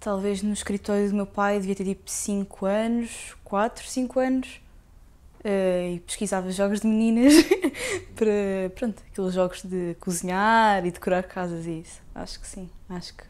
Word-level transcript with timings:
talvez 0.00 0.42
no 0.42 0.52
escritório 0.52 1.08
do 1.08 1.14
meu 1.14 1.26
pai 1.26 1.60
devia 1.60 1.76
ter 1.76 1.84
tipo 1.84 2.10
5 2.10 2.66
anos, 2.66 3.36
4, 3.44 3.86
5 3.86 4.18
anos. 4.18 4.60
Uh, 5.40 5.94
e 5.94 6.00
pesquisava 6.00 6.50
jogos 6.50 6.80
de 6.80 6.86
meninas 6.86 7.32
para, 8.14 8.70
pronto, 8.74 9.02
aqueles 9.10 9.32
jogos 9.32 9.62
de 9.62 9.96
cozinhar 9.98 10.84
e 10.84 10.90
decorar 10.90 11.22
casas 11.22 11.64
e 11.66 11.80
isso. 11.80 12.02
Acho 12.14 12.40
que 12.40 12.46
sim, 12.46 12.68
acho 12.90 13.14
que 13.14 13.24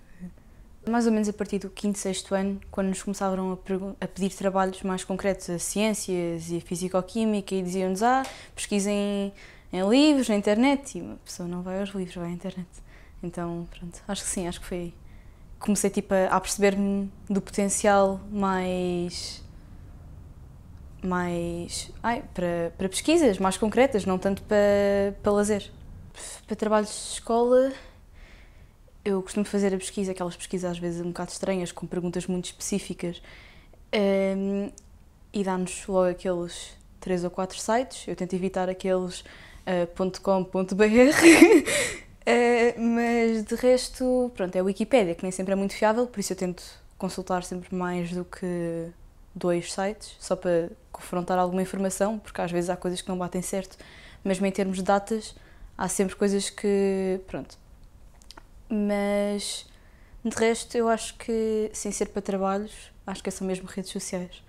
mais 0.89 1.07
ou 1.07 1.13
menos 1.13 1.29
a 1.29 1.33
partir 1.33 1.59
do 1.59 1.69
quinto, 1.69 1.99
sexto 1.99 2.35
ano, 2.35 2.61
quando 2.71 2.89
nos 2.89 3.03
começavam 3.03 3.53
a, 3.53 4.05
a 4.05 4.09
pedir 4.09 4.35
trabalhos 4.35 4.83
mais 4.83 5.05
concretos 5.05 5.51
a 5.51 5.59
ciências 5.59 6.51
e 6.51 6.57
a 6.57 6.61
fisicoquímica 6.61 7.55
e 7.55 7.63
diziam-nos, 7.63 8.03
ah, 8.03 8.25
pesquisem 8.55 9.33
em 9.73 9.89
livros, 9.89 10.29
na 10.29 10.37
internet, 10.37 10.99
e 10.99 11.03
uma 11.03 11.17
pessoa 11.17 11.49
não 11.49 11.63
vai 11.63 11.81
aos 11.81 11.91
livros, 11.91 12.17
vai 12.17 12.29
à 12.29 12.33
internet. 12.33 12.69
Então, 13.23 13.69
pronto, 13.71 14.03
acho 14.09 14.23
que 14.25 14.29
sim, 14.29 14.49
acho 14.49 14.61
que 14.61 14.67
foi 14.67 14.79
aí. 14.79 14.95
Comecei 15.61 15.91
tipo 15.91 16.13
a, 16.15 16.41
perceber-me 16.41 17.09
do 17.29 17.41
potencial 17.41 18.21
mais 18.33 19.45
mais 21.03 21.91
ai, 22.03 22.23
para, 22.35 22.73
para 22.77 22.89
pesquisas 22.89 23.39
mais 23.39 23.57
concretas, 23.57 24.05
não 24.05 24.19
tanto 24.19 24.43
para, 24.43 25.15
para 25.23 25.33
lazer. 25.33 25.71
Para 26.47 26.57
trabalhos 26.57 26.91
de 26.91 27.13
escola, 27.15 27.73
eu 29.05 29.23
costumo 29.23 29.45
fazer 29.45 29.75
a 29.75 29.79
pesquisa, 29.79 30.13
aquelas 30.13 30.37
pesquisas 30.37 30.73
às 30.73 30.79
vezes 30.79 31.01
um 31.01 31.09
bocado 31.09 31.31
estranhas, 31.31 31.73
com 31.73 31.87
perguntas 31.87 32.27
muito 32.27 32.47
específicas, 32.47 33.23
um, 33.95 34.71
e 35.33 35.45
dá-nos 35.45 35.87
logo 35.87 36.11
aqueles 36.11 36.77
três 36.99 37.25
ou 37.25 37.31
quatro 37.31 37.59
sites. 37.59 38.07
Eu 38.07 38.17
tento 38.17 38.35
evitar 38.35 38.69
aqueles 38.69 39.21
uh, 39.21 40.21
.com.br, 40.21 40.85
uh, 42.27 42.81
mas 42.81 43.45
de 43.45 43.55
resto, 43.55 44.31
pronto, 44.35 44.55
é 44.57 44.61
a 44.61 44.65
Wikipédia, 44.65 45.15
que 45.15 45.23
nem 45.23 45.33
sempre 45.33 45.53
é 45.53 45.57
muito 45.57 45.75
fiável, 45.75 46.07
por 46.07 46.21
isso 46.21 46.33
eu 46.33 46.37
tento 46.37 46.63
consultar 46.99 47.43
sempre 47.43 47.75
mais 47.75 48.13
do 48.13 48.25
que 48.25 48.89
dois 49.35 49.73
sites, 49.73 50.17
só 50.19 50.37
para 50.37 50.71
confrontar 50.93 51.39
alguma 51.39 51.63
informação, 51.63 52.19
porque 52.19 52.41
às 52.41 52.51
vezes 52.51 52.69
há 52.69 52.77
coisas 52.77 53.01
que 53.01 53.09
não 53.09 53.17
batem 53.17 53.43
certo, 53.43 53.79
mesmo 54.25 54.45
em 54.47 54.53
termos 54.53 54.79
de 54.79 54.83
datas, 54.83 55.35
há 55.77 55.89
sempre 55.89 56.15
coisas 56.17 56.51
que, 56.51 57.21
pronto, 57.27 57.57
mas 58.69 59.67
de 60.25 60.37
resto 60.37 60.77
eu 60.77 60.89
acho 60.89 61.17
que, 61.17 61.71
sem 61.73 61.91
ser 61.91 62.07
para 62.07 62.21
trabalhos, 62.21 62.93
acho 63.07 63.23
que 63.23 63.31
são 63.31 63.47
mesmo 63.47 63.67
redes 63.67 63.91
sociais. 63.91 64.43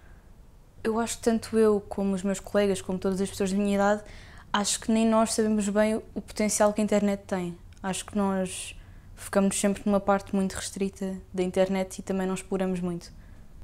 Eu 0.83 1.00
acho 1.00 1.17
que 1.17 1.23
tanto 1.23 1.58
eu 1.58 1.81
como 1.88 2.13
os 2.13 2.23
meus 2.23 2.39
colegas, 2.39 2.81
como 2.81 3.00
todas 3.00 3.22
as 3.22 3.30
pessoas 3.30 3.52
da 3.52 3.58
minha 3.58 3.75
idade, 3.75 4.03
acho 4.52 4.80
que 4.80 4.91
nem 4.91 5.07
nós 5.07 5.33
sabemos 5.33 5.67
bem 5.69 5.95
o 5.95 6.21
potencial 6.21 6.73
que 6.73 6.81
a 6.81 6.83
internet 6.83 7.21
tem. 7.25 7.57
Acho 7.81 8.05
que 8.05 8.17
nós 8.17 8.75
ficamos 9.16 9.59
sempre 9.59 9.83
numa 9.85 9.99
parte 9.99 10.35
muito 10.35 10.53
restrita 10.53 11.16
da 11.33 11.44
internet 11.44 11.99
e 11.99 12.02
também 12.02 12.27
não 12.27 12.33
exploramos 12.33 12.79
muito. 12.79 13.11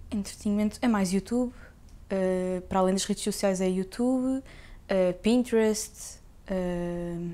Entretenimento 0.09 0.79
é 0.81 0.87
mais 0.87 1.11
YouTube, 1.11 1.51
uh, 1.51 2.61
para 2.61 2.79
além 2.79 2.93
das 2.93 3.03
redes 3.03 3.23
sociais 3.23 3.59
é 3.59 3.67
YouTube, 3.67 4.37
uh, 4.37 5.13
Pinterest. 5.21 6.19
Uh, 6.49 7.31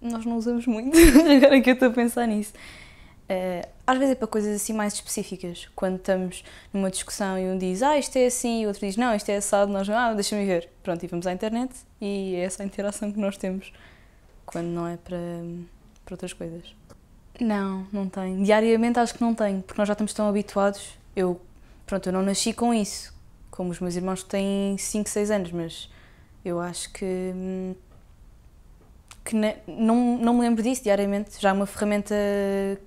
nós 0.00 0.24
não 0.24 0.36
usamos 0.36 0.66
muito, 0.66 0.96
agora 1.36 1.60
que 1.60 1.70
eu 1.70 1.74
estou 1.74 1.88
a 1.88 1.92
pensar 1.92 2.26
nisso. 2.26 2.52
Às 3.88 3.96
vezes 3.96 4.12
é 4.12 4.14
para 4.16 4.28
coisas 4.28 4.54
assim 4.54 4.74
mais 4.74 4.92
específicas, 4.92 5.66
quando 5.74 5.96
estamos 5.96 6.44
numa 6.74 6.90
discussão 6.90 7.38
e 7.38 7.48
um 7.48 7.56
diz, 7.56 7.82
ah, 7.82 7.98
isto 7.98 8.14
é 8.18 8.26
assim, 8.26 8.60
e 8.60 8.64
o 8.66 8.68
outro 8.68 8.86
diz, 8.86 8.98
não, 8.98 9.14
isto 9.14 9.30
é 9.30 9.36
assado, 9.36 9.72
nós, 9.72 9.88
ah, 9.88 10.12
deixa-me 10.12 10.44
ver. 10.44 10.68
Pronto, 10.82 11.02
e 11.02 11.06
vamos 11.06 11.26
à 11.26 11.32
internet 11.32 11.74
e 11.98 12.34
é 12.34 12.40
essa 12.40 12.62
a 12.62 12.66
interação 12.66 13.10
que 13.10 13.18
nós 13.18 13.38
temos, 13.38 13.72
quando 14.44 14.66
não 14.66 14.86
é 14.86 14.98
para, 14.98 15.16
para 16.04 16.12
outras 16.12 16.34
coisas. 16.34 16.74
Não, 17.40 17.86
não 17.90 18.10
tenho. 18.10 18.44
Diariamente 18.44 18.98
acho 18.98 19.14
que 19.14 19.22
não 19.22 19.34
tenho, 19.34 19.62
porque 19.62 19.80
nós 19.80 19.88
já 19.88 19.92
estamos 19.92 20.12
tão 20.12 20.28
habituados. 20.28 20.90
Eu, 21.16 21.40
pronto, 21.86 22.10
eu 22.10 22.12
não 22.12 22.20
nasci 22.20 22.52
com 22.52 22.74
isso, 22.74 23.14
como 23.50 23.70
os 23.70 23.80
meus 23.80 23.96
irmãos 23.96 24.22
que 24.22 24.28
têm 24.28 24.76
5, 24.76 25.08
6 25.08 25.30
anos, 25.30 25.50
mas 25.50 25.90
eu 26.44 26.60
acho 26.60 26.92
que 26.92 27.06
hum, 27.06 27.74
que 29.28 29.36
não, 29.36 30.16
não 30.16 30.32
me 30.32 30.40
lembro 30.40 30.62
disso 30.62 30.82
diariamente. 30.82 31.38
Já 31.38 31.50
é 31.50 31.52
uma 31.52 31.66
ferramenta 31.66 32.14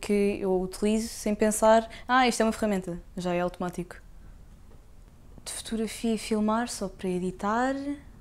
que 0.01 0.39
eu 0.41 0.59
utilizo 0.59 1.07
sem 1.07 1.35
pensar, 1.35 1.87
ah, 2.07 2.27
isto 2.27 2.41
é 2.41 2.43
uma 2.43 2.51
ferramenta, 2.51 2.99
já 3.15 3.31
é 3.31 3.41
automático. 3.41 3.97
De 5.45 5.51
fotografia 5.51 6.15
e 6.15 6.17
filmar, 6.17 6.67
só 6.67 6.87
para 6.87 7.07
editar. 7.07 7.75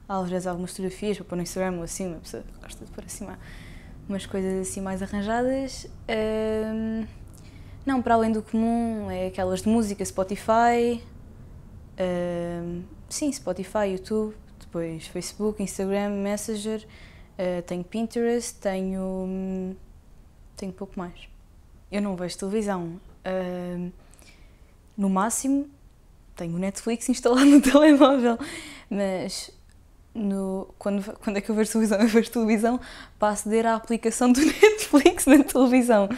Às 0.07 0.29
vezes 0.29 0.47
algumas 0.47 0.73
fotografias 0.73 1.17
para 1.17 1.25
pôr 1.25 1.37
no 1.37 1.43
Instagram 1.43 1.79
ou 1.79 1.83
assim, 1.83 2.09
uma 2.09 2.19
pessoa 2.19 2.45
gosta 2.61 2.85
de 2.85 2.91
pôr 2.91 3.05
assim 3.07 3.27
umas 4.07 4.27
coisas 4.27 4.69
assim 4.69 4.83
mais 4.83 5.03
arranjadas. 5.03 5.87
Um, 6.07 7.07
não, 7.87 8.03
para 8.03 8.15
além 8.15 8.33
do 8.33 8.43
comum, 8.43 9.11
é 9.11 9.29
aquelas 9.29 9.63
de 9.63 9.69
música, 9.69 10.05
Spotify. 10.05 11.03
Um, 11.99 12.83
sim, 13.09 13.33
Spotify, 13.33 13.93
YouTube, 13.93 14.35
depois 14.59 15.07
Facebook, 15.07 15.63
Instagram, 15.63 16.11
Messenger. 16.11 16.87
Uh, 17.41 17.63
tenho 17.63 17.83
Pinterest, 17.83 18.61
tenho. 18.61 19.75
tenho 20.57 20.73
pouco 20.75 20.99
mais. 20.99 21.27
Eu 21.91 22.03
não 22.03 22.15
vejo 22.15 22.37
televisão. 22.37 23.01
Uh, 23.25 23.91
no 24.95 25.09
máximo, 25.09 25.67
tenho 26.37 26.55
o 26.55 26.59
Netflix 26.59 27.09
instalado 27.09 27.47
no 27.47 27.63
telemóvel, 27.63 28.39
mas 28.91 29.51
no, 30.15 30.69
quando, 30.79 31.03
quando 31.19 31.39
é 31.39 31.41
que 31.41 31.51
eu 31.51 31.55
vejo 31.55 31.73
televisão? 31.73 31.99
Eu 31.99 32.09
vejo 32.09 32.31
televisão 32.31 32.79
para 33.19 33.33
aceder 33.33 33.65
à 33.65 33.75
aplicação 33.75 34.31
do 34.31 34.41
Netflix 34.45 35.25
na 35.25 35.43
televisão. 35.43 36.11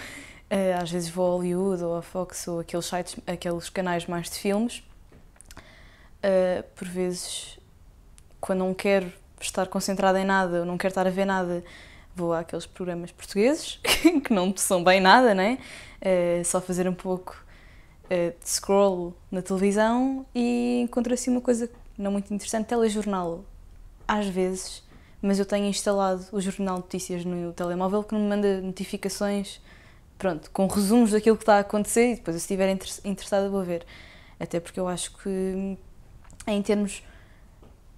Uh, 0.51 0.83
às 0.83 0.91
vezes 0.91 1.09
vou 1.09 1.25
ao 1.25 1.37
Hollywood 1.37 1.85
ou 1.85 1.97
a 1.97 2.03
Fox 2.03 2.49
ou 2.49 2.59
aqueles 2.59 2.85
sites, 2.85 3.17
aqueles 3.29 3.69
canais 3.69 4.07
mais 4.07 4.29
de 4.29 4.41
filmes. 4.41 4.83
Uh, 6.19 6.65
por 6.75 6.89
vezes, 6.89 7.61
quando 8.41 8.59
não 8.59 8.75
quero 8.75 9.13
estar 9.47 9.67
concentrada 9.67 10.21
em 10.21 10.25
nada, 10.25 10.65
não 10.65 10.77
quero 10.79 10.93
estar 10.93 11.07
a 11.07 11.11
ver 11.11 11.25
nada, 11.25 11.65
vou 12.15 12.33
àqueles 12.33 12.67
programas 12.67 13.11
portugueses 13.13 13.81
que 14.25 14.33
não 14.33 14.55
são 14.57 14.83
bem 14.83 15.01
nada, 15.01 15.35
né? 15.35 15.59
É 16.01 16.43
só 16.45 16.61
fazer 16.61 16.89
um 16.89 16.95
pouco 16.95 17.43
uh, 18.07 18.41
de 18.43 18.49
scroll 18.49 19.15
na 19.31 19.43
televisão 19.43 20.27
e 20.35 20.81
encontro 20.83 21.15
assim 21.15 21.31
uma 21.31 21.41
coisa 21.41 21.71
não 21.97 22.13
muito 22.13 22.33
interessante, 22.33 22.67
telejornal, 22.67 23.45
às 24.07 24.27
vezes, 24.27 24.83
mas 25.21 25.39
eu 25.39 25.47
tenho 25.47 25.67
instalado 25.67 26.27
o 26.33 26.41
jornal 26.41 26.77
de 26.77 26.83
notícias 26.83 27.25
no 27.25 27.53
telemóvel 27.53 28.03
que 28.03 28.15
me 28.15 28.21
manda 28.21 28.61
notificações, 28.61 29.61
pronto, 30.19 30.51
com 30.51 30.67
resumos 30.67 31.13
daquilo 31.13 31.37
que 31.37 31.43
está 31.43 31.57
a 31.57 31.61
acontecer 31.61 32.13
e 32.13 32.15
depois, 32.17 32.37
se 32.37 32.43
estiver 32.43 32.69
interessada, 33.05 33.49
vou 33.49 33.63
ver. 33.63 33.87
Até 34.41 34.59
porque 34.59 34.81
eu 34.81 34.89
acho 34.89 35.17
que, 35.19 35.79
em 36.47 36.63
termos 36.63 37.03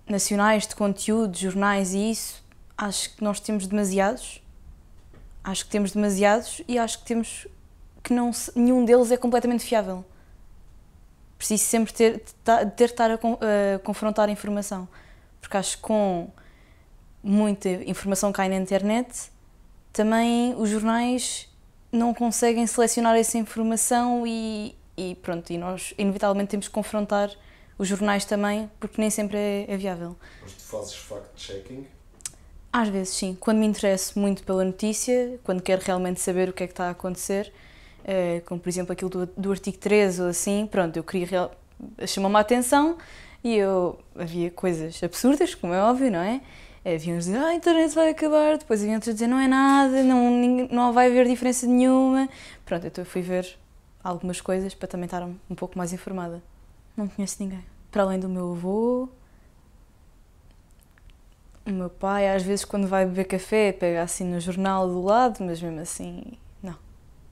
nacionais 0.09 0.67
de 0.67 0.75
conteúdo, 0.75 1.37
jornais 1.37 1.95
e 1.95 2.11
isso, 2.11 2.45
acho 2.77 3.15
que 3.15 3.25
nós 3.25 3.41
temos 3.41 3.67
demasiados. 3.67 4.43
Acho 5.43 5.65
que 5.65 5.71
temos 5.71 5.93
demasiados 5.93 6.63
e 6.67 6.79
acho 6.79 6.99
que 7.01 7.05
temos 7.05 7.47
que 8.03 8.13
não 8.13 8.31
nenhum 8.55 8.85
deles 8.85 9.11
é 9.11 9.17
completamente 9.17 9.65
fiável. 9.65 10.05
Preciso 11.37 11.65
sempre 11.65 11.93
ter 11.93 12.23
ter 12.77 12.85
estar 12.85 13.11
a, 13.11 13.15
a 13.15 13.79
confrontar 13.81 14.29
a 14.29 14.33
informação, 14.33 14.89
porque 15.41 15.57
acho 15.57 15.77
que 15.77 15.83
com 15.83 16.31
muita 17.23 17.69
informação 17.69 18.31
que 18.31 18.37
cai 18.37 18.49
na 18.49 18.57
internet, 18.57 19.31
também 19.93 20.55
os 20.57 20.69
jornais 20.69 21.49
não 21.91 22.13
conseguem 22.13 22.67
selecionar 22.67 23.17
essa 23.17 23.39
informação 23.39 24.27
e, 24.27 24.75
e 24.97 25.15
pronto, 25.17 25.51
e 25.51 25.59
nós 25.59 25.95
inevitavelmente 25.97 26.51
temos 26.51 26.69
que 26.69 26.75
confrontar 26.75 27.31
os 27.79 27.89
jornais 27.89 28.25
também, 28.25 28.71
porque 28.79 29.01
nem 29.01 29.11
sempre 29.11 29.37
é, 29.37 29.67
é 29.69 29.77
viável. 29.77 30.17
Mas 30.43 30.53
tu 30.53 30.63
fazes 30.63 30.95
fact-checking? 30.95 31.87
Às 32.73 32.89
vezes 32.89 33.15
sim, 33.15 33.37
quando 33.39 33.59
me 33.59 33.67
interesso 33.67 34.19
muito 34.19 34.43
pela 34.43 34.65
notícia, 34.65 35.39
quando 35.45 35.63
quero 35.63 35.83
realmente 35.85 36.21
saber 36.21 36.49
o 36.49 36.53
que 36.53 36.65
é 36.65 36.67
que 36.67 36.73
está 36.73 36.89
a 36.89 36.91
acontecer, 36.91 37.53
eh, 38.05 38.43
como 38.47 38.61
por 38.61 38.69
exemplo 38.69 38.93
aquilo 38.93 39.11
do, 39.11 39.27
do 39.27 39.51
artigo 39.53 39.79
13 39.79 40.23
ou 40.23 40.29
assim, 40.29 40.67
pronto, 40.67 40.97
eu 40.97 41.05
queria, 41.05 41.51
chamou-me 42.07 42.37
a 42.37 42.41
atenção 42.41 42.99
e 43.45 43.55
eu, 43.57 43.99
havia 44.19 44.51
coisas 44.51 45.01
absurdas, 45.03 45.55
como 45.55 45.73
é 45.73 45.81
óbvio, 45.83 46.11
não 46.11 46.19
é? 46.19 46.41
Havia 46.85 47.15
uns 47.15 47.27
dizer, 47.27 47.39
ah, 47.39 47.47
a 47.47 47.55
internet 47.55 47.95
vai 47.95 48.11
acabar, 48.11 48.59
depois 48.59 48.83
havia 48.83 48.95
outros 48.95 49.15
dizer, 49.15 49.27
não 49.27 49.39
é 49.39 49.47
nada, 49.49 50.03
não, 50.03 50.31
não 50.71 50.93
vai 50.93 51.07
haver 51.07 51.27
diferença 51.27 51.67
nenhuma. 51.67 52.29
Pronto, 52.67 52.87
então 52.87 53.03
eu 53.03 53.07
fui 53.07 53.23
ver 53.23 53.57
algumas 54.03 54.41
coisas 54.41 54.75
para 54.75 54.89
também 54.89 55.07
estar 55.07 55.23
um, 55.23 55.35
um 55.49 55.55
pouco 55.55 55.79
mais 55.79 55.93
informada. 55.93 56.43
Não 56.97 57.09
conheço 57.09 57.37
ninguém. 57.41 57.65
Para 57.91 58.03
além 58.03 58.19
do 58.19 58.29
meu 58.29 58.53
avô, 58.53 59.09
o 61.67 61.71
meu 61.71 61.89
pai, 61.89 62.29
às 62.29 62.43
vezes, 62.43 62.65
quando 62.65 62.87
vai 62.87 63.07
beber 63.07 63.25
café, 63.25 63.73
pega 63.73 64.03
assim 64.03 64.25
no 64.25 64.39
jornal 64.39 64.87
do 64.87 65.03
lado, 65.03 65.43
mas 65.43 65.61
mesmo 65.63 65.81
assim, 65.81 66.23
não. 66.63 66.77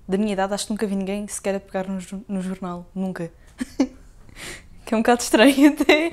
Da 0.09 0.17
minha 0.17 0.33
idade, 0.33 0.55
acho 0.55 0.67
que 0.67 0.73
nunca 0.73 0.87
vi 0.87 0.97
ninguém 0.97 1.29
sequer 1.29 1.55
a 1.57 1.61
pegar 1.61 1.87
no, 1.87 2.01
no 2.27 2.41
jornal. 2.41 2.87
Nunca. 2.95 3.31
que 4.87 4.95
é 4.95 4.97
um 4.97 5.01
bocado 5.01 5.23
estranho 5.23 5.73
até. 5.73 6.13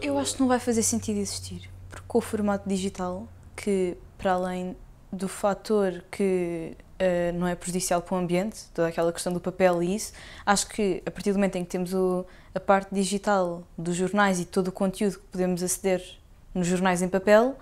Eu 0.00 0.18
acho 0.18 0.34
que 0.34 0.40
não 0.40 0.48
vai 0.48 0.60
fazer 0.60 0.82
sentido 0.82 1.18
existir, 1.18 1.70
porque 1.88 2.04
com 2.06 2.18
o 2.18 2.20
formato 2.20 2.68
digital, 2.68 3.28
que 3.56 3.96
para 4.16 4.32
além 4.32 4.76
do 5.12 5.28
fator 5.28 6.04
que 6.10 6.76
uh, 7.04 7.38
não 7.38 7.46
é 7.46 7.54
prejudicial 7.54 8.00
para 8.00 8.14
o 8.14 8.18
ambiente, 8.18 8.64
toda 8.72 8.88
aquela 8.88 9.12
questão 9.12 9.32
do 9.32 9.40
papel 9.40 9.82
e 9.82 9.94
isso, 9.94 10.12
acho 10.44 10.66
que 10.68 11.02
a 11.04 11.10
partir 11.10 11.32
do 11.32 11.36
momento 11.36 11.56
em 11.56 11.64
que 11.64 11.70
temos 11.70 11.92
o, 11.92 12.24
a 12.54 12.60
parte 12.60 12.94
digital 12.94 13.62
dos 13.76 13.96
jornais 13.96 14.40
e 14.40 14.44
todo 14.44 14.68
o 14.68 14.72
conteúdo 14.72 15.18
que 15.18 15.26
podemos 15.26 15.62
aceder 15.62 16.02
nos 16.54 16.66
jornais 16.66 17.02
em 17.02 17.08
papel, 17.08 17.56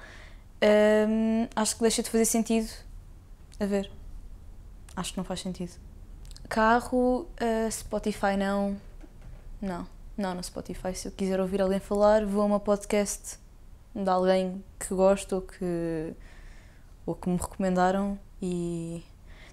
uh, 0.63 1.49
acho 1.57 1.75
que 1.77 1.83
deixa 1.83 2.03
de 2.03 2.11
fazer 2.11 2.25
sentido 2.25 2.71
a 3.59 3.67
ver. 3.67 3.91
Acho 4.95 5.13
que 5.13 5.19
não 5.19 5.25
faz 5.25 5.41
sentido. 5.41 5.73
Carro, 6.49 7.27
uh, 7.41 7.71
Spotify 7.71 8.37
não. 8.37 8.77
Não, 9.61 9.87
não 10.19 10.35
no 10.35 10.43
Spotify. 10.43 10.95
Se 10.95 11.09
eu 11.09 11.13
quiser 11.13 11.41
ouvir 11.41 11.63
alguém 11.63 11.81
falar, 11.81 12.27
vou 12.27 12.43
a 12.43 12.45
uma 12.45 12.61
podcast 12.61 13.39
de 13.95 14.09
alguém 14.09 14.63
que 14.79 14.95
gosto 14.95 15.37
ou 15.37 15.43
que, 15.43 16.13
ou 17.07 17.15
que 17.15 17.29
me 17.29 17.37
recomendaram 17.37 18.19
e 18.41 19.03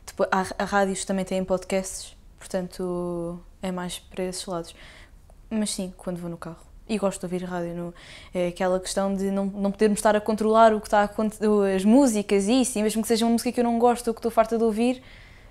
depois, 0.09 0.29
a, 0.31 0.63
a 0.63 0.65
rádios 0.65 1.05
também 1.05 1.23
têm 1.23 1.43
podcasts, 1.43 2.15
portanto 2.37 3.39
é 3.61 3.71
mais 3.71 3.99
para 3.99 4.23
esses 4.23 4.45
lados. 4.45 4.75
Mas 5.49 5.71
sim, 5.71 5.93
quando 5.97 6.17
vou 6.17 6.29
no 6.29 6.37
carro. 6.37 6.67
E 6.87 6.97
gosto 6.97 7.19
de 7.19 7.25
ouvir 7.25 7.45
rádio. 7.45 7.75
No, 7.75 7.93
é 8.33 8.47
aquela 8.47 8.79
questão 8.79 9.13
de 9.13 9.29
não, 9.29 9.45
não 9.45 9.71
podermos 9.71 9.99
estar 9.99 10.15
a 10.15 10.21
controlar 10.21 10.73
o 10.73 10.81
que 10.81 10.87
está 10.87 11.03
a 11.03 11.75
as 11.75 11.85
músicas 11.85 12.47
e 12.47 12.61
isso, 12.61 12.79
e 12.79 12.83
mesmo 12.83 13.01
que 13.01 13.07
seja 13.07 13.25
uma 13.25 13.31
música 13.31 13.51
que 13.51 13.59
eu 13.59 13.63
não 13.63 13.77
gosto 13.77 14.07
ou 14.07 14.13
que 14.13 14.19
estou 14.19 14.31
farta 14.31 14.57
de 14.57 14.63
ouvir, 14.63 15.01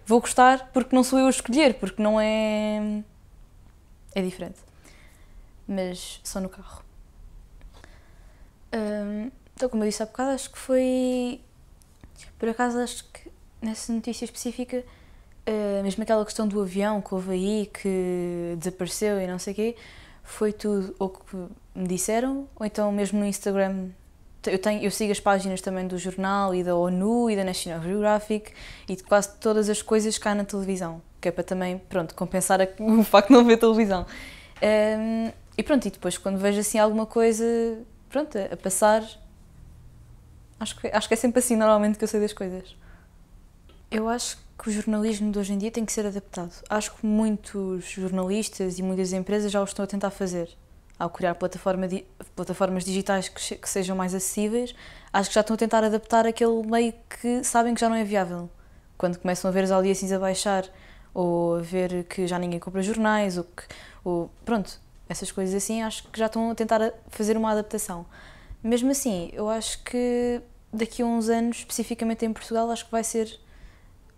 vou 0.05 0.21
gostar 0.21 0.71
porque 0.73 0.95
não 0.95 1.05
sou 1.05 1.19
eu 1.19 1.27
a 1.27 1.31
escolher, 1.31 1.75
porque 1.75 2.03
não 2.03 2.21
é. 2.21 3.03
é 4.15 4.23
diferente. 4.23 4.59
Mas 5.67 6.21
só 6.25 6.41
no 6.41 6.49
carro. 6.49 6.83
Hum, 8.75 9.31
então, 9.55 9.69
como 9.69 9.85
eu 9.85 9.89
disse 9.89 10.03
há 10.03 10.07
bocado, 10.07 10.31
acho 10.31 10.51
que 10.51 10.59
foi. 10.59 11.41
Por 12.39 12.49
acaso, 12.49 12.79
acho 12.79 13.05
que 13.13 13.31
nessa 13.61 13.93
notícia 13.93 14.25
específica, 14.25 14.85
uh, 15.49 15.83
mesmo 15.83 16.03
aquela 16.03 16.25
questão 16.25 16.47
do 16.47 16.61
avião 16.61 17.01
que 17.01 17.15
houve 17.15 17.33
aí, 17.33 17.71
que 17.73 18.55
desapareceu 18.59 19.21
e 19.21 19.27
não 19.27 19.39
sei 19.39 19.53
o 19.53 19.57
quê, 19.57 19.77
foi 20.23 20.53
tudo 20.53 20.95
o 20.99 21.09
que 21.09 21.37
me 21.75 21.87
disseram, 21.89 22.49
ou 22.57 22.67
então 22.67 22.91
mesmo 22.93 23.19
no 23.19 23.27
Instagram. 23.27 23.89
Eu, 24.47 24.59
tenho, 24.59 24.83
eu 24.83 24.91
sigo 24.91 25.11
as 25.11 25.21
páginas 25.21 25.61
também 25.61 25.87
do 25.87 25.99
jornal 25.99 26.55
e 26.55 26.63
da 26.63 26.75
ONU 26.75 27.29
e 27.29 27.37
da 27.37 27.45
National 27.45 27.83
Geographic 27.83 28.53
e 28.89 28.97
de 28.97 29.03
quase 29.03 29.37
todas 29.39 29.69
as 29.69 29.83
coisas 29.83 30.17
cá 30.17 30.35
na 30.35 30.45
televisão, 30.45 31.03
que 31.21 31.29
é 31.29 31.33
para 31.33 31.45
também, 31.45 31.79
pronto, 31.79 32.15
compensar 32.15 32.61
o 32.79 33.03
facto 33.03 33.29
de 33.29 33.35
não 33.35 33.45
ver 33.45 33.57
televisão. 33.59 34.07
Um, 34.63 34.67
ehm, 34.67 35.33
e 35.57 35.63
pronto, 35.63 35.87
e 35.87 35.91
depois 35.91 36.17
quando 36.17 36.39
vejo 36.39 36.61
assim 36.61 36.79
alguma 36.79 37.05
coisa 37.05 37.45
pronto, 38.09 38.37
a 38.39 38.57
passar. 38.57 39.03
Acho 40.59 40.81
que, 40.81 40.89
acho 40.89 41.09
que 41.09 41.15
é 41.15 41.17
sempre 41.17 41.39
assim 41.39 41.57
normalmente 41.57 41.99
que 41.99 42.05
eu 42.05 42.09
sei 42.09 42.21
das 42.21 42.33
coisas. 42.33 42.75
Eu 43.91 44.07
acho 44.07 44.37
que 44.59 44.69
o 44.69 44.73
jornalismo 44.73 45.33
de 45.33 45.39
hoje 45.39 45.55
em 45.55 45.59
dia 45.59 45.71
tem 45.71 45.83
que 45.83 45.93
ser 45.93 46.05
adaptado. 46.05 46.53
Acho 46.69 46.95
que 46.95 47.07
muitos 47.07 47.87
jornalistas 47.87 48.79
e 48.79 48.83
muitas 48.83 49.15
empresas 49.15 49.51
já 49.51 49.63
o 49.63 49.65
estão 49.65 49.83
a 49.83 49.89
tentar 49.89 50.11
fazer. 50.11 50.51
Ao 50.99 51.09
criar 51.09 51.35
plataforma 51.37 51.89
di 51.89 52.05
plataformas 52.37 52.85
digitais 52.85 53.31
que, 53.31 53.57
que, 53.57 53.69
sejam 53.69 53.97
mais 53.97 54.15
acessíveis, 54.15 54.75
acho 55.11 55.31
que 55.31 55.35
já 55.35 55.41
estão 55.41 55.55
a 55.55 55.57
tentar 55.57 55.85
adaptar 55.85 56.27
aquele 56.27 56.63
meio 56.67 56.93
que 57.09 57.43
sabem 57.43 57.73
que 57.75 57.81
já 57.81 57.89
não 57.89 57.97
é 57.97 58.05
viável. 58.05 58.51
Quando 58.99 59.19
começam 59.19 59.49
a 59.49 59.53
ver 59.53 59.65
as 59.65 59.71
audiências 59.71 60.13
a 60.13 60.19
baixar, 60.19 60.67
ou 61.15 61.57
a 61.57 61.61
ver 61.63 62.05
que 62.05 62.27
já 62.27 62.39
ninguém 62.39 62.59
compra 62.59 62.83
jornais, 62.83 63.39
ou 63.39 63.45
que. 63.45 63.63
Ou, 64.05 64.31
pronto, 64.45 64.79
essas 65.09 65.33
coisas 65.33 65.55
assim, 65.55 65.83
acho 65.83 66.03
que 66.09 66.19
já 66.19 66.27
estão 66.27 66.51
a 66.51 66.55
tentar 66.55 66.93
fazer 67.09 67.39
uma 67.39 67.53
adaptação. 67.53 68.05
Mesmo 68.63 68.91
assim, 68.91 69.31
eu 69.33 69.49
acho 69.49 69.83
que 69.83 70.43
daqui 70.73 71.01
a 71.01 71.07
uns 71.07 71.31
anos, 71.31 71.59
especificamente 71.59 72.27
em 72.27 72.33
Portugal, 72.35 72.71
acho 72.71 72.85
que 72.85 72.93
vai 72.93 73.05
ser 73.05 73.41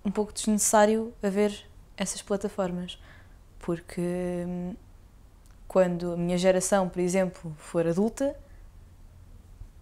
um 0.04 0.10
pouco 0.10 0.32
desnecessário 0.32 1.12
haver 1.22 1.66
essas 1.96 2.22
plataformas, 2.22 2.98
porque 3.58 4.00
hum, 4.46 4.74
quando 5.68 6.12
a 6.12 6.16
minha 6.16 6.38
geração, 6.38 6.88
por 6.88 7.00
exemplo, 7.00 7.54
for 7.58 7.86
adulta, 7.86 8.36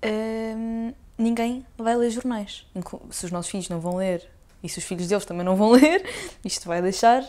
hum, 0.04 0.92
ninguém 1.16 1.64
vai 1.76 1.96
ler 1.96 2.10
jornais. 2.10 2.66
Se 3.10 3.26
os 3.26 3.32
nossos 3.32 3.50
filhos 3.50 3.68
não 3.68 3.80
vão 3.80 3.96
ler 3.96 4.28
e 4.62 4.68
se 4.68 4.78
os 4.78 4.84
filhos 4.84 5.08
deles 5.08 5.24
também 5.24 5.44
não 5.44 5.56
vão 5.56 5.70
ler, 5.72 6.04
isto 6.44 6.66
vai 6.66 6.82
deixar 6.82 7.22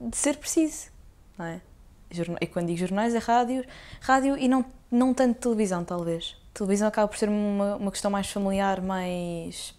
de 0.00 0.16
ser 0.16 0.36
preciso, 0.36 0.90
não 1.38 1.46
é? 1.46 1.60
E 2.40 2.46
quando 2.46 2.66
digo 2.66 2.78
jornais, 2.78 3.14
é 3.14 3.18
rádio, 3.18 3.64
rádio 4.00 4.36
e 4.36 4.46
não, 4.46 4.64
não 4.90 5.14
tanto 5.14 5.40
televisão, 5.40 5.82
talvez. 5.82 6.36
Televisão 6.52 6.86
acaba 6.86 7.08
por 7.08 7.16
ser 7.16 7.30
uma, 7.30 7.76
uma 7.76 7.90
questão 7.90 8.10
mais 8.10 8.30
familiar, 8.30 8.82
mais. 8.82 9.74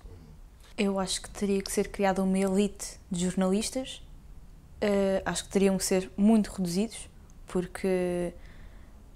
Eu 0.78 1.00
acho 1.00 1.22
que 1.22 1.30
teria 1.30 1.62
que 1.62 1.72
ser 1.72 1.90
criada 1.90 2.24
uma 2.24 2.38
elite 2.38 3.00
de 3.10 3.26
jornalistas. 3.26 4.02
Uh, 4.82 5.22
acho 5.26 5.46
que 5.46 5.50
teriam 5.50 5.78
que 5.78 5.86
ser 5.86 6.12
muito 6.18 6.48
reduzidos, 6.48 7.10
porque. 7.48 8.34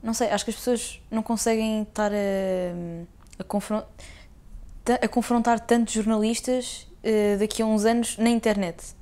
Não 0.01 0.13
sei, 0.13 0.30
acho 0.30 0.45
que 0.45 0.51
as 0.51 0.57
pessoas 0.57 1.01
não 1.09 1.24
conseguem 1.24 1.81
estar 1.81 2.12
a, 2.12 2.15
a, 3.39 3.44
confron 3.44 3.83
a 5.01 5.07
confrontar 5.07 5.59
tantos 5.59 5.94
jornalistas 5.94 6.88
uh, 7.04 7.39
daqui 7.39 7.62
a 7.62 7.65
uns 7.65 7.83
anos 7.83 8.18
na 8.18 8.30
internet 8.30 8.95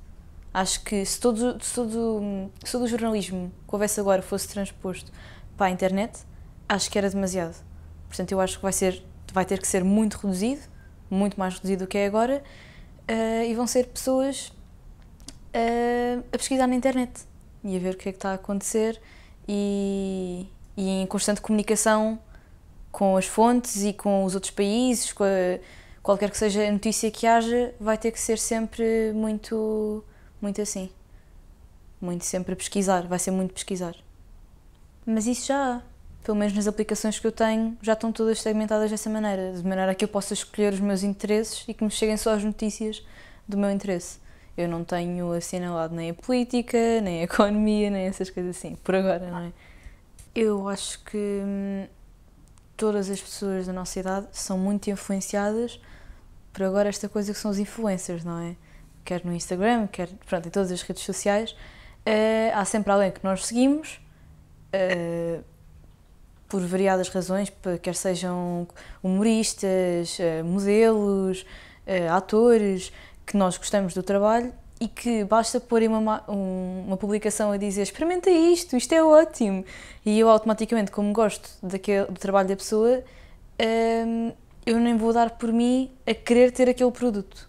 Acho 0.56 0.82
que 0.84 1.04
se 1.04 1.20
todo, 1.20 1.62
se 1.62 1.74
todo, 1.74 2.50
se 2.64 2.72
todo 2.72 2.84
o 2.84 2.88
jornalismo 2.88 3.52
que 3.68 3.74
houvesse 3.74 4.00
agora 4.00 4.22
fosse 4.22 4.48
transposto 4.48 5.12
para 5.54 5.66
a 5.66 5.70
internet, 5.70 6.20
acho 6.66 6.90
que 6.90 6.96
era 6.96 7.10
demasiado. 7.10 7.54
Portanto, 8.08 8.32
eu 8.32 8.40
acho 8.40 8.56
que 8.56 8.62
vai, 8.62 8.72
ser, 8.72 9.04
vai 9.34 9.44
ter 9.44 9.60
que 9.60 9.68
ser 9.68 9.84
muito 9.84 10.14
reduzido, 10.14 10.62
muito 11.10 11.38
mais 11.38 11.54
reduzido 11.54 11.84
do 11.84 11.88
que 11.88 11.98
é 11.98 12.06
agora, 12.06 12.42
uh, 13.10 13.44
e 13.44 13.54
vão 13.54 13.66
ser 13.66 13.86
pessoas 13.86 14.48
uh, 15.54 16.24
a 16.32 16.38
pesquisar 16.38 16.66
na 16.66 16.74
internet 16.74 17.22
e 17.64 17.76
a 17.76 17.78
ver 17.78 17.94
o 17.94 17.96
que 17.96 18.08
é 18.08 18.12
que 18.12 18.18
está 18.18 18.32
a 18.32 18.34
acontecer 18.34 19.00
e, 19.48 20.46
e 20.76 20.88
em 21.02 21.06
constante 21.06 21.40
comunicação 21.40 22.18
com 22.90 23.16
as 23.16 23.26
fontes 23.26 23.82
e 23.82 23.92
com 23.92 24.24
os 24.24 24.34
outros 24.34 24.50
países, 24.50 25.14
a, 25.20 25.60
qualquer 26.02 26.30
que 26.30 26.38
seja 26.38 26.66
a 26.66 26.72
notícia 26.72 27.10
que 27.10 27.26
haja, 27.26 27.74
vai 27.78 27.98
ter 27.98 28.10
que 28.10 28.20
ser 28.20 28.38
sempre 28.38 29.12
muito 29.14 30.04
muito 30.40 30.60
assim. 30.60 30.90
Muito 32.00 32.24
sempre 32.24 32.52
a 32.52 32.56
pesquisar, 32.56 33.06
vai 33.06 33.18
ser 33.18 33.30
muito 33.30 33.54
pesquisar. 33.54 33.94
Mas 35.04 35.26
isso 35.26 35.46
já 35.46 35.76
há. 35.76 35.82
Pelo 36.26 36.36
menos 36.36 36.54
nas 36.54 36.66
aplicações 36.66 37.20
que 37.20 37.26
eu 37.28 37.30
tenho, 37.30 37.78
já 37.80 37.92
estão 37.92 38.10
todas 38.10 38.42
segmentadas 38.42 38.90
dessa 38.90 39.08
maneira, 39.08 39.52
de 39.52 39.62
maneira 39.62 39.94
que 39.94 40.04
eu 40.04 40.08
possa 40.08 40.34
escolher 40.34 40.72
os 40.72 40.80
meus 40.80 41.04
interesses 41.04 41.64
e 41.68 41.72
que 41.72 41.84
me 41.84 41.90
cheguem 41.90 42.16
só 42.16 42.34
as 42.34 42.42
notícias 42.42 43.00
do 43.46 43.56
meu 43.56 43.70
interesse. 43.70 44.18
Eu 44.56 44.68
não 44.68 44.82
tenho 44.82 45.30
assinalado 45.30 45.94
nem 45.94 46.10
a 46.10 46.14
política, 46.14 47.00
nem 47.00 47.20
a 47.20 47.22
economia, 47.30 47.90
nem 47.90 48.06
essas 48.06 48.28
coisas 48.28 48.56
assim, 48.56 48.74
por 48.82 48.96
agora, 48.96 49.30
não 49.30 49.38
é? 49.38 49.52
Eu 50.34 50.68
acho 50.68 50.98
que 51.04 51.16
hum, 51.16 51.86
todas 52.76 53.08
as 53.08 53.20
pessoas 53.20 53.68
da 53.68 53.72
nossa 53.72 54.00
idade 54.00 54.26
são 54.32 54.58
muito 54.58 54.90
influenciadas 54.90 55.80
por 56.52 56.64
agora 56.64 56.88
esta 56.88 57.08
coisa 57.08 57.32
que 57.32 57.38
são 57.38 57.52
os 57.52 57.58
influencers, 57.60 58.24
não 58.24 58.40
é? 58.40 58.56
quer 59.04 59.24
no 59.24 59.32
Instagram, 59.32 59.86
quer 59.86 60.08
pronto, 60.26 60.48
em 60.48 60.50
todas 60.50 60.72
as 60.72 60.82
redes 60.82 61.04
sociais, 61.04 61.52
uh, 61.52 62.50
há 62.52 62.64
sempre 62.64 62.90
alguém 62.90 63.12
que 63.12 63.22
nós 63.22 63.46
seguimos, 63.46 64.00
uh, 64.74 65.44
por 66.48 66.60
variadas 66.62 67.08
razões, 67.08 67.52
quer 67.82 67.94
sejam 67.94 68.66
humoristas, 69.02 70.18
uh, 70.18 70.44
modelos, 70.44 71.44
atores, 72.10 72.92
que 73.24 73.36
nós 73.36 73.56
gostamos 73.56 73.94
do 73.94 74.02
trabalho 74.02 74.52
e 74.80 74.88
que 74.88 75.24
basta 75.24 75.60
pôr 75.60 75.82
uma, 75.84 76.22
uma 76.28 76.96
publicação 76.96 77.52
a 77.52 77.56
dizer 77.56 77.82
experimenta 77.82 78.28
isto, 78.28 78.76
isto 78.76 78.92
é 78.92 79.02
ótimo, 79.02 79.64
e 80.04 80.18
eu 80.18 80.28
automaticamente, 80.28 80.90
como 80.90 81.12
gosto 81.12 81.48
daquele, 81.62 82.06
do 82.06 82.18
trabalho 82.18 82.48
da 82.48 82.56
pessoa, 82.56 83.04
eu 84.66 84.80
nem 84.80 84.96
vou 84.96 85.12
dar 85.12 85.30
por 85.30 85.52
mim 85.52 85.90
a 86.04 86.12
querer 86.12 86.50
ter 86.50 86.68
aquele 86.68 86.90
produto. 86.90 87.48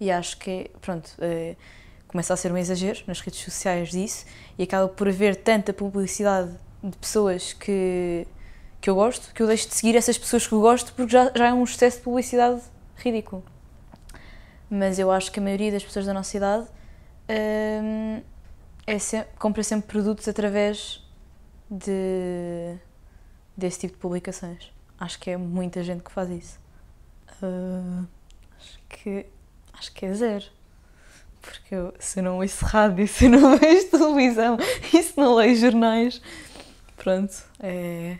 E 0.00 0.10
acho 0.10 0.36
que, 0.38 0.70
pronto, 0.80 1.06
uh, 1.18 1.56
começa 2.08 2.34
a 2.34 2.36
ser 2.36 2.50
um 2.50 2.56
exagero 2.56 3.00
nas 3.06 3.20
redes 3.20 3.40
sociais 3.40 3.90
disso 3.90 4.24
e 4.58 4.64
acaba 4.64 4.88
por 4.88 5.08
haver 5.08 5.36
tanta 5.36 5.72
publicidade 5.72 6.50
de 6.82 6.96
pessoas 6.96 7.52
que, 7.52 8.26
que 8.80 8.88
eu 8.88 8.94
gosto 8.94 9.32
que 9.34 9.42
eu 9.42 9.46
deixo 9.46 9.68
de 9.68 9.74
seguir 9.74 9.96
essas 9.96 10.16
pessoas 10.16 10.46
que 10.46 10.52
eu 10.52 10.60
gosto 10.60 10.92
porque 10.94 11.12
já, 11.12 11.30
já 11.34 11.48
é 11.48 11.52
um 11.52 11.64
excesso 11.64 11.98
de 11.98 12.04
publicidade 12.04 12.60
ridículo. 12.96 13.44
Mas 14.68 14.98
eu 14.98 15.10
acho 15.10 15.32
que 15.32 15.40
a 15.40 15.42
maioria 15.42 15.72
das 15.72 15.82
pessoas 15.82 16.06
da 16.06 16.14
nossa 16.14 16.36
idade 16.36 16.66
hum, 17.28 18.22
é 18.86 18.98
sempre, 18.98 19.30
compra 19.38 19.62
sempre 19.62 19.88
produtos 19.88 20.28
através 20.28 21.04
de, 21.70 22.76
desse 23.56 23.80
tipo 23.80 23.94
de 23.94 24.00
publicações. 24.00 24.72
Acho 24.98 25.18
que 25.18 25.30
é 25.30 25.36
muita 25.36 25.82
gente 25.82 26.02
que 26.02 26.12
faz 26.12 26.30
isso. 26.30 26.60
Uh, 27.42 28.06
acho 28.58 28.78
que 28.88 29.26
acho 29.72 29.92
que 29.92 30.06
é 30.06 30.14
zero. 30.14 30.44
Porque 31.40 31.74
eu, 31.74 31.94
se 31.98 32.20
eu 32.20 32.24
não 32.24 32.38
ouço 32.38 32.64
rádio, 32.64 33.06
se 33.08 33.24
eu 33.24 33.30
não 33.30 33.56
vejo 33.56 33.88
televisão 33.88 34.58
e 34.92 35.02
se 35.02 35.16
não 35.16 35.34
leio 35.34 35.56
jornais, 35.56 36.20
pronto, 37.02 37.34
é, 37.58 38.18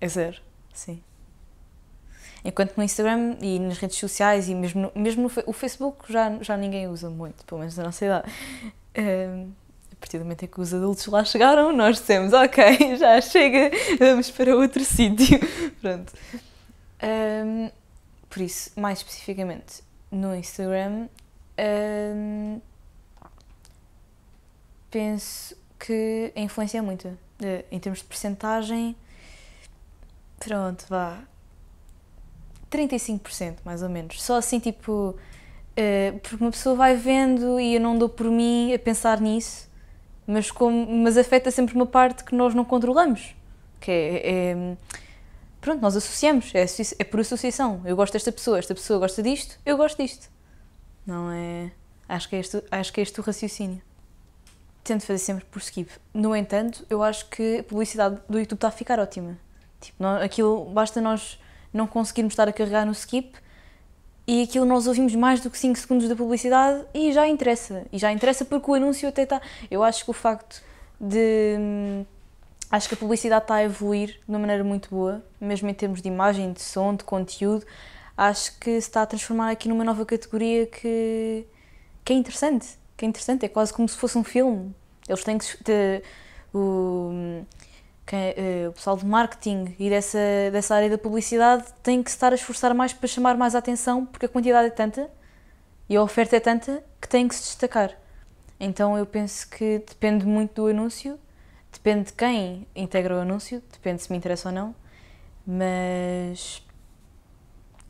é 0.00 0.08
zero, 0.08 0.40
sim. 0.72 1.02
Enquanto 2.42 2.76
no 2.76 2.82
Instagram 2.82 3.36
e 3.42 3.58
nas 3.58 3.76
redes 3.76 3.98
sociais 3.98 4.48
e 4.48 4.54
mesmo 4.54 4.82
no, 4.82 4.92
mesmo 5.02 5.22
no 5.24 5.30
o 5.46 5.52
Facebook 5.52 6.10
já, 6.10 6.38
já 6.40 6.56
ninguém 6.56 6.88
usa 6.88 7.10
muito, 7.10 7.44
pelo 7.44 7.58
menos 7.58 7.76
na 7.76 7.84
nossa 7.84 8.04
idade. 8.04 8.32
A 9.92 9.96
partir 9.98 10.18
do 10.18 10.24
momento 10.24 10.44
em 10.44 10.48
que 10.48 10.60
os 10.60 10.72
adultos 10.72 11.06
lá 11.06 11.24
chegaram, 11.24 11.72
nós 11.72 11.98
dissemos, 11.98 12.32
ok, 12.32 12.96
já 12.96 13.20
chega, 13.20 13.70
vamos 13.98 14.30
para 14.30 14.56
outro 14.56 14.82
sítio. 14.86 15.38
Pronto. 15.80 16.12
Um, 17.02 17.70
por 18.30 18.40
isso, 18.40 18.70
mais 18.78 18.98
especificamente, 18.98 19.82
no 20.10 20.34
Instagram, 20.34 21.08
um, 21.58 22.60
penso 24.90 25.56
que 25.78 26.32
a 26.34 26.40
influência 26.40 26.78
é 26.78 26.80
muita. 26.80 27.25
Em 27.70 27.78
termos 27.78 28.00
de 28.00 28.06
percentagem, 28.06 28.96
pronto, 30.38 30.86
vá, 30.88 31.22
35% 32.70 33.58
mais 33.64 33.82
ou 33.82 33.88
menos. 33.88 34.22
Só 34.22 34.36
assim, 34.36 34.58
tipo, 34.58 35.10
uh, 35.10 36.18
porque 36.20 36.42
uma 36.42 36.50
pessoa 36.50 36.74
vai 36.74 36.96
vendo 36.96 37.60
e 37.60 37.74
eu 37.74 37.80
não 37.80 37.98
dou 37.98 38.08
por 38.08 38.26
mim 38.26 38.72
a 38.72 38.78
pensar 38.78 39.20
nisso, 39.20 39.68
mas, 40.26 40.50
como, 40.50 40.86
mas 41.02 41.16
afeta 41.16 41.50
sempre 41.50 41.74
uma 41.74 41.86
parte 41.86 42.24
que 42.24 42.34
nós 42.34 42.54
não 42.54 42.64
controlamos, 42.64 43.34
que 43.80 43.90
é, 43.90 44.22
é 44.24 44.76
pronto, 45.60 45.80
nós 45.80 45.96
associamos, 45.96 46.52
é, 46.54 46.64
é 46.98 47.04
por 47.04 47.20
associação. 47.20 47.80
Eu 47.84 47.96
gosto 47.96 48.12
desta 48.12 48.32
pessoa, 48.32 48.58
esta 48.58 48.74
pessoa 48.74 48.98
gosta 48.98 49.22
disto, 49.22 49.58
eu 49.64 49.76
gosto 49.76 50.02
disto. 50.02 50.28
Não 51.06 51.30
é. 51.30 51.70
Acho 52.08 52.28
que 52.28 52.36
é 52.36 52.40
este, 52.40 52.62
acho 52.70 52.92
que 52.92 53.00
é 53.00 53.02
este 53.02 53.20
o 53.20 53.22
raciocínio. 53.22 53.82
Tento 54.86 55.04
fazer 55.04 55.18
sempre 55.18 55.44
por 55.46 55.58
skip. 55.58 55.90
No 56.14 56.34
entanto, 56.36 56.86
eu 56.88 57.02
acho 57.02 57.28
que 57.28 57.58
a 57.58 57.64
publicidade 57.64 58.20
do 58.28 58.38
YouTube 58.38 58.58
está 58.58 58.68
a 58.68 58.70
ficar 58.70 59.00
ótima. 59.00 59.36
Tipo, 59.80 60.00
não, 60.00 60.16
aquilo 60.22 60.64
basta 60.66 61.00
nós 61.00 61.40
não 61.72 61.88
conseguirmos 61.88 62.32
estar 62.32 62.48
a 62.48 62.52
carregar 62.52 62.86
no 62.86 62.92
skip 62.92 63.36
e 64.28 64.42
aquilo 64.42 64.64
nós 64.64 64.86
ouvimos 64.86 65.12
mais 65.16 65.40
do 65.40 65.50
que 65.50 65.58
5 65.58 65.76
segundos 65.76 66.08
da 66.08 66.14
publicidade 66.14 66.84
e 66.94 67.12
já 67.12 67.26
interessa. 67.26 67.84
E 67.92 67.98
já 67.98 68.12
interessa 68.12 68.44
porque 68.44 68.70
o 68.70 68.74
anúncio 68.74 69.08
até 69.08 69.24
está. 69.24 69.42
Eu 69.68 69.82
acho 69.82 70.04
que 70.04 70.10
o 70.10 70.14
facto 70.14 70.62
de. 71.00 72.04
Acho 72.70 72.88
que 72.88 72.94
a 72.94 72.98
publicidade 72.98 73.42
está 73.42 73.56
a 73.56 73.64
evoluir 73.64 74.20
de 74.24 74.28
uma 74.28 74.38
maneira 74.38 74.62
muito 74.62 74.88
boa, 74.90 75.20
mesmo 75.40 75.68
em 75.68 75.74
termos 75.74 76.00
de 76.00 76.08
imagem, 76.08 76.52
de 76.52 76.62
som, 76.62 76.94
de 76.94 77.02
conteúdo. 77.02 77.66
Acho 78.16 78.56
que 78.60 78.70
se 78.70 78.88
está 78.88 79.02
a 79.02 79.06
transformar 79.06 79.50
aqui 79.50 79.68
numa 79.68 79.82
nova 79.82 80.06
categoria 80.06 80.64
que, 80.66 81.44
que 82.04 82.12
é 82.12 82.16
interessante. 82.16 82.78
Que 82.96 83.04
é 83.04 83.08
interessante, 83.08 83.44
é 83.44 83.48
quase 83.48 83.72
como 83.72 83.88
se 83.88 83.96
fosse 83.96 84.16
um 84.16 84.24
filme. 84.24 84.74
Eles 85.08 85.22
têm 85.22 85.38
que. 85.38 85.46
De, 85.62 86.02
o, 86.52 87.10
uh, 88.14 88.68
o 88.68 88.72
pessoal 88.72 88.96
de 88.96 89.04
marketing 89.04 89.74
e 89.78 89.90
dessa, 89.90 90.18
dessa 90.52 90.74
área 90.74 90.88
da 90.88 90.98
publicidade 90.98 91.64
tem 91.82 92.02
que 92.02 92.10
estar 92.10 92.32
a 92.32 92.34
esforçar 92.34 92.72
mais 92.74 92.92
para 92.92 93.08
chamar 93.08 93.36
mais 93.36 93.54
a 93.54 93.58
atenção, 93.58 94.06
porque 94.06 94.26
a 94.26 94.28
quantidade 94.28 94.68
é 94.68 94.70
tanta 94.70 95.10
e 95.88 95.96
a 95.96 96.02
oferta 96.02 96.36
é 96.36 96.40
tanta 96.40 96.84
que 97.00 97.08
tem 97.08 97.28
que 97.28 97.34
se 97.34 97.42
destacar. 97.42 97.96
Então 98.58 98.96
eu 98.96 99.04
penso 99.04 99.48
que 99.48 99.78
depende 99.86 100.24
muito 100.24 100.62
do 100.62 100.68
anúncio, 100.68 101.18
depende 101.72 102.06
de 102.06 102.12
quem 102.12 102.66
integra 102.74 103.16
o 103.16 103.20
anúncio, 103.20 103.62
depende 103.72 104.02
se 104.02 104.10
me 104.10 104.16
interessa 104.16 104.48
ou 104.48 104.54
não, 104.54 104.74
mas. 105.46 106.62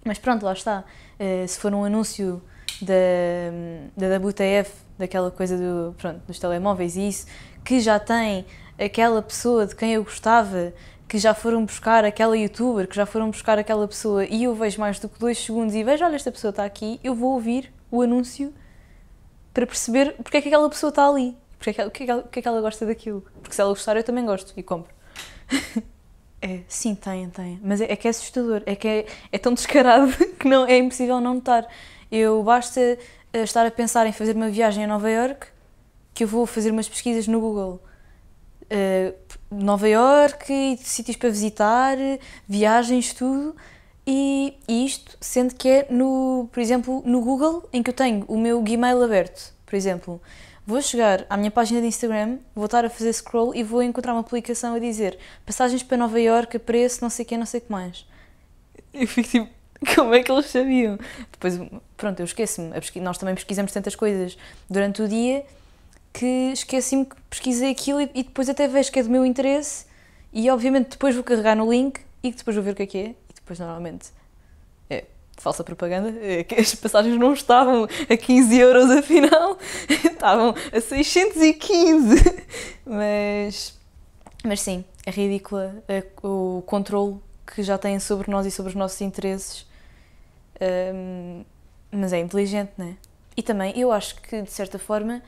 Mas 0.05 0.19
pronto, 0.19 0.45
lá 0.45 0.53
está. 0.53 0.85
Uh, 1.19 1.47
se 1.49 1.59
for 1.59 1.73
um 1.75 1.85
anúncio 1.85 2.43
da, 2.81 2.97
da 3.97 4.17
WTF, 4.19 4.86
daquela 4.99 5.31
coisa 5.31 5.57
do, 5.57 5.95
pronto, 5.99 6.21
dos 6.27 6.39
telemóveis 6.39 6.97
e 6.97 7.09
isso, 7.09 7.27
que 7.65 7.81
já 7.81 7.99
tem 7.99 8.47
aquela 8.79 9.23
pessoa 9.23 9.67
de 9.67 9.75
quem 9.75 9.95
eu 9.95 10.05
gostava, 10.05 10.73
que 11.09 11.19
já 11.19 11.35
foram 11.35 11.65
buscar 11.65 12.05
aquela 12.05 12.37
youtuber, 12.37 12.89
que 12.89 12.97
já 12.97 13.07
foram 13.07 13.31
buscar 13.31 13.59
aquela 13.59 13.87
pessoa 13.87 14.25
e 14.25 14.45
eu 14.45 14.55
vejo 14.55 14.81
mais 14.81 14.99
do 14.99 15.09
que 15.09 15.19
dois 15.19 15.39
segundos 15.39 15.75
e 15.75 15.85
vejo, 15.85 16.05
olha, 16.05 16.17
esta 16.17 16.33
pessoa 16.33 16.51
está 16.51 16.65
aqui, 16.65 17.01
eu 17.03 17.15
vou 17.15 17.35
ouvir 17.35 17.73
o 17.91 18.03
anúncio 18.03 18.53
para 19.55 19.67
perceber 19.67 20.15
porque 20.23 20.37
é 20.37 20.43
que 20.43 20.49
aquela 20.49 20.69
pessoa 20.69 20.91
está 20.91 21.09
ali, 21.09 21.37
porque 21.59 21.71
é 21.71 21.73
que 21.73 21.81
ela, 21.81 21.91
porque 21.91 22.03
é 22.03 22.07
que 22.07 22.11
ela, 22.11 22.23
porque 22.23 22.39
é 22.39 22.43
que 22.43 22.49
ela 22.49 22.61
gosta 22.61 22.87
daquilo. 22.87 23.25
Porque 23.43 23.55
se 23.55 23.61
ela 23.61 23.71
gostar, 23.71 23.97
eu 23.97 24.05
também 24.05 24.25
gosto 24.25 24.53
e 24.57 24.63
compro. 24.63 24.93
é, 26.41 26.61
sim, 26.69 26.95
tem, 26.95 27.29
tem. 27.31 27.61
Mas 27.63 27.81
é, 27.81 27.93
é, 27.93 27.97
que 27.97 28.07
é 28.07 28.11
assustador, 28.11 28.63
é 28.67 28.77
que 28.77 28.87
é, 28.87 29.07
é 29.33 29.39
tão 29.39 29.55
descarado 29.55 30.13
que 30.39 30.49
não, 30.49 30.67
é 30.67 30.79
impossível 30.79 31.21
não 31.21 31.35
notar. 31.35 31.67
Eu 32.11 32.43
basta 32.43 32.99
estar 33.45 33.67
a 33.67 33.71
pensar 33.71 34.07
em 34.07 34.13
fazer 34.13 34.37
uma 34.37 34.49
viagem 34.49 34.85
a 34.85 34.87
Nova 34.87 35.11
York 35.11 35.47
que 36.15 36.25
eu 36.25 36.29
vou 36.29 36.47
fazer 36.47 36.71
umas 36.71 36.89
pesquisas 36.89 37.29
no 37.29 37.39
Google 37.41 37.81
uh, 38.71 39.15
Nova 39.51 39.89
York, 39.89 40.79
sítios 40.83 41.17
para 41.17 41.29
visitar, 41.29 41.97
viagens, 42.49 43.13
tudo. 43.13 43.55
E, 44.07 44.55
e, 44.69 44.87
isto, 44.87 45.17
sendo 45.21 45.55
que 45.55 45.69
é 45.69 45.87
no, 45.91 46.49
por 46.53 46.61
exemplo, 46.61 47.03
no 47.05 47.21
Google, 47.21 47.69
em 47.73 47.83
que 47.83 47.91
eu 47.91 47.95
tenho 47.95 48.25
o 48.29 48.39
meu 48.39 48.63
Gmail 48.63 49.03
aberto, 49.03 49.53
por 49.67 49.75
exemplo, 49.75 50.23
vou 50.65 50.81
chegar 50.81 51.27
à 51.29 51.37
minha 51.37 51.51
página 51.51 51.81
de 51.81 51.89
Instagram, 51.89 52.39
vou 52.55 52.67
estar 52.67 52.85
a 52.85 52.91
fazer 52.91 53.13
scroll 53.13 53.55
e 53.55 53.63
vou 53.63 53.83
encontrar 53.83 54.13
uma 54.13 54.23
publicação 54.23 54.75
a 54.75 54.79
dizer 54.79 55.19
passagens 55.45 55.83
para 55.83 55.97
Nova 55.97 56.21
York 56.21 56.59
preço, 56.61 57.03
não 57.03 57.11
sei 57.11 57.25
o 57.25 57.29
que, 57.29 57.37
não 57.37 57.47
sei 57.47 57.61
o 57.61 57.65
que 57.65 57.73
mais. 57.73 58.07
Eu 58.95 59.07
fico 59.07 59.29
tipo, 59.29 59.49
como 59.95 60.15
é 60.15 60.23
que 60.23 60.31
eles 60.31 60.47
sabiam? 60.47 60.99
Depois, 61.33 61.59
pronto, 61.97 62.21
eu 62.21 62.25
esqueço-me. 62.25 62.73
Nós 63.01 63.19
também 63.19 63.35
pesquisamos 63.35 63.73
tantas 63.73 63.95
coisas 63.95 64.37
durante 64.69 65.03
o 65.03 65.09
dia 65.09 65.45
que 66.13 66.51
esqueci-me 66.53 67.05
que 67.05 67.15
pesquisei 67.29 67.71
aquilo 67.71 68.01
e, 68.01 68.07
depois 68.07 68.49
até 68.49 68.67
vejo 68.67 68.91
que 68.91 68.99
é 68.99 69.03
do 69.03 69.11
meu 69.11 69.27
interesse 69.27 69.85
e 70.33 70.51
obviamente 70.51 70.91
depois 70.91 71.15
vou 71.15 71.23
carregar 71.23 71.55
no 71.55 71.71
link 71.71 72.01
e 72.23 72.33
depois 72.33 72.57
vou 72.57 72.65
ver 72.65 72.71
o 72.71 72.75
que 72.75 72.83
é 72.85 72.87
que 72.87 72.99
é 72.99 73.07
e 73.09 73.35
depois 73.35 73.59
normalmente 73.59 74.09
é 74.89 75.05
falsa 75.37 75.63
propaganda, 75.63 76.15
é 76.23 76.43
que 76.43 76.55
as 76.55 76.75
passagens 76.75 77.19
não 77.19 77.35
estavam 77.35 77.87
a 78.09 78.17
15 78.17 78.57
euros 78.57 78.91
afinal, 78.91 79.59
estavam 79.91 80.55
a 80.73 80.81
615, 80.81 82.45
mas, 82.87 83.79
mas 84.43 84.61
sim, 84.63 84.87
é 85.05 85.11
ridícula 85.11 85.85
é, 85.87 86.03
o 86.23 86.63
controle 86.65 87.19
que 87.47 87.63
já 87.63 87.79
têm 87.79 87.99
sobre 88.01 88.31
nós 88.31 88.45
e 88.47 88.51
sobre 88.51 88.71
os 88.71 88.77
nossos 88.77 89.01
interesses, 89.01 89.67
um, 90.95 91.45
mas 91.91 92.13
é 92.13 92.19
inteligente, 92.19 92.73
não 92.77 92.87
é? 92.87 92.97
E 93.37 93.43
também 93.43 93.79
eu 93.79 93.93
acho 93.93 94.21
que 94.23 94.43
de 94.43 94.51
certa 94.51 94.79
forma 94.79 95.23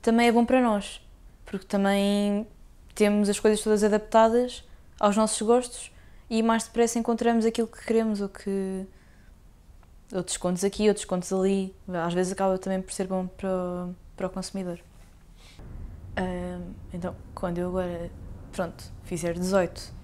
também 0.00 0.28
é 0.28 0.32
bom 0.32 0.44
para 0.44 0.60
nós, 0.62 1.00
porque 1.44 1.66
também 1.66 2.46
temos 2.94 3.28
as 3.28 3.38
coisas 3.38 3.60
todas 3.60 3.84
adaptadas 3.84 4.64
aos 4.98 5.16
nossos 5.16 5.40
gostos 5.42 5.92
e 6.30 6.42
mais 6.42 6.64
depressa 6.64 6.98
encontramos 6.98 7.44
aquilo 7.44 7.66
que 7.68 7.84
queremos 7.84 8.20
ou 8.20 8.28
que 8.28 8.86
outros 10.12 10.36
contos 10.36 10.64
aqui, 10.64 10.88
outros 10.88 11.04
contos 11.04 11.32
ali. 11.32 11.74
Às 11.88 12.14
vezes 12.14 12.32
acaba 12.32 12.58
também 12.58 12.80
por 12.80 12.92
ser 12.92 13.06
bom 13.06 13.26
para 13.26 13.48
o, 13.48 13.94
para 14.16 14.26
o 14.26 14.30
consumidor. 14.30 14.80
então, 16.92 17.14
quando 17.34 17.58
eu 17.58 17.68
agora, 17.68 18.10
pronto, 18.52 18.84
fizer 19.04 19.34
18 19.34 19.97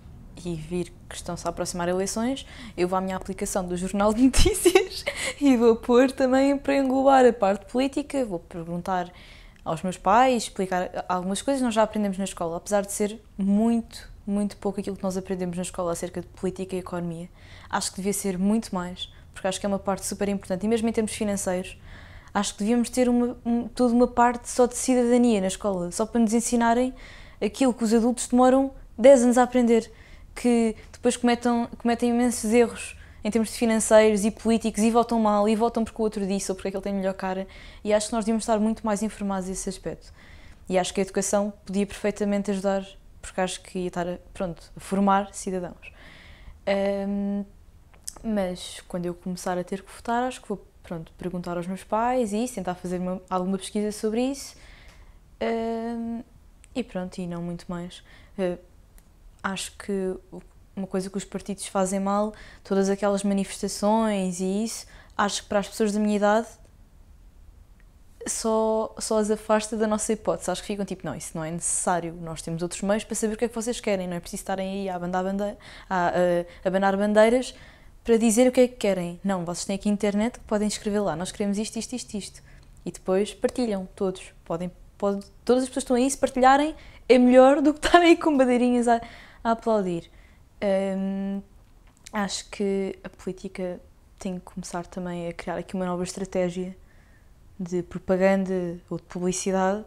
e 0.44 0.54
vir 0.54 0.92
que 1.08 1.16
estão-se 1.16 1.46
a 1.46 1.50
aproximar 1.50 1.88
eleições, 1.88 2.46
eu 2.76 2.88
vou 2.88 2.98
à 2.98 3.00
minha 3.00 3.16
aplicação 3.16 3.66
do 3.66 3.76
Jornal 3.76 4.12
de 4.12 4.22
Notícias 4.22 5.04
e 5.40 5.56
vou 5.56 5.76
pôr 5.76 6.10
também 6.10 6.56
para 6.56 6.76
englobar 6.76 7.24
a 7.24 7.32
parte 7.32 7.66
política, 7.66 8.24
vou 8.24 8.38
perguntar 8.38 9.12
aos 9.64 9.82
meus 9.82 9.96
pais, 9.96 10.44
explicar 10.44 11.04
algumas 11.08 11.40
coisas. 11.40 11.60
Que 11.60 11.64
nós 11.64 11.74
já 11.74 11.82
aprendemos 11.82 12.18
na 12.18 12.24
escola, 12.24 12.56
apesar 12.56 12.82
de 12.82 12.92
ser 12.92 13.20
muito, 13.38 14.10
muito 14.26 14.56
pouco 14.58 14.80
aquilo 14.80 14.96
que 14.96 15.02
nós 15.02 15.16
aprendemos 15.16 15.56
na 15.56 15.62
escola 15.62 15.92
acerca 15.92 16.20
de 16.20 16.26
política 16.28 16.76
e 16.76 16.80
economia. 16.80 17.28
Acho 17.70 17.90
que 17.90 17.96
devia 17.96 18.12
ser 18.12 18.38
muito 18.38 18.74
mais, 18.74 19.10
porque 19.32 19.48
acho 19.48 19.58
que 19.58 19.66
é 19.66 19.68
uma 19.68 19.78
parte 19.78 20.04
super 20.06 20.28
importante, 20.28 20.64
e 20.64 20.68
mesmo 20.68 20.88
em 20.88 20.92
termos 20.92 21.12
financeiros, 21.12 21.78
acho 22.32 22.52
que 22.52 22.60
devíamos 22.60 22.90
ter 22.90 23.08
uma, 23.08 23.36
um, 23.44 23.68
toda 23.68 23.94
uma 23.94 24.08
parte 24.08 24.48
só 24.50 24.66
de 24.66 24.76
cidadania 24.76 25.40
na 25.40 25.46
escola, 25.46 25.90
só 25.90 26.04
para 26.04 26.20
nos 26.20 26.34
ensinarem 26.34 26.92
aquilo 27.40 27.72
que 27.72 27.84
os 27.84 27.94
adultos 27.94 28.26
demoram 28.26 28.72
10 28.98 29.22
anos 29.24 29.38
a 29.38 29.42
aprender, 29.42 29.90
que 30.34 30.76
depois 30.92 31.16
cometam, 31.16 31.68
cometem 31.78 32.10
imensos 32.10 32.52
erros 32.52 32.96
em 33.22 33.30
termos 33.30 33.50
de 33.50 33.56
financeiros 33.56 34.24
e 34.24 34.30
políticos 34.30 34.82
e 34.82 34.90
votam 34.90 35.18
mal 35.18 35.48
e 35.48 35.56
votam 35.56 35.84
porque 35.84 36.00
o 36.00 36.04
outro 36.04 36.26
disse 36.26 36.50
ou 36.50 36.56
porque 36.56 36.68
é 36.68 36.72
ele 36.72 36.82
tem 36.82 36.92
melhor 36.92 37.14
cara 37.14 37.46
e 37.82 37.92
acho 37.92 38.08
que 38.08 38.12
nós 38.12 38.24
devíamos 38.24 38.42
estar 38.42 38.58
muito 38.58 38.84
mais 38.84 39.02
informados 39.02 39.48
nesse 39.48 39.68
aspecto 39.68 40.12
e 40.68 40.78
acho 40.78 40.92
que 40.92 41.00
a 41.00 41.04
educação 41.04 41.52
podia 41.64 41.86
perfeitamente 41.86 42.50
ajudar 42.50 42.86
porque 43.22 43.40
acho 43.40 43.62
que 43.62 43.78
ia 43.78 43.88
estar 43.88 44.06
a, 44.06 44.18
pronto, 44.34 44.62
a 44.76 44.80
formar 44.80 45.32
cidadãos 45.32 45.92
um, 47.08 47.44
mas 48.22 48.82
quando 48.88 49.06
eu 49.06 49.14
começar 49.14 49.56
a 49.56 49.64
ter 49.64 49.82
que 49.82 49.90
votar 49.90 50.24
acho 50.24 50.42
que 50.42 50.48
vou 50.48 50.62
pronto, 50.84 51.10
perguntar 51.18 51.56
aos 51.56 51.66
meus 51.66 51.82
pais 51.82 52.32
e 52.32 52.46
tentar 52.46 52.74
fazer 52.76 53.00
uma, 53.00 53.20
alguma 53.28 53.58
pesquisa 53.58 53.90
sobre 53.90 54.20
isso. 54.20 54.54
Uh, 55.42 56.22
e 56.74 56.84
pronto, 56.84 57.18
e 57.18 57.26
não 57.26 57.42
muito 57.42 57.64
mais. 57.68 58.04
Uh, 58.38 58.58
acho 59.44 59.76
que 59.76 60.16
uma 60.74 60.86
coisa 60.86 61.10
que 61.10 61.18
os 61.18 61.24
partidos 61.24 61.66
fazem 61.66 62.00
mal, 62.00 62.32
todas 62.64 62.88
aquelas 62.88 63.22
manifestações 63.22 64.40
e 64.40 64.64
isso, 64.64 64.86
acho 65.16 65.42
que 65.42 65.48
para 65.48 65.58
as 65.60 65.68
pessoas 65.68 65.92
da 65.92 66.00
minha 66.00 66.16
idade 66.16 66.48
só, 68.26 68.94
só 68.98 69.18
as 69.18 69.30
afasta 69.30 69.76
da 69.76 69.86
nossa 69.86 70.12
hipótese. 70.12 70.50
Acho 70.50 70.62
que 70.62 70.68
ficam 70.68 70.84
tipo, 70.84 71.06
não, 71.06 71.14
isso 71.14 71.32
não 71.34 71.44
é 71.44 71.50
necessário. 71.50 72.14
Nós 72.22 72.40
temos 72.40 72.62
outros 72.62 72.80
meios 72.80 73.04
para 73.04 73.14
saber 73.14 73.34
o 73.34 73.36
que 73.36 73.44
é 73.44 73.48
que 73.48 73.54
vocês 73.54 73.80
querem. 73.80 74.08
Não 74.08 74.16
é 74.16 74.20
preciso 74.20 74.40
estarem 74.40 74.80
aí 74.80 74.88
a 74.88 74.96
abanar, 74.96 75.22
bandeira, 75.22 75.58
a, 75.88 76.08
a, 76.08 76.68
abanar 76.68 76.96
bandeiras 76.96 77.54
para 78.02 78.16
dizer 78.16 78.48
o 78.48 78.52
que 78.52 78.60
é 78.62 78.68
que 78.68 78.76
querem. 78.76 79.20
Não, 79.22 79.44
vocês 79.44 79.66
têm 79.66 79.76
aqui 79.76 79.90
internet 79.90 80.38
que 80.38 80.44
podem 80.46 80.66
escrever 80.66 81.00
lá. 81.00 81.14
Nós 81.14 81.30
queremos 81.30 81.58
isto, 81.58 81.78
isto, 81.78 81.94
isto, 81.94 82.14
isto. 82.16 82.42
E 82.84 82.90
depois 82.90 83.34
partilham, 83.34 83.86
todos. 83.94 84.32
Podem, 84.44 84.70
pode, 84.96 85.26
todas 85.44 85.64
as 85.64 85.68
pessoas 85.68 85.84
que 85.84 85.92
estão 85.92 85.96
aí, 85.96 86.10
se 86.10 86.16
partilharem, 86.16 86.74
é 87.08 87.18
melhor 87.18 87.60
do 87.60 87.74
que 87.74 87.86
estarem 87.86 88.08
aí 88.08 88.16
com 88.16 88.36
bandeirinhas 88.36 88.88
a, 88.88 89.02
a 89.44 89.52
aplaudir. 89.52 90.10
Hum, 90.96 91.42
acho 92.12 92.48
que 92.50 92.98
a 93.04 93.08
política 93.08 93.80
tem 94.18 94.38
que 94.38 94.40
começar 94.40 94.86
também 94.86 95.28
a 95.28 95.32
criar 95.32 95.58
aqui 95.58 95.74
uma 95.74 95.84
nova 95.84 96.02
estratégia 96.02 96.76
de 97.60 97.82
propaganda 97.82 98.80
ou 98.90 98.96
de 98.96 99.04
publicidade 99.04 99.84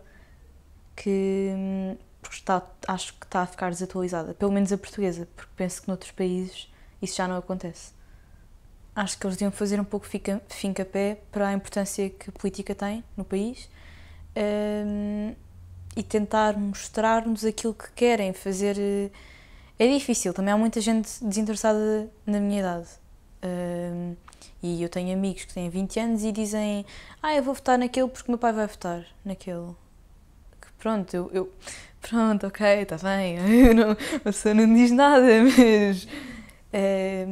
que 0.95 1.51
hum, 1.55 1.97
está, 2.29 2.61
acho 2.87 3.13
que 3.13 3.25
está 3.25 3.41
a 3.41 3.47
ficar 3.47 3.69
desatualizada, 3.71 4.33
pelo 4.33 4.51
menos 4.51 4.71
a 4.71 4.77
portuguesa, 4.77 5.27
porque 5.35 5.51
penso 5.55 5.81
que 5.81 5.87
noutros 5.87 6.11
países 6.11 6.71
isso 7.01 7.15
já 7.15 7.27
não 7.27 7.37
acontece. 7.37 7.91
Acho 8.95 9.17
que 9.17 9.27
eles 9.27 9.37
deviam 9.37 9.51
fazer 9.51 9.79
um 9.79 9.83
pouco 9.83 10.07
fim-capé 10.49 11.19
para 11.31 11.49
a 11.49 11.53
importância 11.53 12.09
que 12.09 12.29
a 12.29 12.33
política 12.33 12.73
tem 12.73 13.03
no 13.15 13.23
país 13.23 13.69
um, 14.35 15.35
e 15.95 16.01
tentar 16.01 16.57
mostrar-nos 16.57 17.45
aquilo 17.45 17.75
que 17.75 17.91
querem 17.91 18.33
fazer. 18.33 18.75
É 19.79 19.87
difícil, 19.87 20.33
também 20.33 20.53
há 20.53 20.57
muita 20.57 20.81
gente 20.81 21.23
desinteressada 21.23 22.09
na 22.25 22.39
minha 22.39 22.59
idade. 22.59 22.87
Um, 23.43 24.15
e 24.61 24.81
eu 24.81 24.89
tenho 24.89 25.13
amigos 25.13 25.45
que 25.45 25.53
têm 25.53 25.69
20 25.69 25.99
anos 25.99 26.23
e 26.23 26.31
dizem: 26.31 26.85
Ah, 27.21 27.35
eu 27.35 27.43
vou 27.43 27.53
votar 27.53 27.77
naquele 27.77 28.07
porque 28.07 28.31
meu 28.31 28.39
pai 28.39 28.51
vai 28.53 28.65
votar 28.65 29.05
naquele. 29.23 29.75
Que 30.59 30.71
pronto, 30.79 31.13
eu, 31.15 31.29
eu. 31.31 31.51
Pronto, 31.99 32.47
ok, 32.47 32.65
está 32.83 32.95
bem. 32.97 33.37
Eu 33.67 33.75
não, 33.75 33.91
a 33.91 34.19
pessoa 34.23 34.53
não 34.53 34.71
diz 34.73 34.91
nada, 34.91 35.25
mas. 35.43 36.07
É, 36.71 37.25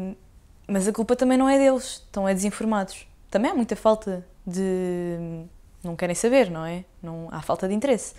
mas 0.67 0.87
a 0.87 0.91
culpa 0.91 1.15
também 1.15 1.37
não 1.37 1.47
é 1.47 1.57
deles, 1.57 2.03
estão 2.05 2.27
é 2.27 2.33
desinformados. 2.33 3.07
Também 3.29 3.51
há 3.51 3.55
muita 3.55 3.75
falta 3.75 4.25
de. 4.45 5.45
Não 5.83 5.95
querem 5.95 6.15
saber, 6.15 6.49
não 6.49 6.65
é? 6.65 6.83
Não, 7.01 7.29
há 7.31 7.41
falta 7.41 7.67
de 7.67 7.73
interesse. 7.75 8.15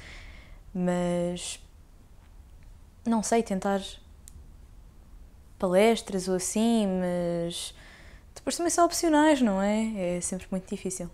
Mas. 0.73 1.61
Não 3.04 3.23
sei, 3.23 3.42
tentar 3.42 3.83
palestras 5.58 6.28
ou 6.28 6.36
assim, 6.36 6.86
mas 6.86 7.75
depois 8.34 8.56
também 8.56 8.70
são 8.70 8.84
opcionais, 8.84 9.40
não 9.40 9.60
é? 9.60 10.16
É 10.16 10.20
sempre 10.20 10.46
muito 10.50 10.68
difícil. 10.68 11.10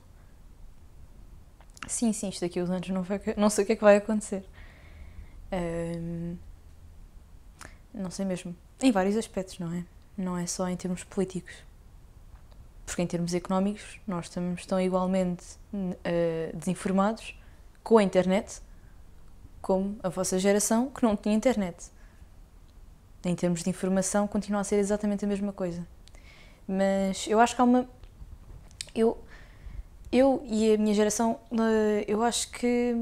Sim, 1.87 2.12
sim, 2.12 2.28
isto 2.28 2.40
daqui 2.40 2.61
a 2.61 2.62
uns 2.62 2.70
anos 2.70 2.88
não, 2.88 3.02
vai, 3.02 3.20
não 3.37 3.50
sei 3.50 3.64
o 3.64 3.66
que 3.66 3.72
é 3.72 3.76
que 3.76 3.82
vai 3.82 3.96
acontecer. 3.96 4.44
Um, 5.52 6.37
não 7.92 8.11
sei 8.11 8.25
mesmo. 8.25 8.54
Em 8.80 8.90
vários 8.90 9.16
aspectos, 9.16 9.58
não 9.58 9.72
é? 9.72 9.84
Não 10.16 10.37
é 10.37 10.46
só 10.46 10.68
em 10.68 10.76
termos 10.76 11.04
políticos. 11.04 11.54
Porque 12.87 13.02
em 13.02 13.06
termos 13.06 13.34
económicos 13.34 14.00
nós 14.06 14.26
estamos 14.26 14.66
tão 14.66 14.80
igualmente 14.80 15.44
uh, 15.72 16.56
desinformados 16.56 17.38
com 17.82 17.99
a 17.99 18.02
internet 18.02 18.61
como 19.61 19.99
a 20.02 20.08
vossa 20.08 20.38
geração 20.38 20.90
que 20.90 21.02
não 21.02 21.16
tinha 21.16 21.34
internet. 21.34 21.90
Em 23.24 23.34
termos 23.34 23.62
de 23.62 23.70
informação 23.70 24.26
continua 24.26 24.61
a 24.61 24.64
ser 24.64 24.76
exatamente 24.76 25.24
a 25.24 25.28
mesma 25.28 25.52
coisa. 25.52 25.87
Mas 26.66 27.26
eu 27.28 27.38
acho 27.40 27.54
que 27.54 27.61
há 27.61 27.64
uma. 27.64 27.88
Eu, 28.94 29.16
eu 30.11 30.42
e 30.46 30.74
a 30.74 30.78
minha 30.78 30.94
geração, 30.94 31.38
eh, 31.52 32.04
eu 32.08 32.22
acho 32.22 32.50
que 32.50 32.94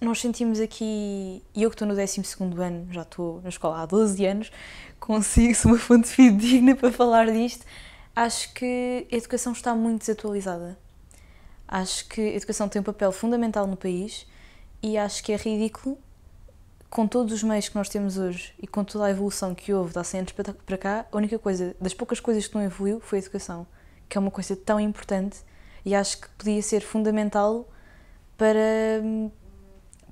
nós 0.00 0.20
sentimos 0.20 0.60
aqui. 0.60 1.42
E 1.54 1.62
eu 1.62 1.70
que 1.70 1.74
estou 1.74 1.88
no 1.88 1.94
12 1.94 2.20
ano, 2.60 2.86
já 2.92 3.02
estou 3.02 3.40
na 3.42 3.48
escola 3.48 3.82
há 3.82 3.86
12 3.86 4.24
anos, 4.26 4.52
consigo-se 5.00 5.64
uma 5.66 5.78
fonte 5.78 6.08
fidedigna 6.08 6.76
para 6.76 6.92
falar 6.92 7.30
disto. 7.30 7.64
Acho 8.14 8.52
que 8.54 9.06
a 9.10 9.16
educação 9.16 9.52
está 9.52 9.74
muito 9.74 10.00
desatualizada. 10.00 10.78
Acho 11.66 12.06
que 12.08 12.20
a 12.20 12.36
educação 12.36 12.68
tem 12.68 12.80
um 12.80 12.84
papel 12.84 13.10
fundamental 13.10 13.66
no 13.66 13.76
país 13.76 14.26
e 14.82 14.98
acho 14.98 15.24
que 15.24 15.32
é 15.32 15.36
ridículo 15.36 15.98
com 16.94 17.08
todos 17.08 17.32
os 17.32 17.42
meios 17.42 17.68
que 17.68 17.74
nós 17.74 17.88
temos 17.88 18.16
hoje 18.16 18.54
e 18.62 18.68
com 18.68 18.84
toda 18.84 19.06
a 19.06 19.10
evolução 19.10 19.52
que 19.52 19.74
houve 19.74 19.92
de 19.92 19.98
há 19.98 20.04
100 20.04 20.20
anos 20.20 20.32
para 20.64 20.78
cá, 20.78 21.04
a 21.10 21.16
única 21.16 21.36
coisa, 21.40 21.74
das 21.80 21.92
poucas 21.92 22.20
coisas 22.20 22.46
que 22.46 22.54
não 22.54 22.62
evoluiu 22.62 23.00
foi 23.00 23.18
a 23.18 23.20
educação, 23.20 23.66
que 24.08 24.16
é 24.16 24.20
uma 24.20 24.30
coisa 24.30 24.54
tão 24.54 24.78
importante 24.78 25.38
e 25.84 25.92
acho 25.92 26.20
que 26.20 26.28
podia 26.38 26.62
ser 26.62 26.82
fundamental 26.82 27.68
para, 28.38 29.02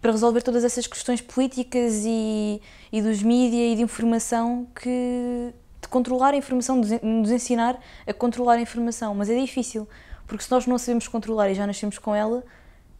para 0.01 0.11
resolver 0.11 0.42
todas 0.42 0.64
essas 0.64 0.85
questões 0.88 1.21
políticas 1.21 2.03
e, 2.05 2.61
e 2.90 3.01
dos 3.01 3.23
mídias 3.23 3.75
e 3.75 3.77
de 3.77 3.83
informação 3.83 4.66
que 4.75 5.55
de 5.81 5.87
controlar 5.87 6.35
a 6.35 6.37
informação, 6.37 6.81
de 6.81 6.99
nos 7.01 7.31
ensinar 7.31 7.79
a 8.05 8.12
controlar 8.12 8.55
a 8.55 8.61
informação, 8.61 9.14
mas 9.14 9.31
é 9.31 9.40
difícil, 9.40 9.88
porque 10.27 10.42
se 10.42 10.51
nós 10.51 10.66
não 10.66 10.77
sabemos 10.79 11.07
controlar 11.07 11.49
e 11.49 11.55
já 11.55 11.64
nascemos 11.64 11.97
com 11.97 12.12
ela, 12.12 12.42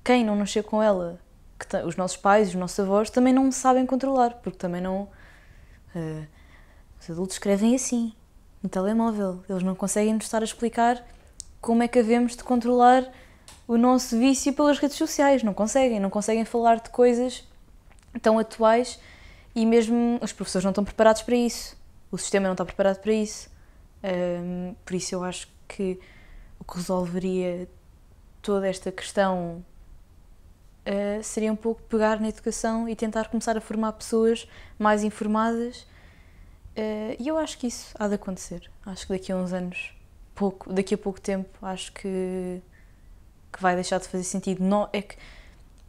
quem 0.05 0.25
não 0.25 0.37
nasceu 0.37 0.63
com 0.63 0.81
ela 0.81 1.19
que 1.67 1.77
os 1.79 1.97
nossos 1.97 2.17
pais, 2.17 2.49
os 2.49 2.55
nossos 2.55 2.79
avós 2.81 3.11
também 3.11 3.33
não 3.33 3.51
sabem 3.53 3.87
controlar, 3.87 4.35
porque 4.43 4.59
também 4.59 4.81
não. 4.81 5.09
Uh, 5.95 6.27
os 7.01 7.11
adultos 7.11 7.37
escrevem 7.37 7.75
assim, 7.75 8.13
no 8.63 8.69
telemóvel. 8.69 9.43
Eles 9.49 9.63
não 9.63 9.75
conseguem 9.75 10.15
nos 10.15 10.25
estar 10.25 10.41
a 10.41 10.45
explicar 10.45 11.05
como 11.61 11.83
é 11.83 11.89
que 11.89 11.99
havemos 11.99 12.37
de 12.37 12.45
controlar 12.45 13.11
o 13.67 13.77
nosso 13.77 14.19
vício 14.19 14.53
pelas 14.53 14.79
redes 14.79 14.97
sociais. 14.97 15.43
Não 15.43 15.53
conseguem, 15.53 15.99
não 15.99 16.11
conseguem 16.11 16.45
falar 16.45 16.81
de 16.81 16.91
coisas 16.91 17.45
tão 18.21 18.39
atuais 18.39 19.01
e 19.55 19.67
mesmo 19.67 20.19
os 20.23 20.33
professores 20.33 20.65
não 20.65 20.71
estão 20.71 20.85
preparados 20.85 21.23
para 21.23 21.35
isso. 21.35 21.77
O 22.11 22.19
sistema 22.19 22.47
não 22.47 22.53
está 22.53 22.65
preparado 22.65 23.01
para 23.01 23.13
isso. 23.13 23.51
Um, 24.05 24.75
por 24.85 24.95
isso 24.95 25.15
eu 25.15 25.25
acho 25.25 25.49
que 25.67 25.99
o 26.59 26.65
que 26.65 26.77
resolveria 26.77 27.69
toda 28.41 28.69
esta 28.69 28.91
questão 28.93 29.65
uh, 30.87 31.23
seria 31.23 31.53
um 31.53 31.57
pouco 31.57 31.83
pegar 31.83 32.21
na 32.21 32.29
educação 32.29 32.89
e 32.89 32.97
tentar 32.97 33.29
começar 33.29 33.57
a 33.57 33.61
formar 33.61 33.93
pessoas 33.93 34.47
mais 34.79 35.05
informadas. 35.05 35.87
Uh, 36.77 37.17
e 37.19 37.29
eu 37.29 37.37
acho 37.37 37.59
que 37.59 37.67
isso 37.67 37.95
há 37.99 38.09
de 38.09 38.15
acontecer. 38.15 38.71
Acho 38.85 39.07
que 39.07 39.13
daqui 39.13 39.33
a 39.33 39.37
uns 39.37 39.53
anos, 39.53 39.95
pouco, 40.35 40.73
daqui 40.73 40.95
a 40.95 40.99
pouco 40.99 41.21
tempo, 41.21 41.51
acho 41.63 41.93
que, 41.93 42.63
que 43.53 43.61
vai 43.61 43.75
deixar 43.75 43.99
de 43.99 44.09
fazer 44.09 44.25
sentido. 44.25 44.63
Não, 44.63 44.89
é 44.93 45.03
que 45.03 45.17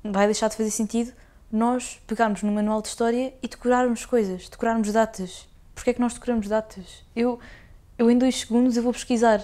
vai 0.04 0.26
deixar 0.26 0.50
de 0.50 0.56
fazer 0.56 0.72
sentido 0.72 1.14
nós 1.52 2.02
pegarmos 2.08 2.42
no 2.42 2.52
manual 2.52 2.82
de 2.82 2.88
história 2.88 3.32
e 3.42 3.48
decorarmos 3.48 4.08
coisas, 4.08 4.50
decorarmos 4.50 4.92
datas. 4.92 5.48
Porquê 5.76 5.92
é 5.92 5.94
que 5.94 6.02
nós 6.02 6.16
decoramos 6.16 6.48
datas? 6.48 7.06
Eu, 7.16 7.40
eu 7.96 8.10
em 8.10 8.18
dois 8.18 8.40
segundos 8.40 8.76
eu 8.76 8.82
vou 8.82 8.92
pesquisar 8.92 9.40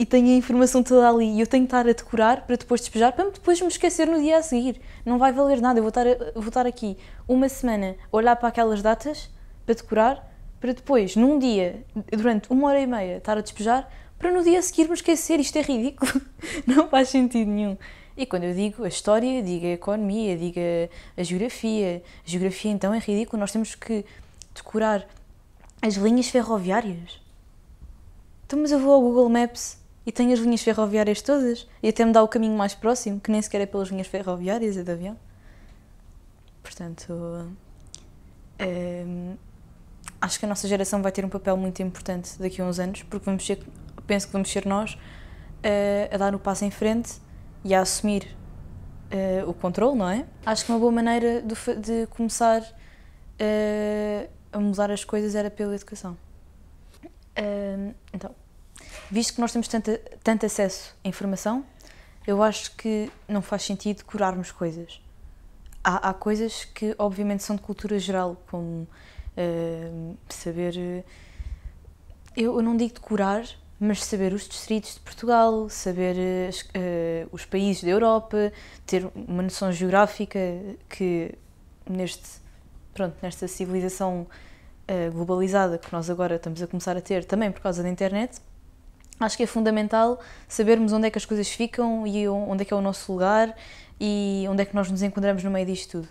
e 0.00 0.06
tenho 0.06 0.28
a 0.28 0.32
informação 0.34 0.82
toda 0.82 1.06
ali 1.06 1.26
e 1.26 1.40
eu 1.40 1.46
tenho 1.46 1.64
que 1.64 1.66
estar 1.66 1.86
a 1.86 1.92
decorar 1.92 2.46
para 2.46 2.56
depois 2.56 2.80
despejar, 2.80 3.12
para 3.12 3.28
depois 3.28 3.60
me 3.60 3.68
esquecer 3.68 4.06
no 4.06 4.18
dia 4.18 4.38
a 4.38 4.42
seguir. 4.42 4.80
Não 5.04 5.18
vai 5.18 5.30
valer 5.30 5.60
nada, 5.60 5.78
eu 5.78 5.82
vou 5.82 5.90
estar, 5.90 6.06
a, 6.08 6.32
vou 6.34 6.48
estar 6.48 6.66
aqui 6.66 6.96
uma 7.28 7.50
semana 7.50 7.96
a 8.10 8.16
olhar 8.16 8.34
para 8.36 8.48
aquelas 8.48 8.80
datas 8.80 9.28
para 9.66 9.74
decorar, 9.74 10.34
para 10.58 10.72
depois, 10.72 11.16
num 11.16 11.38
dia, 11.38 11.84
durante 12.16 12.50
uma 12.50 12.68
hora 12.68 12.80
e 12.80 12.86
meia, 12.86 13.18
estar 13.18 13.36
a 13.36 13.42
despejar, 13.42 13.92
para 14.18 14.32
no 14.32 14.42
dia 14.42 14.60
a 14.60 14.62
seguir 14.62 14.88
me 14.88 14.94
esquecer. 14.94 15.38
Isto 15.38 15.58
é 15.58 15.60
ridículo, 15.60 16.18
não 16.66 16.88
faz 16.88 17.10
sentido 17.10 17.50
nenhum. 17.50 17.76
E 18.16 18.24
quando 18.24 18.44
eu 18.44 18.54
digo 18.54 18.84
a 18.84 18.88
história, 18.88 19.42
digo 19.42 19.66
a 19.66 19.72
economia, 19.72 20.34
digo 20.34 20.58
a, 20.58 21.20
a 21.20 21.22
geografia. 21.22 22.02
A 22.26 22.30
geografia 22.30 22.70
então 22.70 22.94
é 22.94 22.98
ridículo, 22.98 23.38
nós 23.38 23.52
temos 23.52 23.74
que 23.74 24.02
decorar 24.54 25.06
as 25.82 25.96
linhas 25.96 26.28
ferroviárias. 26.28 27.20
Então, 28.46 28.58
mas 28.58 28.72
eu 28.72 28.78
vou 28.78 28.94
ao 28.94 29.02
Google 29.02 29.28
Maps 29.28 29.79
e 30.06 30.12
tem 30.12 30.32
as 30.32 30.38
linhas 30.38 30.62
ferroviárias 30.62 31.20
todas 31.20 31.66
e 31.82 31.88
até 31.88 32.04
me 32.04 32.12
dá 32.12 32.22
o 32.22 32.28
caminho 32.28 32.56
mais 32.56 32.74
próximo, 32.74 33.20
que 33.20 33.30
nem 33.30 33.40
sequer 33.42 33.60
é 33.60 33.66
pelas 33.66 33.88
linhas 33.88 34.06
ferroviárias, 34.06 34.76
é 34.76 34.82
de 34.82 34.90
avião. 34.90 35.16
Portanto, 36.62 37.50
é, 38.58 39.04
acho 40.20 40.38
que 40.38 40.44
a 40.44 40.48
nossa 40.48 40.66
geração 40.68 41.02
vai 41.02 41.12
ter 41.12 41.24
um 41.24 41.28
papel 41.28 41.56
muito 41.56 41.82
importante 41.82 42.38
daqui 42.38 42.60
a 42.60 42.64
uns 42.64 42.78
anos, 42.78 43.02
porque 43.02 43.24
vamos 43.24 43.44
ser, 43.44 43.58
penso 44.06 44.26
que 44.26 44.32
vamos 44.32 44.50
ser 44.50 44.66
nós 44.66 44.98
a, 45.62 46.14
a 46.14 46.18
dar 46.18 46.34
o 46.34 46.38
passo 46.38 46.64
em 46.64 46.70
frente 46.70 47.14
e 47.64 47.74
a 47.74 47.80
assumir 47.80 48.36
uh, 49.10 49.48
o 49.48 49.54
controle, 49.54 49.96
não 49.96 50.08
é? 50.08 50.26
Acho 50.44 50.64
que 50.64 50.72
uma 50.72 50.78
boa 50.78 50.92
maneira 50.92 51.42
de, 51.42 51.54
de 51.76 52.06
começar 52.08 52.62
uh, 52.62 54.30
a 54.52 54.58
mudar 54.58 54.90
as 54.90 55.04
coisas 55.04 55.34
era 55.34 55.50
pela 55.50 55.74
educação. 55.74 56.16
Uh, 57.04 57.94
então, 58.12 58.34
visto 59.10 59.34
que 59.34 59.40
nós 59.40 59.52
temos 59.52 59.68
tanto, 59.68 59.90
tanto 60.22 60.46
acesso 60.46 60.94
à 61.04 61.08
informação, 61.08 61.64
eu 62.26 62.42
acho 62.42 62.76
que 62.76 63.10
não 63.26 63.42
faz 63.42 63.62
sentido 63.62 64.04
curarmos 64.04 64.52
coisas. 64.52 65.00
Há, 65.82 66.10
há 66.10 66.14
coisas 66.14 66.64
que, 66.64 66.94
obviamente, 66.98 67.42
são 67.42 67.56
de 67.56 67.62
cultura 67.62 67.98
geral, 67.98 68.40
como 68.50 68.86
uh, 69.36 70.16
saber. 70.28 71.04
Eu, 72.36 72.56
eu 72.56 72.62
não 72.62 72.76
digo 72.76 72.94
de 72.94 73.00
curar, 73.00 73.44
mas 73.78 74.04
saber 74.04 74.32
os 74.32 74.46
distritos 74.46 74.94
de 74.94 75.00
Portugal, 75.00 75.68
saber 75.68 76.16
uh, 76.16 77.28
os 77.32 77.44
países 77.44 77.82
da 77.82 77.90
Europa, 77.90 78.52
ter 78.86 79.10
uma 79.14 79.42
noção 79.42 79.72
geográfica 79.72 80.38
que 80.88 81.34
neste 81.88 82.40
pronto 82.92 83.16
nesta 83.22 83.48
civilização 83.48 84.26
uh, 84.26 85.12
globalizada 85.12 85.78
que 85.78 85.90
nós 85.92 86.10
agora 86.10 86.36
estamos 86.36 86.60
a 86.62 86.66
começar 86.66 86.96
a 86.96 87.00
ter 87.00 87.24
também 87.24 87.50
por 87.50 87.60
causa 87.60 87.82
da 87.82 87.88
internet 87.88 88.40
acho 89.20 89.36
que 89.36 89.42
é 89.42 89.46
fundamental 89.46 90.18
sabermos 90.48 90.92
onde 90.92 91.06
é 91.06 91.10
que 91.10 91.18
as 91.18 91.24
coisas 91.24 91.48
ficam 91.48 92.06
e 92.06 92.26
onde 92.28 92.62
é 92.62 92.64
que 92.64 92.74
é 92.74 92.76
o 92.76 92.80
nosso 92.80 93.12
lugar 93.12 93.54
e 94.00 94.46
onde 94.48 94.62
é 94.62 94.64
que 94.64 94.74
nós 94.74 94.90
nos 94.90 95.02
encontramos 95.02 95.44
no 95.44 95.50
meio 95.50 95.66
disto 95.66 96.00
tudo 96.00 96.08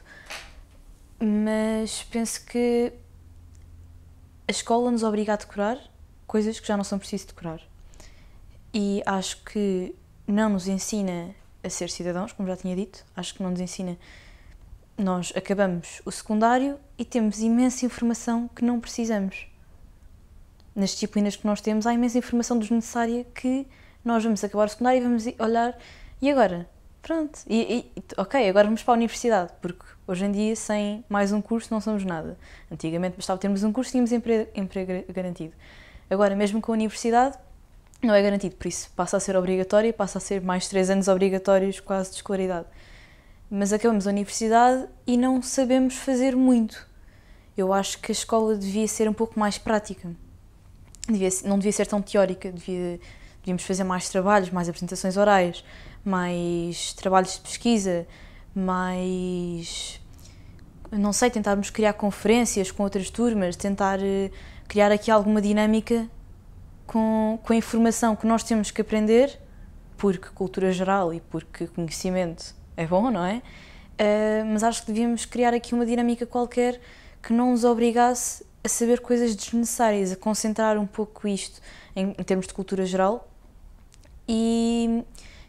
mas 1.20 2.04
penso 2.04 2.46
que 2.46 2.94
a 4.48 4.52
escola 4.52 4.90
nos 4.90 5.04
obriga 5.04 5.34
a 5.34 5.36
decorar 5.36 5.78
coisas 6.26 6.60
que 6.60 6.68
já 6.68 6.78
não 6.78 6.84
são 6.84 6.98
preciso 6.98 7.28
decorar. 7.28 7.60
E 8.74 9.02
acho 9.06 9.44
que 9.44 9.96
não 10.28 10.50
nos 10.50 10.68
ensina 10.68 11.36
a 11.64 11.70
ser 11.70 11.90
cidadãos, 11.90 12.32
como 12.32 12.48
já 12.48 12.56
tinha 12.56 12.76
dito, 12.76 13.04
acho 13.16 13.34
que 13.34 13.44
não 13.44 13.50
nos 13.50 13.60
ensina. 13.60 13.98
Nós 14.98 15.34
acabamos 15.36 16.02
o 16.06 16.12
secundário 16.12 16.80
e 16.98 17.04
temos 17.04 17.40
imensa 17.40 17.86
informação 17.86 18.48
que 18.48 18.64
não 18.64 18.80
precisamos. 18.80 19.48
Nas 20.80 20.92
disciplinas 20.92 21.36
que 21.36 21.46
nós 21.46 21.60
temos, 21.60 21.86
há 21.86 21.94
imensa 21.94 22.18
informação 22.18 22.58
desnecessária 22.58 23.26
que 23.36 23.68
nós 24.04 24.24
vamos 24.24 24.42
acabar 24.42 24.64
o 24.64 24.70
secundário 24.70 25.02
e 25.02 25.04
vamos 25.04 25.26
olhar. 25.38 25.78
E 26.22 26.32
agora? 26.32 26.70
Pronto. 27.02 27.38
E, 27.50 27.92
e, 27.98 28.04
ok, 28.16 28.48
agora 28.48 28.64
vamos 28.64 28.82
para 28.82 28.94
a 28.94 28.96
universidade, 28.96 29.52
porque 29.62 29.84
hoje 30.08 30.24
em 30.24 30.32
dia, 30.32 30.56
sem 30.56 31.04
mais 31.10 31.34
um 31.34 31.42
curso, 31.42 31.68
não 31.70 31.82
somos 31.82 32.06
nada. 32.06 32.38
Antigamente 32.72 33.18
bastava 33.18 33.38
termos 33.38 33.62
um 33.62 33.74
curso 33.74 33.90
e 33.90 33.92
tínhamos 33.92 34.14
emprego, 34.14 34.50
emprego 34.56 35.04
garantido. 35.12 35.54
Agora, 36.10 36.34
mesmo 36.34 36.62
com 36.62 36.72
a 36.72 36.76
universidade, 36.76 37.38
não 38.02 38.14
é 38.14 38.22
garantido, 38.22 38.56
por 38.56 38.68
isso 38.68 38.90
passa 38.96 39.18
a 39.18 39.20
ser 39.20 39.36
obrigatório, 39.36 39.94
passa 39.94 40.18
a 40.18 40.22
ser 40.22 40.40
mais 40.40 40.70
três 40.70 40.90
anos 40.90 41.10
obrigatórios, 41.10 41.82
quase 41.82 42.12
de 42.12 42.16
escolaridade. 42.16 42.68
Mas 43.52 43.74
acabamos 43.74 44.08
a 44.08 44.12
universidade 44.12 44.88
e 45.06 45.18
não 45.18 45.42
sabemos 45.42 45.96
fazer 45.96 46.38
muito. 46.38 46.88
Eu 47.58 47.74
acho 47.74 48.00
que 48.00 48.14
a 48.14 48.14
escola 48.14 48.56
devia 48.56 48.88
ser 48.88 49.10
um 49.10 49.14
pouco 49.14 49.38
mais 49.38 49.58
prática. 49.58 50.16
Devia, 51.10 51.30
não 51.46 51.58
devia 51.58 51.72
ser 51.72 51.88
tão 51.88 52.02
teórica, 52.02 52.52
devia, 52.52 53.00
devíamos 53.40 53.64
fazer 53.64 53.84
mais 53.84 54.10
trabalhos, 54.10 54.50
mais 54.52 54.70
apresentações 54.70 55.18
orais, 55.18 55.64
mais 56.06 56.94
trabalhos 56.94 57.34
de 57.34 57.42
pesquisa, 57.42 58.08
mais. 58.54 60.00
Não 60.92 61.14
sei, 61.14 61.30
tentarmos 61.30 61.70
criar 61.70 61.94
conferências 61.94 62.72
com 62.72 62.84
outras 62.84 63.10
turmas, 63.10 63.56
tentar 63.56 64.00
eh, 64.02 64.32
criar 64.68 64.92
aqui 64.92 65.12
alguma 65.12 65.42
dinâmica 65.42 66.10
com, 66.88 67.38
com 67.44 67.54
a 67.54 67.56
informação 67.56 68.16
que 68.16 68.26
nós 68.26 68.44
temos 68.44 68.72
que 68.72 68.82
aprender, 68.82 69.40
porque 69.98 70.30
cultura 70.30 70.72
geral 70.72 71.14
e 71.14 71.22
porque 71.22 71.68
conhecimento 71.68 72.56
é 72.76 72.88
bom, 72.88 73.12
não 73.12 73.24
é? 73.24 73.42
Uh, 74.00 74.46
mas 74.46 74.64
acho 74.64 74.82
que 74.82 74.88
devíamos 74.92 75.26
criar 75.26 75.54
aqui 75.54 75.76
uma 75.76 75.86
dinâmica 75.86 76.26
qualquer 76.26 76.80
que 77.22 77.34
não 77.34 77.52
nos 77.52 77.64
obrigasse 77.64 78.46
a 78.64 78.70
saber 78.70 79.00
coisas 79.02 79.36
desnecessárias, 79.36 80.12
a 80.12 80.16
concentrar 80.16 80.78
um 80.78 80.86
pouco 80.86 81.28
isto 81.28 81.62
em, 81.96 82.10
em 82.18 82.24
termos 82.24 82.48
de 82.48 82.54
cultura 82.54 82.86
geral 82.86 83.30
e, 84.28 85.04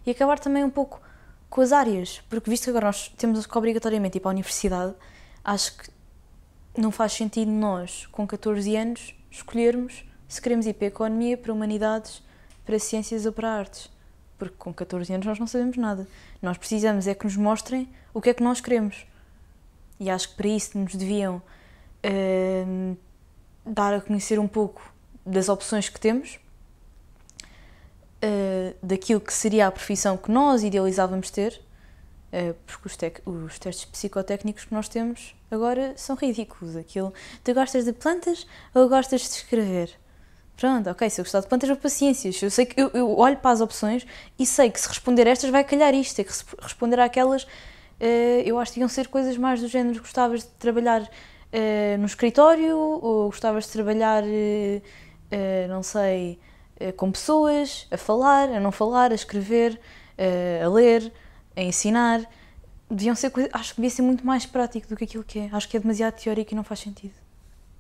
e 0.07 0.11
acabar 0.11 0.39
também 0.39 0.65
um 0.65 0.71
pouco 0.71 1.01
com 1.49 1.61
as 1.61 1.73
áreas, 1.73 2.23
porque 2.31 2.49
visto 2.49 2.65
que 2.65 2.71
agora 2.71 2.87
nós 2.87 3.09
temos 3.17 3.45
que 3.45 3.59
obrigatoriamente 3.59 4.19
ir 4.19 4.21
para 4.21 4.31
a 4.31 4.33
universidade, 4.33 4.95
acho 5.45 5.77
que 5.77 5.91
não 6.77 6.93
faz 6.93 7.13
sentido 7.13 7.51
nós, 7.51 8.07
com 8.07 8.27
14 8.27 8.77
anos, 8.77 9.15
escolhermos 9.31 10.05
se 10.29 10.41
queremos 10.41 10.65
ir 10.65 10.75
para 10.75 10.87
a 10.87 10.89
economia, 10.89 11.37
para 11.37 11.53
humanidades, 11.53 12.23
para 12.65 12.79
ciências 12.79 13.27
ou 13.27 13.33
para 13.33 13.51
artes. 13.51 13.91
Porque 14.39 14.55
com 14.57 14.73
14 14.73 15.13
anos 15.13 15.27
nós 15.27 15.39
não 15.41 15.47
sabemos 15.47 15.77
nada. 15.77 16.07
Nós 16.41 16.57
precisamos 16.57 17.09
é 17.09 17.15
que 17.15 17.25
nos 17.25 17.37
mostrem 17.37 17.89
o 18.15 18.21
que 18.21 18.31
é 18.31 18.35
que 18.35 18.43
nós 18.43 18.61
queremos. 18.61 19.05
E 19.99 20.09
acho 20.09 20.31
que 20.31 20.37
para 20.37 20.49
isso 20.49 20.79
nos 20.79 20.95
deviam 20.95 21.43
uh, 22.05 22.97
dar 23.65 23.95
a 23.95 24.01
conhecer 24.01 24.39
um 24.39 24.49
pouco 24.49 24.93
das 25.25 25.49
opções 25.49 25.89
que 25.89 26.01
temos, 26.01 26.39
uh, 28.23 28.75
daquilo 28.83 29.21
que 29.21 29.33
seria 29.33 29.67
a 29.67 29.73
profissão 29.73 30.17
que 30.17 30.31
nós 30.31 30.63
idealizávamos 30.63 31.31
ter, 31.31 31.61
uh, 32.33 32.55
porque 32.67 32.89
os, 32.89 32.97
os 33.45 33.59
testes 33.59 33.85
psicotécnicos 33.85 34.65
que 34.65 34.75
nós 34.75 34.89
temos 34.89 35.35
agora 35.51 35.93
são 35.97 36.17
ridículos. 36.17 36.77
Aquilo, 36.77 37.13
tu 37.45 37.55
gostas 37.55 37.85
de 37.85 37.93
plantas 37.93 38.47
ou 38.75 38.89
gostas 38.89 39.23
de 39.23 39.29
escrever? 39.29 39.91
Pronto, 40.57 40.91
ok, 40.91 41.09
se 41.09 41.19
eu 41.19 41.25
gostar 41.25 41.41
de 41.41 41.47
plantas, 41.47 41.69
vou 41.71 41.79
paciências. 41.79 42.41
Eu 42.43 42.51
sei 42.51 42.67
que 42.67 42.79
eu, 42.79 42.91
eu, 42.93 43.19
olho 43.19 43.39
para 43.39 43.51
as 43.51 43.63
opções 43.63 44.07
e 44.39 44.45
sei 44.45 44.71
que 44.71 44.79
se 44.79 44.87
responder 44.87 45.27
a 45.27 45.31
estas 45.31 45.49
vai 45.49 45.65
calhar 45.65 45.95
isto, 45.95 46.21
é 46.21 46.25
que 46.25 46.33
responder 46.61 47.01
àquelas, 47.01 47.45
uh, 47.45 47.47
eu 48.45 48.59
acho 48.59 48.73
que 48.73 48.81
iam 48.81 48.89
ser 48.89 49.09
coisas 49.09 49.39
mais 49.39 49.61
do 49.61 49.69
género. 49.69 50.01
Gostavas 50.01 50.43
de 50.43 50.49
trabalhar 50.59 51.09
uh, 51.53 51.99
no 51.99 52.07
escritório 52.07 52.77
ou 52.79 53.27
gostavas 53.27 53.65
de 53.67 53.73
trabalhar, 53.73 54.23
uh, 54.25 55.69
não 55.69 55.83
sei, 55.83 56.39
com 56.97 57.13
pessoas, 57.13 57.87
a 57.91 57.97
falar, 57.97 58.49
a 58.49 58.59
não 58.59 58.73
falar, 58.73 59.13
a 59.13 59.15
escrever, 59.15 59.79
a 60.65 60.67
ler, 60.67 61.13
a 61.55 61.61
ensinar 61.61 62.27
deviam 62.91 63.15
ser 63.15 63.33
acho 63.53 63.75
que 63.75 63.81
devia 63.81 63.91
ser 63.91 64.03
muito 64.03 64.27
mais 64.27 64.45
prático 64.45 64.89
do 64.89 64.97
que 64.97 65.05
aquilo 65.05 65.23
que 65.23 65.39
é. 65.39 65.49
Acho 65.53 65.69
que 65.69 65.77
é 65.77 65.81
demasiado 65.81 66.15
teórico 66.15 66.53
e 66.53 66.57
não 66.57 66.65
faz 66.65 66.81
sentido. 66.81 67.15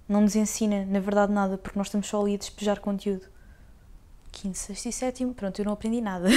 Não 0.08 0.20
nos 0.20 0.36
ensina, 0.36 0.84
na 0.86 1.00
verdade, 1.00 1.32
nada, 1.32 1.58
porque 1.58 1.78
nós 1.78 1.88
estamos 1.88 2.06
só 2.06 2.22
ali 2.22 2.34
a 2.34 2.38
despejar 2.38 2.80
conteúdo. 2.80 3.26
Quinto, 4.32 4.56
sexto 4.56 4.86
e 4.86 4.92
sétimo, 4.92 5.34
pronto, 5.34 5.58
eu 5.58 5.64
não 5.64 5.72
aprendi 5.72 6.00
nada. 6.00 6.28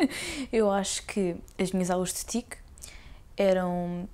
eu 0.52 0.70
acho 0.70 1.06
que 1.06 1.36
as 1.58 1.72
minhas 1.72 1.90
aulas 1.90 2.12
de 2.12 2.24
TIC 2.24 2.56
eram. 3.36 4.06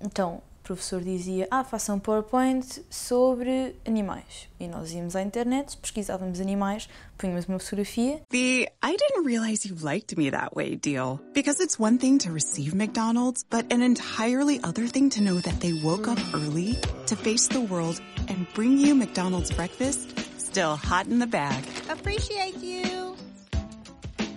Então, 0.00 0.42
o 0.62 0.64
professor 0.64 1.02
dizia: 1.02 1.48
Ah, 1.50 1.64
façam 1.64 1.96
um 1.96 1.98
PowerPoint 1.98 2.64
sobre 2.88 3.74
animais. 3.84 4.48
E 4.60 4.68
nós 4.68 4.92
íamos 4.92 5.16
à 5.16 5.22
internet, 5.22 5.76
pesquisávamos 5.76 6.40
animais, 6.40 6.88
punhamos 7.18 7.46
uma 7.46 7.58
fotografia. 7.58 8.22
The 8.30 8.70
I 8.82 8.96
didn't 8.96 9.26
realize 9.26 9.68
you 9.68 9.74
liked 9.74 10.16
me 10.16 10.30
that 10.30 10.54
way 10.54 10.76
deal. 10.76 11.20
Because 11.34 11.60
it's 11.60 11.78
one 11.78 11.98
thing 11.98 12.16
to 12.18 12.32
receive 12.32 12.74
McDonald's, 12.74 13.44
but 13.50 13.66
an 13.72 13.82
entirely 13.82 14.60
other 14.62 14.86
thing 14.86 15.10
to 15.10 15.20
know 15.20 15.40
that 15.40 15.60
they 15.60 15.72
woke 15.82 16.08
up 16.08 16.18
early 16.32 16.78
to 17.06 17.16
face 17.16 17.48
the 17.48 17.60
world 17.60 18.00
and 18.28 18.46
bring 18.54 18.78
you 18.78 18.94
McDonald's 18.94 19.50
breakfast 19.50 20.10
still 20.52 20.76
hot 20.76 21.06
in 21.06 21.18
the 21.18 21.26
bag. 21.26 21.64
Appreciate 21.88 22.58
you. 22.58 23.16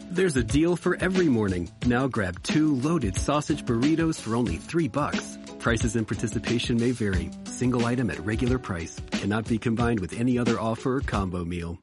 There's 0.09 0.37
a 0.37 0.43
deal 0.43 0.77
for 0.77 0.95
every 1.01 1.27
morning. 1.27 1.69
Now 1.85 2.07
grab 2.07 2.41
two 2.41 2.75
loaded 2.75 3.17
sausage 3.17 3.65
burritos 3.65 4.17
for 4.19 4.33
only 4.33 4.55
three 4.55 4.87
bucks. 4.87 5.37
Prices 5.65 5.95
and 5.95 6.05
participation 6.05 6.77
may 6.77 6.91
vary. 6.91 7.31
Single 7.45 7.87
item 7.87 8.11
at 8.11 8.23
regular 8.23 8.59
price 8.59 9.01
cannot 9.09 9.49
be 9.49 9.57
combined 9.57 9.99
with 9.99 10.13
any 10.13 10.37
other 10.37 10.59
offer 10.59 10.97
or 10.97 11.01
combo 11.01 11.43
meal. 11.43 11.79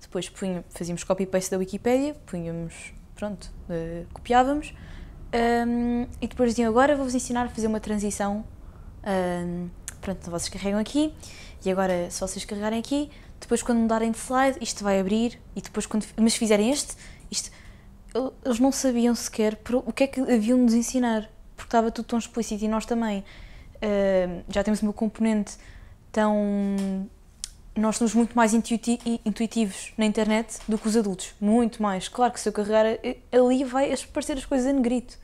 Depois 0.00 0.28
punha, 0.28 0.64
fazíamos 0.70 1.02
copy-paste 1.02 1.50
da 1.50 1.58
Wikipédia, 1.58 2.14
punhamos, 2.26 2.92
pronto, 3.16 3.50
uh, 3.68 4.06
copiávamos. 4.12 4.72
Um, 5.34 6.06
e 6.22 6.28
depois 6.28 6.50
diziam, 6.50 6.70
agora 6.70 6.94
vou-vos 6.94 7.16
ensinar 7.16 7.46
a 7.46 7.48
fazer 7.48 7.66
uma 7.66 7.80
transição. 7.80 8.44
Um, 9.04 9.68
pronto, 10.00 10.30
vocês 10.30 10.48
carregam 10.48 10.78
aqui. 10.78 11.12
E 11.64 11.72
agora, 11.72 12.08
se 12.08 12.20
vocês 12.20 12.44
carregarem 12.44 12.78
aqui, 12.78 13.10
depois 13.40 13.64
quando 13.64 13.78
mudarem 13.78 14.12
de 14.12 14.18
slide, 14.18 14.58
isto 14.60 14.84
vai 14.84 15.00
abrir. 15.00 15.40
E 15.56 15.60
depois, 15.60 15.86
quando, 15.86 16.06
mas 16.16 16.34
se 16.34 16.38
fizerem 16.38 16.70
este, 16.70 16.94
isto 17.32 17.50
eles 18.44 18.58
não 18.58 18.72
sabiam 18.72 19.14
sequer 19.14 19.58
o 19.86 19.92
que 19.92 20.04
é 20.04 20.06
que 20.06 20.20
haviam 20.20 20.58
de 20.58 20.64
nos 20.64 20.74
ensinar, 20.74 21.30
porque 21.56 21.68
estava 21.68 21.90
tudo 21.90 22.06
tão 22.06 22.18
explícito 22.18 22.64
e 22.64 22.68
nós 22.68 22.84
também 22.84 23.20
uh, 23.20 24.44
já 24.48 24.64
temos 24.64 24.82
uma 24.82 24.92
componente 24.92 25.56
tão. 26.10 27.08
Nós 27.76 27.96
somos 27.96 28.14
muito 28.14 28.34
mais 28.34 28.52
intuitivos 28.52 29.92
na 29.96 30.04
internet 30.04 30.58
do 30.66 30.76
que 30.76 30.88
os 30.88 30.96
adultos, 30.96 31.32
muito 31.40 31.80
mais. 31.80 32.08
Claro 32.08 32.32
que 32.32 32.40
se 32.40 32.48
eu 32.48 32.52
carregar 32.52 32.84
ali 32.84 33.64
vai 33.64 33.92
aparecer 33.92 34.36
as 34.36 34.44
coisas 34.44 34.66
em 34.66 34.74
negrito, 34.74 35.16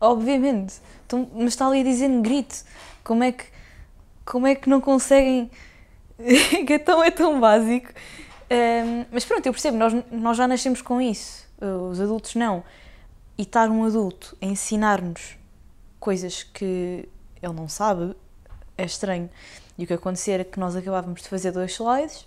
obviamente, 0.00 0.74
então, 1.06 1.30
mas 1.32 1.48
está 1.48 1.66
ali 1.66 1.80
a 1.80 1.84
dizer 1.84 2.08
negrito. 2.08 2.64
Como 3.04 3.22
é 3.22 3.32
que, 3.32 3.44
como 4.24 4.46
é 4.46 4.54
que 4.54 4.68
não 4.68 4.80
conseguem? 4.80 5.50
que 6.66 6.72
é 6.72 6.78
tão, 6.78 7.02
é 7.02 7.10
tão 7.10 7.40
básico. 7.40 7.88
Uh, 7.90 9.06
mas 9.10 9.24
pronto, 9.24 9.46
eu 9.46 9.52
percebo, 9.52 9.78
nós, 9.78 9.94
nós 10.10 10.36
já 10.36 10.46
nascemos 10.46 10.82
com 10.82 11.00
isso 11.00 11.41
os 11.90 12.00
adultos 12.00 12.34
não. 12.34 12.64
E 13.38 13.42
estar 13.42 13.70
um 13.70 13.84
adulto 13.84 14.36
a 14.40 14.46
ensinar-nos 14.46 15.36
coisas 15.98 16.42
que 16.42 17.08
ele 17.42 17.52
não 17.54 17.68
sabe 17.68 18.14
é 18.76 18.84
estranho. 18.84 19.30
E 19.78 19.84
o 19.84 19.86
que 19.86 19.94
acontecer 19.94 20.40
é 20.40 20.44
que 20.44 20.60
nós 20.60 20.76
acabávamos 20.76 21.22
de 21.22 21.28
fazer 21.28 21.52
dois 21.52 21.72
slides 21.72 22.26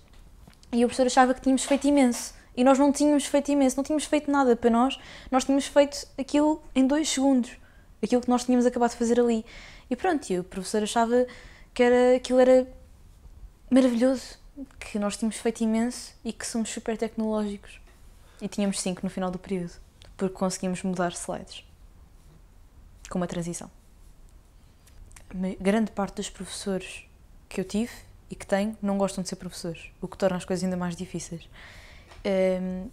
e 0.72 0.84
o 0.84 0.88
professor 0.88 1.08
achava 1.08 1.34
que 1.34 1.42
tínhamos 1.42 1.64
feito 1.64 1.88
imenso. 1.88 2.34
E 2.58 2.64
nós 2.64 2.80
não 2.80 2.92
tínhamos 2.92 3.26
feito 3.26 3.52
imenso, 3.52 3.76
não 3.78 3.84
tínhamos 3.84 4.06
feito 4.06 4.32
nada 4.32 4.56
para 4.56 4.70
nós, 4.70 4.98
nós 5.30 5.44
tínhamos 5.44 5.68
feito 5.68 6.08
aquilo 6.18 6.62
em 6.74 6.88
dois 6.88 7.10
segundos, 7.10 7.52
aquilo 8.02 8.22
que 8.22 8.30
nós 8.30 8.46
tínhamos 8.46 8.66
acabado 8.66 8.92
de 8.92 8.98
fazer 8.98 9.20
ali. 9.20 9.46
E 9.90 9.96
pronto, 9.96 10.30
e 10.30 10.40
o 10.40 10.44
professor 10.44 10.82
achava 10.82 11.28
que 11.74 11.84
era, 11.84 12.16
aquilo 12.16 12.40
era 12.40 12.68
maravilhoso, 13.70 14.38
que 14.80 14.98
nós 14.98 15.18
tínhamos 15.18 15.36
feito 15.38 15.62
imenso 15.62 16.14
e 16.24 16.32
que 16.32 16.48
somos 16.48 16.70
super 16.70 16.98
tecnológicos. 16.98 17.85
E 18.42 18.48
tínhamos 18.48 18.82
cinco 18.82 19.02
no 19.04 19.10
final 19.10 19.32
do 19.32 19.40
período, 19.40 19.72
porque 20.18 20.36
conseguimos 20.36 20.84
mudar 20.84 21.12
slides 21.14 21.64
com 23.10 23.18
uma 23.18 23.28
transição. 23.28 23.70
Grande 25.60 25.92
parte 25.92 26.16
dos 26.16 26.30
professores 26.30 27.06
que 27.50 27.60
eu 27.60 27.66
tive 27.66 27.92
e 28.30 28.36
que 28.36 28.46
tenho 28.46 28.78
não 28.82 28.98
gostam 28.98 29.22
de 29.22 29.30
ser 29.30 29.36
professores, 29.36 29.92
o 30.02 30.08
que 30.08 30.18
torna 30.18 30.38
as 30.38 30.46
coisas 30.46 30.64
ainda 30.64 30.78
mais 30.78 30.96
difíceis. 30.96 31.48
Um, 32.26 32.90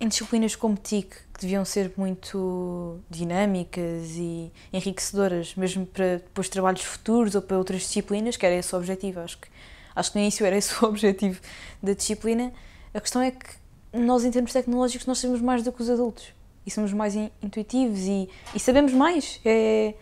em 0.00 0.08
disciplinas 0.08 0.54
como 0.56 0.76
TIC, 0.76 1.08
que 1.32 1.40
deviam 1.40 1.64
ser 1.64 1.92
muito 1.96 3.00
dinâmicas 3.08 4.10
e 4.16 4.52
enriquecedoras, 4.72 5.54
mesmo 5.54 5.86
para 5.86 6.16
depois 6.16 6.48
trabalhos 6.48 6.82
futuros 6.82 7.34
ou 7.34 7.42
para 7.42 7.56
outras 7.56 7.82
disciplinas, 7.82 8.36
que 8.36 8.44
era 8.44 8.54
esse 8.54 8.74
o 8.74 8.78
objetivo, 8.78 9.20
acho 9.20 9.38
que, 9.38 9.48
acho 9.94 10.12
que 10.12 10.18
no 10.18 10.22
início 10.22 10.44
era 10.44 10.56
esse 10.56 10.74
o 10.84 10.86
objetivo 10.88 11.40
da 11.82 11.94
disciplina, 11.94 12.52
a 12.92 13.00
questão 13.00 13.22
é 13.22 13.30
que 13.30 13.63
nós, 13.94 14.24
em 14.24 14.30
termos 14.30 14.52
tecnológicos, 14.52 15.06
nós 15.06 15.18
sabemos 15.18 15.40
mais 15.40 15.62
do 15.62 15.72
que 15.72 15.80
os 15.80 15.88
adultos 15.88 16.32
e 16.66 16.70
somos 16.70 16.92
mais 16.92 17.14
intuitivos 17.14 18.00
e, 18.00 18.28
e 18.54 18.60
sabemos 18.60 18.92
mais. 18.92 19.40
É, 19.44 19.94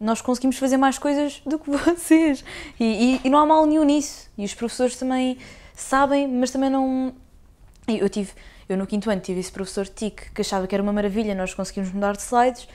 nós 0.00 0.20
conseguimos 0.20 0.58
fazer 0.58 0.76
mais 0.76 0.98
coisas 0.98 1.40
do 1.46 1.58
que 1.58 1.70
vocês 1.70 2.44
e, 2.78 2.84
e, 2.84 3.20
e 3.24 3.30
não 3.30 3.38
há 3.38 3.46
mal 3.46 3.66
nenhum 3.66 3.84
nisso. 3.84 4.30
E 4.36 4.44
os 4.44 4.54
professores 4.54 4.96
também 4.96 5.38
sabem, 5.74 6.28
mas 6.28 6.50
também 6.50 6.70
não. 6.70 7.14
Eu 7.86 8.08
tive, 8.08 8.32
eu 8.68 8.76
no 8.76 8.86
quinto 8.86 9.10
ano 9.10 9.20
tive 9.20 9.40
esse 9.40 9.52
professor 9.52 9.86
TIC 9.86 10.32
que 10.32 10.40
achava 10.40 10.66
que 10.66 10.74
era 10.74 10.82
uma 10.82 10.92
maravilha, 10.92 11.34
nós 11.34 11.54
conseguimos 11.54 11.92
mudar 11.92 12.16
de 12.16 12.22
slides, 12.22 12.66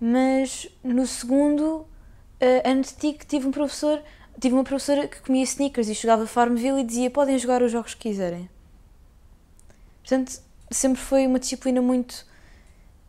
mas 0.00 0.68
no 0.82 1.06
segundo 1.06 1.62
uh, 1.62 1.86
ano 2.64 2.82
de 2.82 2.92
TIC 2.92 3.24
tive 3.24 3.46
um 3.46 3.52
professor, 3.52 4.02
tive 4.40 4.54
uma 4.54 4.64
professora 4.64 5.06
que 5.06 5.20
comia 5.22 5.44
sneakers 5.44 5.88
e 5.88 5.94
chegava 5.94 6.24
a 6.24 6.26
Farmville 6.26 6.80
e 6.80 6.84
dizia 6.84 7.10
podem 7.10 7.38
jogar 7.38 7.62
os 7.62 7.70
jogos 7.70 7.94
que 7.94 8.08
quiserem. 8.08 8.50
Portanto, 10.08 10.40
sempre 10.70 11.02
foi 11.02 11.26
uma 11.26 11.38
disciplina 11.38 11.82
muito 11.82 12.26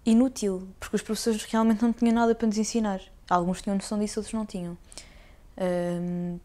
inútil, 0.06 0.68
porque 0.78 0.98
os 0.98 1.02
professores 1.02 1.44
realmente 1.46 1.82
não 1.82 1.94
tinham 1.94 2.14
nada 2.14 2.36
para 2.36 2.46
nos 2.46 2.58
ensinar. 2.58 3.00
Alguns 3.30 3.62
tinham 3.62 3.78
noção 3.78 3.98
disso, 3.98 4.20
outros 4.20 4.34
não 4.34 4.46
tinham. 4.46 4.78
Um, 5.58 6.40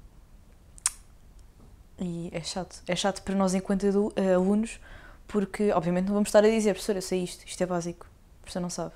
e 1.98 2.30
é 2.32 2.40
chato. 2.40 2.80
É 2.86 2.94
chato 2.94 3.22
para 3.22 3.34
nós 3.34 3.52
enquanto 3.52 4.12
eh, 4.14 4.34
alunos, 4.34 4.78
porque 5.26 5.72
obviamente 5.72 6.06
não 6.06 6.14
vamos 6.14 6.28
estar 6.28 6.44
a 6.44 6.48
dizer, 6.48 6.74
professor, 6.74 6.94
eu 6.94 7.02
sei 7.02 7.24
isto, 7.24 7.44
isto 7.44 7.60
é 7.60 7.66
básico. 7.66 8.06
O 8.38 8.42
professor 8.42 8.60
não 8.60 8.70
sabe. 8.70 8.92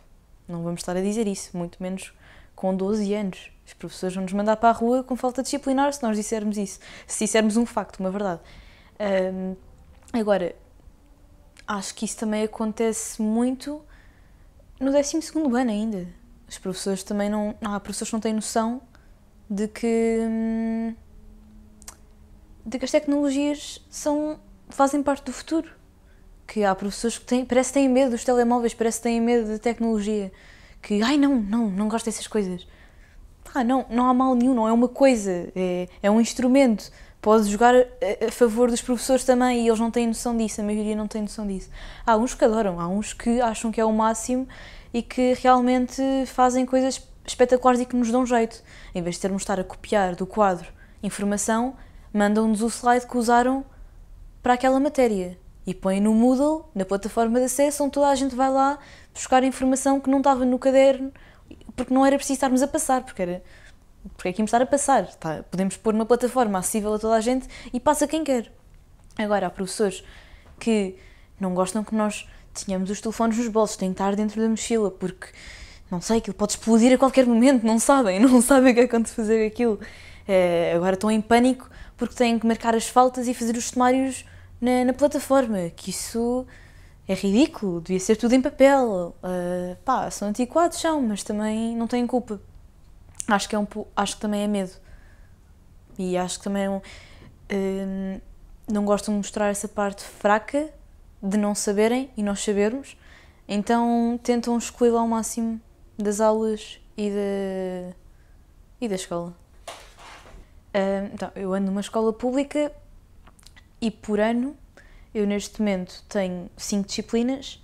Não 0.46 0.62
vamos 0.62 0.80
estar 0.80 0.96
a 0.96 1.00
dizer 1.00 1.26
isso, 1.26 1.56
muito 1.56 1.82
menos 1.82 2.12
com 2.54 2.72
12 2.76 3.12
anos. 3.14 3.50
Os 3.66 3.74
professores 3.74 4.14
vão 4.14 4.22
nos 4.22 4.32
mandar 4.32 4.58
para 4.58 4.68
a 4.68 4.72
rua 4.72 5.02
com 5.02 5.16
falta 5.16 5.42
disciplinar 5.42 5.92
se 5.92 6.04
nós 6.04 6.16
dissermos 6.16 6.56
isso. 6.56 6.78
Se 7.04 7.24
dissermos 7.24 7.56
um 7.56 7.66
facto, 7.66 7.98
uma 7.98 8.12
verdade. 8.12 8.40
Um, 9.34 9.56
agora, 10.12 10.54
acho 11.68 11.94
que 11.94 12.06
isso 12.06 12.16
também 12.16 12.42
acontece 12.42 13.20
muito 13.20 13.82
no 14.80 14.90
12 14.90 15.20
ano 15.36 15.70
ainda. 15.70 16.08
Os 16.48 16.56
professores 16.56 17.02
também 17.02 17.28
não. 17.28 17.54
Há 17.60 17.78
professores 17.78 18.08
que 18.08 18.14
não 18.14 18.20
têm 18.20 18.32
noção 18.32 18.80
de 19.48 19.68
que. 19.68 20.18
Hum, 20.22 20.94
de 22.64 22.78
que 22.78 22.84
as 22.84 22.90
tecnologias 22.90 23.84
são, 23.90 24.38
fazem 24.68 25.02
parte 25.02 25.24
do 25.24 25.32
futuro. 25.32 25.70
Que 26.46 26.64
há 26.64 26.74
professores 26.74 27.18
que 27.18 27.26
têm, 27.26 27.44
parece 27.44 27.70
que 27.70 27.74
têm 27.74 27.88
medo 27.88 28.12
dos 28.12 28.24
telemóveis, 28.24 28.72
parece 28.72 28.98
que 28.98 29.02
têm 29.04 29.20
medo 29.20 29.48
da 29.48 29.58
tecnologia. 29.58 30.32
Que, 30.80 31.02
ai 31.02 31.18
não, 31.18 31.36
não, 31.36 31.70
não 31.70 31.88
gosto 31.88 32.06
dessas 32.06 32.26
coisas. 32.26 32.66
Ah, 33.54 33.64
não, 33.64 33.86
não 33.90 34.08
há 34.08 34.14
mal 34.14 34.34
nenhum, 34.34 34.54
não 34.54 34.68
é 34.68 34.72
uma 34.72 34.88
coisa, 34.88 35.50
é, 35.54 35.88
é 36.02 36.10
um 36.10 36.20
instrumento. 36.20 36.90
Pode 37.20 37.50
jogar 37.50 37.74
a, 37.74 38.30
favor 38.30 38.70
dos 38.70 38.80
professores 38.80 39.24
também 39.24 39.64
e 39.64 39.68
eles 39.68 39.80
não 39.80 39.90
têm 39.90 40.06
noção 40.06 40.36
disso, 40.36 40.60
a 40.60 40.64
maioria 40.64 40.94
não 40.94 41.08
tem 41.08 41.22
noção 41.22 41.46
disso. 41.46 41.68
Há 42.06 42.16
uns 42.16 42.34
que 42.34 42.44
adoram, 42.44 42.80
há 42.80 42.86
uns 42.88 43.12
que 43.12 43.40
acham 43.40 43.72
que 43.72 43.80
é 43.80 43.84
o 43.84 43.92
máximo 43.92 44.46
e 44.94 45.02
que 45.02 45.34
realmente 45.34 46.02
fazem 46.26 46.64
coisas 46.64 47.02
espetaculares 47.26 47.80
e 47.80 47.84
que 47.84 47.96
nos 47.96 48.10
dão 48.10 48.24
jeito. 48.24 48.62
Em 48.94 49.02
vez 49.02 49.16
de 49.16 49.22
termos 49.22 49.40
de 49.40 49.44
estar 49.44 49.60
a 49.60 49.64
copiar 49.64 50.14
do 50.14 50.26
quadro 50.26 50.68
informação, 51.02 51.74
mandam-nos 52.12 52.62
o 52.62 52.68
slide 52.68 53.06
que 53.06 53.16
usaram 53.16 53.64
para 54.42 54.54
aquela 54.54 54.80
matéria 54.80 55.38
e 55.66 55.74
põem 55.74 56.00
no 56.00 56.14
Moodle, 56.14 56.64
na 56.74 56.84
plataforma 56.84 57.38
de 57.38 57.44
acesso, 57.44 57.84
onde 57.84 57.92
toda 57.92 58.08
a 58.08 58.14
gente 58.14 58.34
vai 58.34 58.50
lá 58.50 58.78
buscar 59.12 59.44
informação 59.44 60.00
que 60.00 60.08
não 60.08 60.18
estava 60.18 60.44
no 60.44 60.58
caderno, 60.58 61.12
porque 61.76 61.92
não 61.92 62.06
era 62.06 62.16
preciso 62.16 62.36
estarmos 62.36 62.62
a 62.62 62.68
passar, 62.68 63.02
porque 63.02 63.20
era 63.20 63.42
porque 64.16 64.28
é 64.28 64.32
que 64.32 64.40
íamos 64.40 64.48
estar 64.48 64.62
a 64.62 64.66
passar. 64.66 65.06
Tá? 65.14 65.44
Podemos 65.50 65.76
pôr 65.76 65.94
uma 65.94 66.06
plataforma 66.06 66.58
acessível 66.58 66.94
a 66.94 66.98
toda 66.98 67.14
a 67.14 67.20
gente 67.20 67.48
e 67.72 67.80
passa 67.80 68.06
quem 68.06 68.24
quer. 68.24 68.52
Agora, 69.16 69.46
há 69.46 69.50
professores 69.50 70.04
que 70.58 70.96
não 71.40 71.54
gostam 71.54 71.84
que 71.84 71.94
nós 71.94 72.28
tenhamos 72.52 72.90
os 72.90 73.00
telefones 73.00 73.36
nos 73.36 73.48
bolsos, 73.48 73.76
têm 73.76 73.90
que 73.90 73.94
estar 73.94 74.14
dentro 74.16 74.40
da 74.40 74.48
mochila, 74.48 74.90
porque, 74.90 75.28
não 75.90 76.00
sei, 76.00 76.18
aquilo 76.18 76.34
pode 76.34 76.52
explodir 76.52 76.92
a 76.92 76.98
qualquer 76.98 77.26
momento, 77.26 77.64
não 77.64 77.78
sabem, 77.78 78.18
não 78.20 78.40
sabem 78.40 78.72
o 78.72 78.74
que 78.74 78.80
é 78.80 78.88
quando 78.88 79.06
fazer 79.08 79.46
aquilo. 79.46 79.78
É, 80.26 80.72
agora 80.74 80.94
estão 80.94 81.10
em 81.10 81.20
pânico 81.20 81.70
porque 81.96 82.14
têm 82.14 82.38
que 82.38 82.46
marcar 82.46 82.74
as 82.74 82.88
faltas 82.88 83.26
e 83.26 83.34
fazer 83.34 83.56
os 83.56 83.68
sumários 83.68 84.24
na, 84.60 84.84
na 84.84 84.92
plataforma, 84.92 85.70
que 85.74 85.90
isso 85.90 86.46
é 87.08 87.14
ridículo, 87.14 87.80
devia 87.80 87.98
ser 87.98 88.16
tudo 88.16 88.34
em 88.34 88.42
papel. 88.42 89.16
Uh, 89.22 89.76
pá, 89.84 90.10
são 90.10 90.28
antiquados, 90.28 90.78
são, 90.78 91.00
mas 91.02 91.22
também 91.22 91.74
não 91.74 91.86
têm 91.86 92.06
culpa. 92.06 92.40
Acho 93.28 93.48
que, 93.48 93.54
é 93.54 93.58
um, 93.58 93.66
acho 93.94 94.16
que 94.16 94.20
também 94.22 94.42
é 94.42 94.46
medo. 94.48 94.72
E 95.98 96.16
acho 96.16 96.38
que 96.38 96.44
também 96.44 96.64
é 96.64 96.70
um, 96.70 96.76
uh, 96.78 98.20
não 98.70 98.84
gostam 98.84 99.12
de 99.14 99.18
mostrar 99.18 99.48
essa 99.48 99.68
parte 99.68 100.02
fraca 100.02 100.72
de 101.22 101.36
não 101.36 101.54
saberem 101.54 102.10
e 102.16 102.22
nós 102.22 102.40
sabermos, 102.40 102.96
então 103.48 104.18
tentam 104.22 104.56
excluí-la 104.56 105.00
ao 105.00 105.08
máximo 105.08 105.60
das 105.98 106.20
aulas 106.20 106.80
e 106.96 107.10
da, 107.10 107.96
e 108.80 108.88
da 108.88 108.94
escola. 108.94 109.34
Uh, 109.68 111.10
então, 111.12 111.32
eu 111.34 111.52
ando 111.52 111.66
numa 111.66 111.80
escola 111.80 112.12
pública 112.12 112.72
e 113.80 113.90
por 113.90 114.20
ano 114.20 114.56
eu 115.14 115.26
neste 115.26 115.60
momento 115.60 116.04
tenho 116.08 116.50
cinco 116.56 116.86
disciplinas 116.86 117.62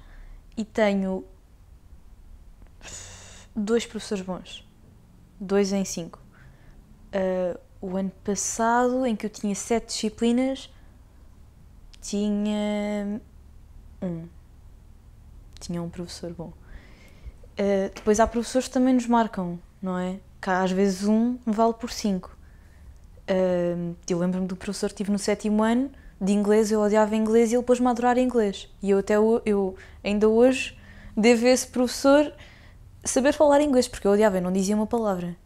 e 0.56 0.64
tenho 0.64 1.24
dois 3.54 3.86
professores 3.86 4.24
bons. 4.24 4.63
Dois 5.44 5.74
em 5.74 5.84
cinco. 5.84 6.18
Uh, 7.12 7.58
o 7.82 7.98
ano 7.98 8.10
passado, 8.24 9.04
em 9.04 9.14
que 9.14 9.26
eu 9.26 9.30
tinha 9.30 9.54
sete 9.54 9.88
disciplinas, 9.88 10.70
tinha 12.00 13.20
um. 14.00 14.26
Tinha 15.60 15.82
um 15.82 15.90
professor 15.90 16.32
bom. 16.32 16.50
Uh, 17.58 17.92
depois 17.94 18.20
há 18.20 18.26
professores 18.26 18.68
que 18.68 18.74
também 18.74 18.94
nos 18.94 19.06
marcam, 19.06 19.58
não 19.82 19.98
é? 19.98 20.18
Que 20.40 20.48
às 20.48 20.72
vezes 20.72 21.06
um 21.06 21.36
vale 21.44 21.74
por 21.74 21.90
cinco. 21.90 22.34
Uh, 23.28 23.94
eu 24.08 24.18
lembro-me 24.18 24.46
do 24.46 24.56
professor 24.56 24.88
que 24.88 24.96
tive 24.96 25.12
no 25.12 25.18
sétimo 25.18 25.62
ano 25.62 25.90
de 26.18 26.32
inglês, 26.32 26.72
eu 26.72 26.80
odiava 26.80 27.14
inglês 27.14 27.52
e 27.52 27.54
ele 27.54 27.62
pôs-me 27.62 27.86
a 27.86 27.90
adorar 27.90 28.16
inglês. 28.16 28.66
E 28.82 28.90
eu 28.90 28.98
até 28.98 29.16
eu 29.16 29.76
ainda 30.02 30.26
hoje 30.26 30.78
devo 31.14 31.46
esse 31.46 31.66
professor 31.66 32.32
saber 33.04 33.32
falar 33.32 33.60
inglês, 33.60 33.88
porque 33.88 34.06
eu 34.06 34.12
odiava, 34.12 34.38
eu 34.38 34.42
não 34.42 34.52
dizia 34.52 34.74
uma 34.74 34.86
palavra. 34.86 35.36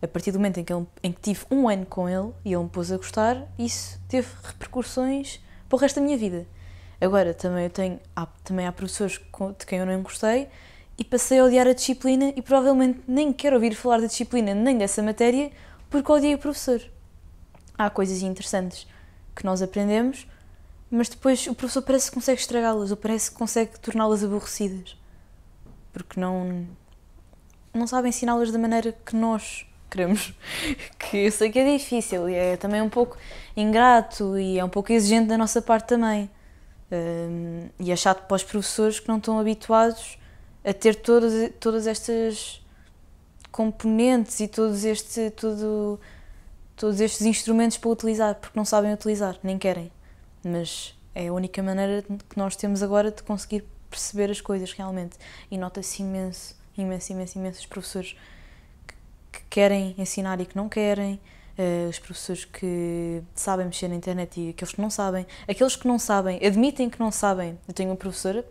A 0.00 0.06
partir 0.06 0.30
do 0.30 0.38
momento 0.38 0.58
em 0.58 0.64
que, 0.64 0.72
ele, 0.72 0.86
em 1.02 1.12
que 1.12 1.20
tive 1.20 1.40
um 1.50 1.68
ano 1.68 1.84
com 1.84 2.08
ele 2.08 2.32
e 2.44 2.52
ele 2.52 2.62
me 2.62 2.68
pôs 2.68 2.92
a 2.92 2.96
gostar, 2.96 3.46
isso 3.58 4.00
teve 4.08 4.28
repercussões 4.44 5.40
para 5.68 5.76
o 5.76 5.78
resto 5.78 5.96
da 5.96 6.02
minha 6.02 6.16
vida. 6.16 6.46
Agora, 7.00 7.34
também, 7.34 7.64
eu 7.64 7.70
tenho, 7.70 8.00
há, 8.14 8.26
também 8.44 8.66
há 8.66 8.72
professores 8.72 9.20
de 9.58 9.66
quem 9.66 9.78
eu 9.78 9.86
não 9.86 10.02
gostei 10.02 10.48
e 10.96 11.04
passei 11.04 11.40
a 11.40 11.44
odiar 11.44 11.66
a 11.66 11.72
disciplina 11.72 12.32
e 12.36 12.42
provavelmente 12.42 13.00
nem 13.06 13.32
quero 13.32 13.56
ouvir 13.56 13.74
falar 13.74 14.00
da 14.00 14.06
disciplina 14.06 14.54
nem 14.54 14.78
dessa 14.78 15.02
matéria 15.02 15.50
porque 15.90 16.10
odiei 16.10 16.34
o 16.34 16.38
professor. 16.38 16.80
Há 17.76 17.90
coisas 17.90 18.22
interessantes 18.22 18.86
que 19.34 19.44
nós 19.44 19.62
aprendemos, 19.62 20.26
mas 20.90 21.08
depois 21.08 21.46
o 21.46 21.54
professor 21.54 21.82
parece 21.82 22.08
que 22.08 22.14
consegue 22.14 22.40
estragá-las 22.40 22.90
ou 22.90 22.96
parece 22.96 23.30
que 23.30 23.36
consegue 23.36 23.78
torná-las 23.78 24.24
aborrecidas 24.24 24.96
porque 25.98 26.20
não, 26.20 26.66
não 27.78 27.86
sabe 27.86 28.08
ensiná-las 28.08 28.50
da 28.50 28.58
maneira 28.58 28.92
que 28.92 29.16
nós 29.16 29.66
queremos. 29.90 30.34
Que 30.98 31.26
eu 31.26 31.32
sei 31.32 31.50
que 31.50 31.58
é 31.58 31.78
difícil 31.78 32.28
e 32.28 32.34
é 32.34 32.56
também 32.56 32.82
um 32.82 32.88
pouco 32.90 33.16
ingrato 33.56 34.38
e 34.38 34.58
é 34.58 34.64
um 34.64 34.68
pouco 34.68 34.92
exigente 34.92 35.28
da 35.28 35.38
nossa 35.38 35.62
parte 35.62 35.88
também. 35.88 36.28
Um, 36.90 37.68
e 37.78 37.90
é 37.90 37.96
chato 37.96 38.26
para 38.26 38.34
os 38.34 38.42
professores 38.42 39.00
que 39.00 39.08
não 39.08 39.18
estão 39.18 39.38
habituados 39.38 40.18
a 40.64 40.72
ter 40.72 40.96
todas, 40.96 41.50
todas 41.60 41.86
estas 41.86 42.62
componentes 43.50 44.40
e 44.40 44.48
todos, 44.48 44.84
este, 44.84 45.30
todo, 45.30 45.98
todos 46.76 47.00
estes 47.00 47.22
instrumentos 47.22 47.78
para 47.78 47.90
utilizar, 47.90 48.34
porque 48.34 48.58
não 48.58 48.64
sabem 48.64 48.92
utilizar, 48.92 49.38
nem 49.42 49.58
querem. 49.58 49.90
mas 50.44 50.94
é 51.14 51.28
a 51.28 51.32
única 51.32 51.62
maneira 51.62 52.02
que 52.02 52.36
nós 52.36 52.54
temos 52.54 52.82
agora 52.82 53.10
de 53.10 53.22
conseguir 53.22 53.64
perceber 53.90 54.30
as 54.30 54.40
coisas 54.40 54.72
realmente. 54.72 55.16
E 55.50 55.58
nota-se 55.58 56.02
imenso, 56.02 56.54
imenso, 56.80 57.12
imenso, 57.12 57.38
imenso 57.38 57.60
os 57.60 57.66
professores 57.66 58.16
que, 58.86 58.94
que 59.32 59.44
querem 59.50 59.94
ensinar 59.98 60.40
e 60.40 60.46
que 60.46 60.56
não 60.56 60.68
querem, 60.68 61.20
uh, 61.58 61.88
os 61.88 61.98
professores 61.98 62.44
que 62.44 63.22
sabem 63.34 63.66
mexer 63.66 63.88
na 63.88 63.96
internet 63.96 64.40
e 64.40 64.50
aqueles 64.50 64.72
que 64.72 64.80
não 64.80 64.90
sabem, 64.90 65.26
aqueles 65.46 65.76
que 65.76 65.86
não 65.86 65.98
sabem, 65.98 66.44
admitem 66.44 66.88
que 66.88 67.00
não 67.00 67.10
sabem. 67.10 67.58
Eu 67.66 67.74
tenho 67.74 67.90
uma 67.90 67.96
professora 67.96 68.44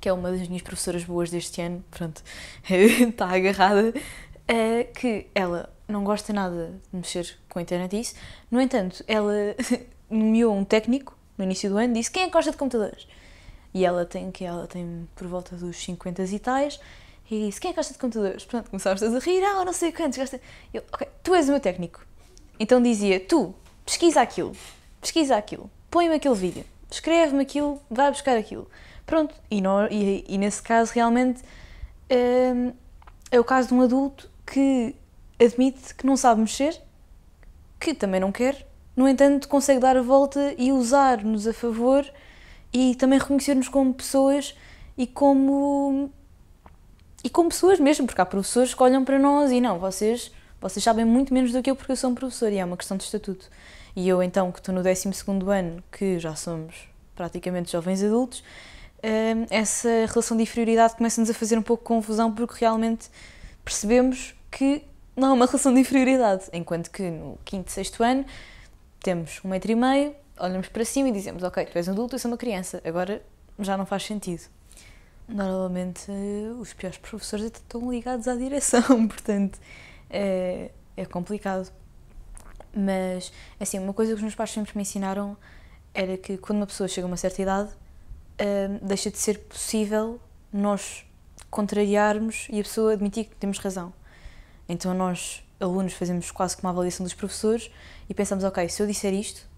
que 0.00 0.08
é 0.08 0.12
uma 0.12 0.30
das 0.30 0.46
minhas 0.46 0.62
professoras 0.62 1.04
boas 1.04 1.30
deste 1.30 1.60
ano, 1.60 1.84
pronto, 1.90 2.22
está 2.70 3.28
agarrada, 3.28 3.88
uh, 3.90 4.92
que 4.94 5.26
ela 5.34 5.72
não 5.88 6.04
gosta 6.04 6.32
nada 6.32 6.74
de 6.92 6.96
mexer 6.96 7.36
com 7.48 7.58
a 7.58 7.62
internet 7.62 7.96
e 7.96 8.00
isso. 8.00 8.14
No 8.50 8.60
entanto, 8.60 9.04
ela 9.06 9.32
nomeou 10.08 10.54
um 10.54 10.64
técnico 10.64 11.16
no 11.36 11.44
início 11.44 11.68
do 11.70 11.76
ano, 11.76 11.94
disse 11.94 12.10
quem 12.10 12.22
é 12.22 12.26
que 12.26 12.32
gosta 12.32 12.50
de 12.50 12.56
computadores? 12.56 13.06
E 13.74 13.84
ela 13.84 14.06
tem 14.06 14.30
que 14.30 14.44
ela 14.44 14.66
tem 14.66 15.08
por 15.14 15.26
volta 15.26 15.54
dos 15.56 15.76
50 15.76 16.22
e 16.22 16.38
tais, 16.38 16.80
e 17.30 17.46
disse 17.46 17.60
quem 17.60 17.70
é 17.70 17.72
que 17.72 17.76
gosta 17.76 17.92
de 17.92 17.98
computadores? 17.98 18.44
Pronto, 18.44 18.70
começámos 18.70 19.02
a 19.02 19.18
rir, 19.18 19.42
ah, 19.44 19.64
não 19.64 19.72
sei 19.72 19.92
quantos. 19.92 20.18
Eu, 20.72 20.82
ok, 20.92 21.08
tu 21.22 21.34
és 21.34 21.48
o 21.48 21.52
meu 21.52 21.60
técnico. 21.60 22.04
Então 22.58 22.82
dizia, 22.82 23.20
tu, 23.20 23.54
pesquisa 23.84 24.20
aquilo, 24.20 24.56
pesquisa 25.00 25.36
aquilo, 25.36 25.70
põe-me 25.90 26.14
aquele 26.14 26.34
vídeo, 26.34 26.64
escreve-me 26.90 27.42
aquilo, 27.42 27.80
vai 27.90 28.10
buscar 28.10 28.36
aquilo. 28.36 28.68
Pronto, 29.04 29.34
e, 29.50 29.62
e, 29.90 30.24
e 30.28 30.38
nesse 30.38 30.62
caso 30.62 30.92
realmente 30.92 31.42
hum, 32.10 32.72
é 33.30 33.38
o 33.38 33.44
caso 33.44 33.68
de 33.68 33.74
um 33.74 33.82
adulto 33.82 34.30
que 34.46 34.94
admite 35.38 35.94
que 35.94 36.06
não 36.06 36.16
sabe 36.16 36.40
mexer, 36.40 36.80
que 37.78 37.94
também 37.94 38.20
não 38.20 38.32
quer, 38.32 38.66
no 38.96 39.06
entanto, 39.06 39.46
consegue 39.46 39.78
dar 39.78 39.94
a 39.96 40.02
volta 40.02 40.54
e 40.56 40.72
usar-nos 40.72 41.46
a 41.46 41.52
favor 41.52 42.10
e 42.72 42.94
também 42.94 43.18
reconhecer-nos 43.18 43.68
como 43.68 43.92
pessoas 43.92 44.56
e 44.96 45.06
como. 45.06 46.10
E 47.26 47.28
como 47.28 47.48
pessoas 47.48 47.80
mesmo, 47.80 48.06
porque 48.06 48.20
há 48.20 48.24
professores 48.24 48.72
que 48.72 48.80
olham 48.80 49.04
para 49.04 49.18
nós 49.18 49.50
e 49.50 49.60
não, 49.60 49.80
vocês, 49.80 50.30
vocês 50.60 50.84
sabem 50.84 51.04
muito 51.04 51.34
menos 51.34 51.50
do 51.50 51.60
que 51.60 51.68
eu 51.68 51.74
porque 51.74 51.90
eu 51.90 51.96
sou 51.96 52.10
um 52.10 52.14
professor 52.14 52.52
e 52.52 52.58
é 52.58 52.64
uma 52.64 52.76
questão 52.76 52.96
de 52.96 53.02
estatuto. 53.02 53.50
E 53.96 54.08
eu, 54.08 54.22
então, 54.22 54.52
que 54.52 54.60
estou 54.60 54.72
no 54.72 54.80
12 54.80 55.10
ano, 55.50 55.82
que 55.90 56.20
já 56.20 56.36
somos 56.36 56.88
praticamente 57.16 57.72
jovens 57.72 58.00
adultos, 58.04 58.44
hum, 59.02 59.44
essa 59.50 59.88
relação 60.06 60.36
de 60.36 60.44
inferioridade 60.44 60.94
começa-nos 60.94 61.28
a 61.28 61.34
fazer 61.34 61.58
um 61.58 61.62
pouco 61.62 61.82
confusão 61.82 62.32
porque 62.32 62.60
realmente 62.60 63.10
percebemos 63.64 64.36
que 64.48 64.84
não 65.16 65.30
é 65.30 65.32
uma 65.32 65.46
relação 65.46 65.74
de 65.74 65.80
inferioridade, 65.80 66.44
enquanto 66.52 66.92
que 66.92 67.10
no 67.10 67.40
quinto, 67.44 67.72
sexto 67.72 68.04
ano 68.04 68.24
temos 69.02 69.40
um 69.44 69.48
metro 69.48 69.72
e 69.72 69.74
meio, 69.74 70.14
olhamos 70.38 70.68
para 70.68 70.84
cima 70.84 71.08
e 71.08 71.12
dizemos, 71.12 71.42
ok, 71.42 71.66
tu 71.66 71.76
és 71.76 71.88
um 71.88 71.90
adulto, 71.90 72.14
eu 72.14 72.20
sou 72.20 72.30
uma 72.30 72.38
criança, 72.38 72.80
agora 72.84 73.20
já 73.58 73.76
não 73.76 73.84
faz 73.84 74.04
sentido. 74.04 74.44
Normalmente 75.28 76.10
os 76.60 76.72
piores 76.72 76.98
professores 76.98 77.46
estão 77.46 77.90
ligados 77.90 78.28
à 78.28 78.36
direção, 78.36 78.82
portanto 79.08 79.58
é, 80.08 80.70
é 80.96 81.04
complicado. 81.04 81.72
Mas, 82.72 83.32
assim, 83.58 83.78
uma 83.78 83.94
coisa 83.94 84.12
que 84.12 84.16
os 84.16 84.22
meus 84.22 84.34
pais 84.34 84.50
sempre 84.50 84.72
me 84.76 84.82
ensinaram 84.82 85.36
era 85.94 86.16
que 86.18 86.36
quando 86.36 86.58
uma 86.58 86.66
pessoa 86.66 86.86
chega 86.86 87.06
a 87.06 87.08
uma 87.08 87.16
certa 87.16 87.40
idade, 87.40 87.70
uh, 87.70 88.86
deixa 88.86 89.10
de 89.10 89.16
ser 89.18 89.38
possível 89.40 90.20
nós 90.52 91.04
contrariarmos 91.50 92.46
e 92.50 92.60
a 92.60 92.62
pessoa 92.62 92.92
admitir 92.92 93.24
que 93.24 93.36
temos 93.36 93.58
razão. 93.58 93.92
Então 94.68 94.92
nós, 94.92 95.42
alunos, 95.58 95.94
fazemos 95.94 96.30
quase 96.30 96.56
que 96.56 96.62
uma 96.62 96.70
avaliação 96.70 97.02
dos 97.02 97.14
professores 97.14 97.70
e 98.08 98.14
pensamos, 98.14 98.44
ok, 98.44 98.68
se 98.68 98.82
eu 98.82 98.86
disser 98.86 99.14
isto, 99.14 99.48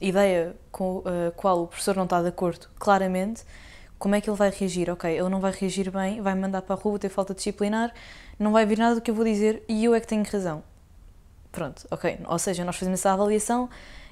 ideia 0.00 0.56
com 0.72 1.02
a 1.04 1.28
uh, 1.28 1.32
qual 1.36 1.64
o 1.64 1.66
professor 1.66 1.94
não 1.94 2.04
está 2.04 2.22
de 2.22 2.28
acordo, 2.28 2.68
claramente, 2.78 3.44
como 3.98 4.14
é 4.14 4.20
que 4.20 4.30
ele 4.30 4.36
vai 4.36 4.50
reagir? 4.50 4.90
Ok, 4.90 5.10
ele 5.10 5.28
não 5.28 5.40
vai 5.40 5.52
reagir 5.52 5.90
bem, 5.90 6.20
vai 6.20 6.34
me 6.34 6.40
mandar 6.40 6.62
para 6.62 6.74
a 6.74 6.78
rua, 6.78 6.98
ter 6.98 7.08
falta 7.08 7.34
disciplinar, 7.34 7.92
não 8.38 8.52
vai 8.52 8.64
vir 8.64 8.78
nada 8.78 8.94
do 8.94 9.00
que 9.00 9.10
eu 9.10 9.14
vou 9.14 9.24
dizer 9.24 9.62
e 9.68 9.84
eu 9.84 9.94
é 9.94 10.00
que 10.00 10.06
tenho 10.06 10.24
razão. 10.24 10.62
Pronto, 11.50 11.86
ok. 11.90 12.20
Ou 12.26 12.38
seja, 12.38 12.64
nós 12.64 12.76
fazemos 12.76 13.00
essa 13.00 13.12
avaliação 13.12 13.68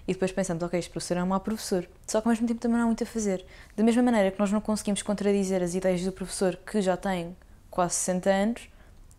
e 0.08 0.12
depois 0.12 0.32
pensamos, 0.32 0.62
ok, 0.62 0.78
este 0.78 0.90
professor 0.90 1.16
é 1.18 1.22
um 1.22 1.26
mau 1.26 1.40
professor. 1.40 1.88
Só 2.06 2.20
que 2.20 2.28
ao 2.28 2.32
mesmo 2.32 2.46
tempo 2.46 2.60
também 2.60 2.76
não 2.78 2.84
há 2.84 2.86
muito 2.86 3.02
a 3.02 3.06
fazer. 3.06 3.44
Da 3.76 3.84
mesma 3.84 4.02
maneira 4.02 4.30
que 4.30 4.38
nós 4.38 4.50
não 4.50 4.60
conseguimos 4.60 5.02
contradizer 5.02 5.62
as 5.62 5.74
ideias 5.74 6.02
do 6.02 6.12
professor 6.12 6.56
que 6.56 6.80
já 6.80 6.96
tem 6.96 7.36
quase 7.70 7.94
60 7.94 8.30
anos, 8.30 8.68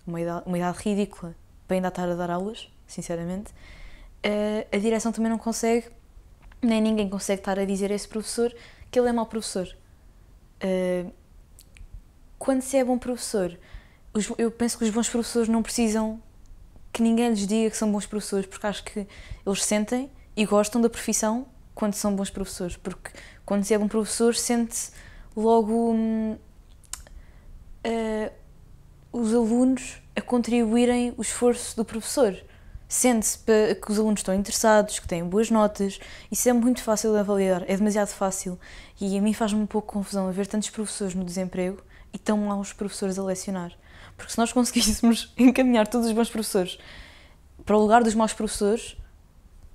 uma 0.06 0.20
idade, 0.20 0.44
uma 0.46 0.58
idade 0.58 0.78
ridícula 0.80 1.36
para 1.68 1.76
ainda 1.76 1.90
estar 1.90 2.10
a 2.10 2.16
dar 2.16 2.32
aulas, 2.32 2.70
sinceramente, 2.88 3.52
uh, 4.26 4.68
a 4.72 4.78
direção 4.78 5.12
também 5.12 5.30
não 5.30 5.38
consegue, 5.38 5.88
nem 6.62 6.82
ninguém 6.82 7.10
consegue 7.10 7.42
estar 7.42 7.60
a 7.60 7.66
dizer 7.66 7.92
a 7.92 7.96
esse 7.96 8.08
professor 8.08 8.56
que 8.90 8.98
ele 8.98 9.10
é 9.10 9.12
mau 9.12 9.26
professor. 9.26 9.68
Uh, 10.64 11.12
quando 12.40 12.62
se 12.62 12.78
é 12.78 12.84
bom 12.84 12.98
professor, 12.98 13.58
os, 14.14 14.32
eu 14.38 14.50
penso 14.52 14.78
que 14.78 14.84
os 14.84 14.90
bons 14.90 15.10
professores 15.10 15.50
não 15.50 15.62
precisam 15.62 16.22
que 16.92 17.04
ninguém 17.04 17.30
lhes 17.30 17.46
diga 17.46 17.70
que 17.70 17.78
são 17.78 17.92
bons 17.92 18.06
professores, 18.06 18.46
porque 18.46 18.66
acho 18.66 18.84
que 18.84 19.08
eles 19.46 19.64
sentem 19.64 20.10
e 20.36 20.46
gostam 20.46 20.82
da 20.82 20.90
profissão 20.90 21.46
quando 21.76 21.94
são 21.94 22.16
bons 22.16 22.30
professores, 22.30 22.76
porque 22.76 23.12
quando 23.46 23.64
se 23.64 23.74
é 23.74 23.78
bom 23.78 23.88
professor 23.88 24.34
sente-se 24.34 24.92
logo 25.36 25.94
hum, 25.94 26.38
uh, 27.86 28.32
os 29.12 29.34
alunos 29.34 30.02
a 30.16 30.22
contribuírem 30.22 31.14
o 31.18 31.22
esforço 31.22 31.76
do 31.76 31.86
professor. 31.86 32.36
Sente-se 32.88 33.40
que 33.82 33.92
os 33.92 34.00
alunos 34.00 34.22
estão 34.22 34.34
interessados, 34.34 34.98
que 35.00 35.08
têm 35.08 35.24
boas 35.24 35.52
notas. 35.52 36.00
Isso 36.32 36.48
é 36.48 36.54
muito 36.54 36.82
fácil 36.82 37.12
de 37.12 37.20
avaliar, 37.20 37.64
é 37.68 37.76
demasiado 37.76 38.10
fácil. 38.10 38.58
E 39.00 39.18
a 39.18 39.22
mim 39.22 39.34
faz-me 39.34 39.62
um 39.62 39.66
pouco 39.66 39.92
confusão 39.92 40.32
ver 40.32 40.48
tantos 40.48 40.70
professores 40.70 41.14
no 41.14 41.26
desemprego 41.26 41.82
e 42.14 42.18
tão 42.18 42.38
maus 42.38 42.72
professores 42.72 43.20
a 43.20 43.24
lecionar. 43.24 43.74
Porque 44.16 44.32
se 44.32 44.38
nós 44.38 44.52
conseguíssemos 44.54 45.34
encaminhar 45.38 45.88
todos 45.88 46.08
os 46.08 46.14
bons 46.14 46.30
professores 46.30 46.78
para 47.66 47.76
o 47.76 47.82
lugar 47.82 48.04
dos 48.04 48.16
maus 48.16 48.34
professores, 48.34 48.96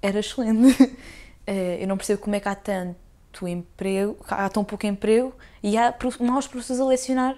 era 0.00 0.18
excelente. 0.18 0.96
Eh, 1.44 1.82
eu 1.82 1.88
não 1.88 1.96
percebo 1.96 2.22
como 2.22 2.36
é 2.36 2.38
que 2.38 2.48
há 2.48 2.54
tanto 2.54 3.48
emprego, 3.48 4.16
há 4.28 4.48
tão 4.48 4.62
pouco 4.62 4.86
emprego 4.86 5.34
e 5.60 5.76
há 5.76 5.92
maus 6.20 6.46
professores 6.46 6.80
a 6.80 6.86
lecionar 6.86 7.36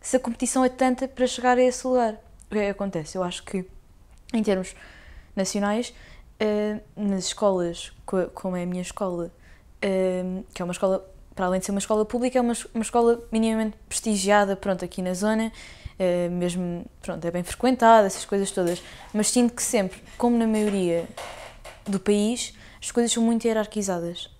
se 0.00 0.16
a 0.16 0.18
competição 0.18 0.64
é 0.64 0.70
tanta 0.70 1.06
para 1.06 1.26
chegar 1.26 1.58
a 1.58 1.62
esse 1.62 1.86
lugar. 1.86 2.14
O 2.46 2.54
que 2.54 2.58
é 2.58 2.70
acontece? 2.70 3.18
Eu 3.18 3.22
acho 3.22 3.42
que, 3.44 3.66
em 4.32 4.42
termos 4.42 4.74
nacionais, 5.36 5.92
uh, 6.40 6.80
nas 6.96 7.26
escolas, 7.26 7.92
como 8.34 8.56
é 8.56 8.62
a 8.62 8.66
minha 8.66 8.82
escola, 8.82 9.30
uh, 9.84 10.44
que 10.52 10.62
é 10.62 10.64
uma 10.64 10.72
escola, 10.72 11.06
para 11.34 11.46
além 11.46 11.60
de 11.60 11.66
ser 11.66 11.72
uma 11.72 11.78
escola 11.78 12.04
pública, 12.04 12.38
é 12.38 12.40
uma, 12.40 12.54
uma 12.74 12.82
escola 12.82 13.22
minimamente 13.30 13.76
prestigiada, 13.88 14.56
pronto, 14.56 14.84
aqui 14.84 15.02
na 15.02 15.14
zona, 15.14 15.52
uh, 16.00 16.30
mesmo, 16.30 16.84
pronto, 17.02 17.24
é 17.24 17.30
bem 17.30 17.42
frequentada, 17.42 18.06
essas 18.06 18.24
coisas 18.24 18.50
todas, 18.50 18.82
mas 19.12 19.28
sinto 19.28 19.54
que 19.54 19.62
sempre, 19.62 20.02
como 20.16 20.36
na 20.36 20.46
maioria 20.46 21.06
do 21.86 22.00
país, 22.00 22.54
as 22.82 22.90
coisas 22.90 23.12
são 23.12 23.22
muito 23.22 23.46
hierarquizadas. 23.46 24.30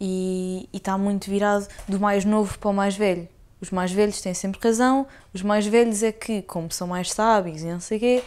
E, 0.00 0.68
e 0.72 0.76
está 0.76 0.98
muito 0.98 1.30
virado 1.30 1.66
do 1.88 2.00
mais 2.00 2.24
novo 2.24 2.58
para 2.58 2.68
o 2.68 2.74
mais 2.74 2.96
velho. 2.96 3.28
Os 3.60 3.70
mais 3.70 3.92
velhos 3.92 4.20
têm 4.20 4.34
sempre 4.34 4.60
razão, 4.62 5.06
os 5.32 5.40
mais 5.40 5.66
velhos 5.66 6.02
é 6.02 6.12
que, 6.12 6.42
como 6.42 6.70
são 6.70 6.86
mais 6.86 7.10
sábios 7.10 7.62
e 7.62 7.66
não 7.66 7.80
sei 7.80 7.96
o 7.96 8.00
quê, 8.00 8.24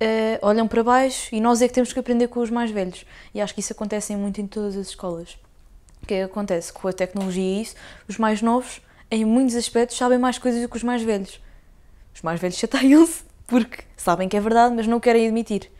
uh, 0.00 0.38
olham 0.42 0.66
para 0.66 0.82
baixo 0.82 1.34
e 1.34 1.40
nós 1.40 1.60
é 1.60 1.68
que 1.68 1.74
temos 1.74 1.92
que 1.92 1.98
aprender 1.98 2.28
com 2.28 2.40
os 2.40 2.50
mais 2.50 2.70
velhos. 2.70 3.04
E 3.34 3.40
acho 3.40 3.54
que 3.54 3.60
isso 3.60 3.72
acontece 3.72 4.14
muito 4.16 4.40
em 4.40 4.46
todas 4.46 4.76
as 4.76 4.88
escolas. 4.88 5.38
O 6.02 6.06
que 6.06 6.14
é 6.14 6.18
que 6.18 6.22
acontece? 6.24 6.72
Com 6.72 6.88
a 6.88 6.92
tecnologia 6.92 7.42
e 7.42 7.62
isso, 7.62 7.74
os 8.06 8.18
mais 8.18 8.40
novos, 8.40 8.80
em 9.10 9.24
muitos 9.24 9.56
aspectos, 9.56 9.96
sabem 9.96 10.18
mais 10.18 10.38
coisas 10.38 10.62
do 10.62 10.68
que 10.68 10.76
os 10.76 10.82
mais 10.82 11.02
velhos. 11.02 11.40
Os 12.14 12.22
mais 12.22 12.40
velhos 12.40 12.56
chateiam-se 12.58 13.22
porque 13.46 13.84
sabem 13.96 14.28
que 14.28 14.36
é 14.36 14.40
verdade, 14.40 14.74
mas 14.74 14.86
não 14.86 15.00
querem 15.00 15.26
admitir. 15.26 15.70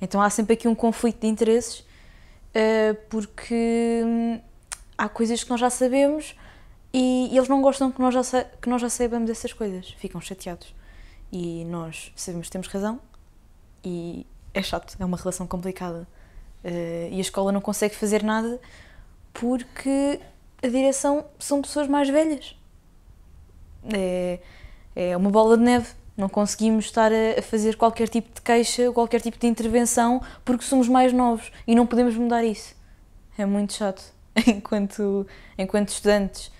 Então 0.00 0.22
há 0.22 0.30
sempre 0.30 0.54
aqui 0.54 0.68
um 0.68 0.74
conflito 0.74 1.20
de 1.20 1.26
interesses 1.26 1.80
uh, 1.80 2.96
porque 3.08 4.02
hum, 4.04 4.40
há 4.96 5.08
coisas 5.08 5.42
que 5.42 5.50
nós 5.50 5.60
já 5.60 5.70
sabemos 5.70 6.36
e, 6.92 7.28
e, 7.32 7.36
eles 7.36 7.48
não 7.48 7.60
gostam 7.60 7.90
que 7.90 8.00
nós, 8.00 8.14
já, 8.14 8.44
que 8.44 8.68
nós 8.68 8.80
já 8.80 8.88
saibamos 8.88 9.28
essas 9.28 9.52
coisas, 9.52 9.90
ficam 9.98 10.20
chateados. 10.20 10.74
E 11.30 11.64
nós 11.66 12.12
sabemos 12.16 12.46
que 12.46 12.52
temos 12.52 12.68
razão 12.68 12.98
e 13.84 14.26
é 14.54 14.62
chato, 14.62 14.96
é 14.98 15.04
uma 15.04 15.16
relação 15.16 15.46
complicada. 15.46 16.06
Uh, 16.64 17.08
e 17.10 17.16
a 17.16 17.20
escola 17.20 17.52
não 17.52 17.60
consegue 17.60 17.94
fazer 17.94 18.22
nada 18.22 18.60
porque 19.32 20.20
a 20.62 20.66
direção 20.66 21.24
são 21.38 21.62
pessoas 21.62 21.86
mais 21.86 22.08
velhas. 22.08 22.56
É, 23.92 24.40
é 24.96 25.16
uma 25.16 25.30
bola 25.30 25.56
de 25.56 25.62
neve. 25.62 25.88
Não 26.16 26.28
conseguimos 26.28 26.86
estar 26.86 27.12
a, 27.12 27.38
a 27.38 27.42
fazer 27.42 27.76
qualquer 27.76 28.08
tipo 28.08 28.34
de 28.34 28.40
queixa, 28.40 28.90
qualquer 28.90 29.20
tipo 29.20 29.38
de 29.38 29.46
intervenção, 29.46 30.20
porque 30.44 30.64
somos 30.64 30.88
mais 30.88 31.12
novos 31.12 31.52
e 31.66 31.74
não 31.76 31.86
podemos 31.86 32.16
mudar 32.16 32.44
isso. 32.44 32.74
É 33.36 33.46
muito 33.46 33.72
chato. 33.74 34.02
Enquanto, 34.46 35.26
enquanto 35.56 35.88
estudantes 35.88 36.52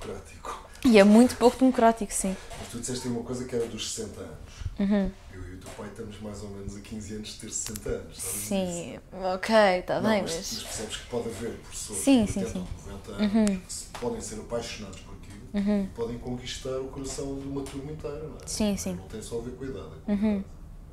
democrático. 0.00 0.68
E 0.84 0.98
é 0.98 1.04
muito 1.04 1.36
pouco 1.36 1.58
democrático, 1.58 2.12
sim. 2.12 2.36
Mas 2.58 2.68
tu 2.68 2.80
disseste 2.80 3.08
uma 3.08 3.22
coisa 3.22 3.44
que 3.44 3.54
era 3.54 3.66
dos 3.66 3.92
60 3.92 4.20
anos. 4.20 4.59
Uhum. 4.80 5.10
Eu 5.32 5.40
e 5.52 5.54
o 5.54 5.58
teu 5.58 5.70
pai 5.76 5.88
estamos 5.88 6.20
mais 6.20 6.42
ou 6.42 6.48
menos 6.50 6.76
a 6.76 6.80
15 6.80 7.14
anos 7.16 7.28
de 7.28 7.34
ter 7.40 7.50
60 7.50 7.88
anos. 7.90 8.16
Sim, 8.18 8.64
disso? 8.64 9.00
ok, 9.34 9.54
está 9.78 10.00
bem, 10.00 10.22
mas, 10.22 10.34
mas. 10.34 10.62
percebes 10.62 10.96
que 10.96 11.06
pode 11.08 11.28
haver 11.28 11.50
professores 11.58 12.02
Sim, 12.02 12.24
de 12.24 12.32
sim, 12.32 12.40
80 12.40 12.52
sim. 12.58 12.66
ou 12.86 12.92
90 12.92 13.12
anos 13.12 13.60
que 13.66 13.72
se- 13.72 13.84
podem 14.00 14.20
ser 14.20 14.40
apaixonados 14.40 15.00
por 15.00 15.14
aquilo 15.16 15.40
Uhum. 15.52 15.82
e 15.84 15.86
podem 15.88 16.18
conquistar 16.18 16.78
o 16.78 16.84
coração 16.88 17.38
de 17.38 17.46
uma 17.48 17.62
turma 17.62 17.92
inteira, 17.92 18.22
não 18.26 18.36
é? 18.36 18.46
Sim, 18.46 18.76
sim. 18.76 18.94
Não 18.94 19.06
tem 19.08 19.20
só 19.22 19.38
a 19.38 19.42
ver 19.42 19.50
com 19.52 19.64
a 19.64 19.66
idade. 19.66 19.86
é 19.86 20.00
com 20.06 20.12
a 20.12 20.14
Uhum. 20.14 20.44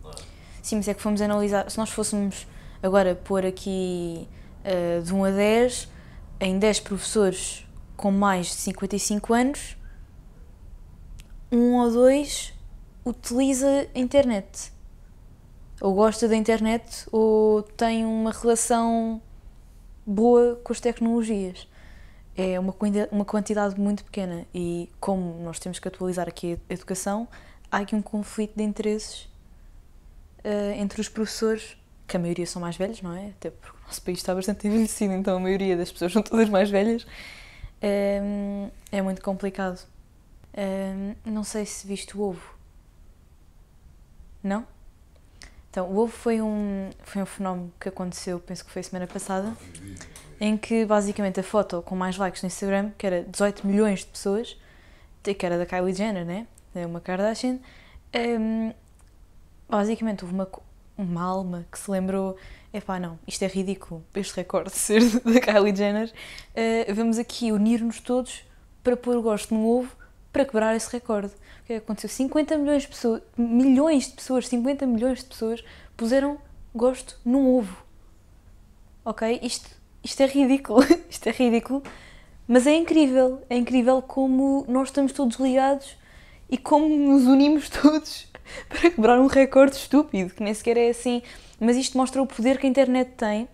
idade, 0.04 0.22
é? 0.22 0.64
Sim, 0.64 0.76
mas 0.78 0.88
é 0.90 0.94
que 0.94 1.02
fomos 1.02 1.22
analisar. 1.22 1.70
Se 1.72 1.78
nós 1.78 1.90
fôssemos 1.90 2.46
agora 2.84 3.16
pôr 3.16 3.46
aqui 3.46 4.28
eh, 4.66 5.00
de 5.00 5.14
1 5.14 5.24
a 5.24 5.32
10, 5.32 5.88
em 6.42 6.60
10 6.60 6.80
professores 6.82 7.66
com 7.96 8.12
mais 8.12 8.48
de 8.48 8.54
55 8.54 9.34
anos, 9.34 9.78
um 11.52 11.76
ou 11.76 11.90
dois 11.92 12.54
utiliza 13.10 13.88
a 13.94 14.00
internet. 14.00 14.72
Ou 15.80 15.94
gosta 15.94 16.28
da 16.28 16.36
internet 16.36 17.08
ou 17.12 17.62
tem 17.62 18.06
uma 18.06 18.32
relação 18.32 19.22
boa 20.06 20.60
com 20.64 20.74
as 20.74 20.80
tecnologias. 20.80 21.68
É 22.36 22.60
uma, 22.60 22.74
uma 23.12 23.26
quantidade 23.26 23.80
muito 23.80 24.04
pequena 24.04 24.46
e 24.54 24.90
como 25.00 25.44
nós 25.44 25.60
temos 25.60 25.80
que 25.80 25.88
atualizar 25.88 26.28
aqui 26.28 26.60
a 26.70 26.74
educação, 26.74 27.28
há 27.72 27.78
aqui 27.80 27.96
um 27.96 28.02
conflito 28.02 28.56
de 28.56 28.64
interesses 28.64 29.28
eh, 30.44 30.76
entre 30.78 31.02
os 31.02 31.10
professores, 31.10 31.76
que 32.08 32.16
a 32.16 32.20
maioria 32.20 32.46
são 32.46 32.62
mais 32.62 32.78
velhos, 32.78 33.02
não 33.02 33.14
é? 33.14 33.28
Até 33.28 33.50
porque 33.50 33.76
o 33.78 33.88
nosso 33.88 34.02
país 34.02 34.20
está 34.20 34.34
bastante 34.34 34.68
envelhecido, 34.68 35.14
então 35.14 35.38
a 35.38 35.40
maioria 35.40 35.76
das 35.76 35.92
pessoas 35.92 36.14
são 36.14 36.22
todas 36.22 36.48
mais 36.50 36.70
velhas. 36.70 37.06
Ehm, 37.82 38.70
é 38.92 39.02
muito 39.02 39.22
complicado. 39.22 39.86
Ehm, 40.54 41.16
não 41.26 41.44
sei 41.44 41.66
se 41.66 41.86
viste 41.86 42.18
o 42.18 42.22
ovo. 42.22 42.57
Não? 44.48 44.66
Então, 45.70 45.88
o 45.90 45.98
ovo 45.98 46.12
foi 46.12 46.42
um, 46.42 46.90
foi 47.04 47.22
um 47.22 47.26
fenómeno 47.26 47.74
que 47.80 47.90
aconteceu, 47.90 48.40
penso 48.40 48.66
que 48.66 48.72
foi 48.72 48.82
semana 48.82 49.06
passada, 49.06 49.56
em 50.40 50.58
que 50.58 50.86
basicamente 50.86 51.40
a 51.40 51.44
foto 51.44 51.82
com 51.82 51.96
mais 51.96 52.18
likes 52.18 52.42
no 52.42 52.48
Instagram, 52.48 52.92
que 52.98 53.06
era 53.06 53.24
18 53.24 53.68
milhões 53.68 54.00
de 54.00 54.08
pessoas, 54.08 54.58
que 55.22 55.46
era 55.46 55.58
da 55.58 55.66
Kylie 55.66 55.94
Jenner, 55.94 56.26
né? 56.26 56.48
É 56.74 56.86
uma 56.86 57.02
Kardashian, 57.02 57.60
ehm, 58.14 58.72
basicamente 59.70 60.24
houve 60.24 60.34
uma, 60.34 60.48
uma 60.98 61.22
alma 61.22 61.66
que 61.70 61.78
se 61.78 61.92
lembrou: 61.92 62.38
epá, 62.74 62.98
não, 63.00 63.20
isto 63.28 63.44
é 63.44 63.48
ridículo, 63.48 64.04
este 64.16 64.38
recorde 64.38 64.72
de 64.72 64.78
ser 64.78 65.02
da 65.22 65.40
Kylie 65.42 65.76
Jenner. 65.76 66.12
eh, 66.56 66.92
vamos 66.94 67.18
aqui 67.18 67.52
unir-nos 67.52 68.00
todos 68.00 68.46
para 68.84 68.96
pôr 68.96 69.18
o 69.18 69.22
gosto 69.22 69.54
no 69.54 69.68
ovo 69.68 69.96
para 70.32 70.46
quebrar 70.46 70.76
esse 70.76 70.92
recorde. 70.92 71.34
O 71.64 71.66
que 71.68 71.74
aconteceu? 71.74 72.10
50 72.10 72.58
milhões 72.58 72.84
de 72.84 72.90
pessoas, 72.90 73.22
milhões 73.38 74.08
de 74.08 74.14
pessoas, 74.14 74.48
50 74.48 74.86
milhões 74.86 75.20
de 75.20 75.26
pessoas 75.26 75.64
puseram 75.96 76.38
gosto 76.74 77.20
num 77.26 77.56
ovo. 77.56 77.76
Ok? 79.04 79.40
Isto, 79.42 79.70
isto 80.04 80.22
é 80.22 80.28
ridículo, 80.28 80.84
isto 81.10 81.28
é 81.28 81.32
ridículo, 81.32 81.84
mas 82.48 82.68
é 82.68 82.76
incrível, 82.76 83.42
é 83.50 83.58
incrível 83.58 84.02
como 84.02 84.66
nós 84.68 84.90
estamos 84.90 85.12
todos 85.12 85.38
ligados 85.38 85.98
e 86.50 86.58
como 86.58 86.88
nos 86.88 87.26
unimos 87.26 87.68
todos 87.82 88.28
para 88.70 88.92
quebrar 88.92 89.20
um 89.20 89.28
recorde 89.28 89.76
estúpido, 89.76 90.34
que 90.34 90.44
nem 90.44 90.54
sequer 90.54 90.78
é 90.78 90.90
assim. 90.90 91.22
Mas 91.60 91.76
isto 91.76 91.98
mostra 91.98 92.22
o 92.22 92.28
poder 92.28 92.60
que 92.60 92.68
a 92.68 92.70
internet 92.70 93.12
tem 93.18 93.48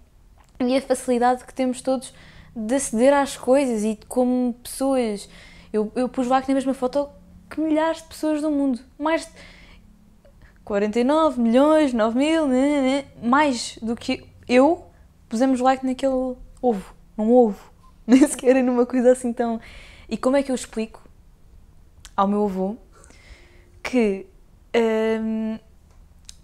e 0.59 0.75
a 0.75 0.81
facilidade 0.81 1.43
que 1.45 1.53
temos 1.53 1.81
todos 1.81 2.13
de 2.55 2.75
aceder 2.75 3.13
às 3.13 3.35
coisas 3.35 3.83
e 3.83 3.97
como 4.07 4.53
pessoas. 4.61 5.27
Eu, 5.73 5.91
eu 5.95 6.07
pus 6.07 6.27
que 6.27 6.47
na 6.49 6.53
mesma 6.53 6.73
foto 6.75 7.09
que 7.49 7.59
milhares 7.59 8.03
de 8.03 8.07
pessoas 8.07 8.41
do 8.41 8.51
mundo. 8.51 8.79
Mais 8.97 9.25
de 9.25 9.31
49 10.63 11.41
milhões, 11.41 11.93
9 11.93 12.17
mil, 12.17 12.47
né, 12.47 12.61
né, 12.61 12.81
né, 12.81 13.05
mais 13.27 13.79
do 13.81 13.95
que 13.95 14.23
eu 14.47 14.85
pusemos 15.27 15.59
like 15.59 15.83
naquele 15.83 16.35
ovo, 16.61 16.93
num 17.17 17.31
ovo. 17.31 17.59
Nem 18.05 18.27
sequer 18.27 18.63
numa 18.63 18.85
coisa 18.85 19.13
assim 19.13 19.33
tão. 19.33 19.59
E 20.07 20.15
como 20.15 20.37
é 20.37 20.43
que 20.43 20.51
eu 20.51 20.55
explico 20.55 21.01
ao 22.15 22.27
meu 22.27 22.43
avô 22.43 22.77
que 23.81 24.27
hum, 25.21 25.57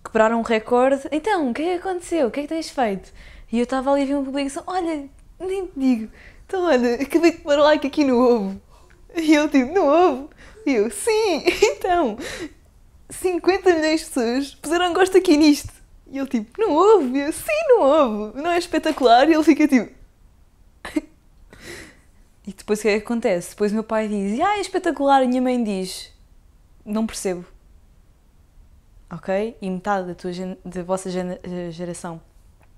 quebraram 0.03 0.39
um 0.39 0.41
recorde? 0.41 1.07
Então, 1.11 1.51
o 1.51 1.53
que 1.53 1.61
é 1.61 1.77
que 1.77 1.87
aconteceu? 1.87 2.27
O 2.27 2.31
que 2.31 2.39
é 2.39 2.43
que 2.43 2.49
tens 2.49 2.69
feito? 2.69 3.13
E 3.51 3.59
eu 3.59 3.63
estava 3.63 3.91
ali 3.91 4.03
a 4.03 4.05
ver 4.05 4.15
uma 4.15 4.25
publicação: 4.25 4.63
olha, 4.65 5.07
nem 5.39 5.67
te 5.67 5.79
digo, 5.79 6.11
então 6.47 6.65
olha, 6.65 6.95
acabei 6.95 7.31
de 7.31 7.37
pôr 7.37 7.59
like 7.59 7.85
aqui 7.85 8.03
no 8.03 8.17
ovo. 8.17 8.61
E 9.15 9.35
ele 9.35 9.49
tipo: 9.49 9.73
no 9.73 9.85
ovo? 9.85 10.29
E 10.65 10.73
eu: 10.73 10.89
sim, 10.91 11.43
então. 11.63 12.17
50 13.09 13.73
milhões 13.73 14.01
de 14.01 14.05
pessoas 14.05 14.55
puseram 14.55 14.93
gosto 14.93 15.17
aqui 15.17 15.35
nisto. 15.35 15.73
E 16.07 16.17
ele 16.17 16.27
tipo, 16.27 16.61
não 16.61 16.71
houve? 16.71 17.17
E 17.17 17.21
eu, 17.21 17.33
sim, 17.33 17.67
não 17.67 17.81
houve. 17.81 18.41
Não 18.41 18.51
é 18.51 18.57
espetacular? 18.57 19.27
E 19.27 19.33
ele 19.33 19.43
fica 19.43 19.67
tipo... 19.67 19.91
e 22.45 22.53
depois 22.53 22.79
o 22.79 22.81
que 22.83 22.87
é 22.87 22.99
que 22.99 23.05
acontece? 23.05 23.51
Depois 23.51 23.71
meu 23.71 23.83
pai 23.83 24.07
diz, 24.07 24.39
ah, 24.39 24.57
é 24.57 24.61
espetacular. 24.61 25.23
E 25.23 25.27
minha 25.27 25.41
mãe 25.41 25.63
diz, 25.63 26.11
não 26.85 27.05
percebo. 27.05 27.45
Ok? 29.11 29.57
E 29.59 29.69
metade 29.69 30.07
da, 30.07 30.15
tua, 30.15 30.31
da 30.63 30.83
vossa 30.83 31.09
eh, 31.09 31.71
geração 31.71 32.21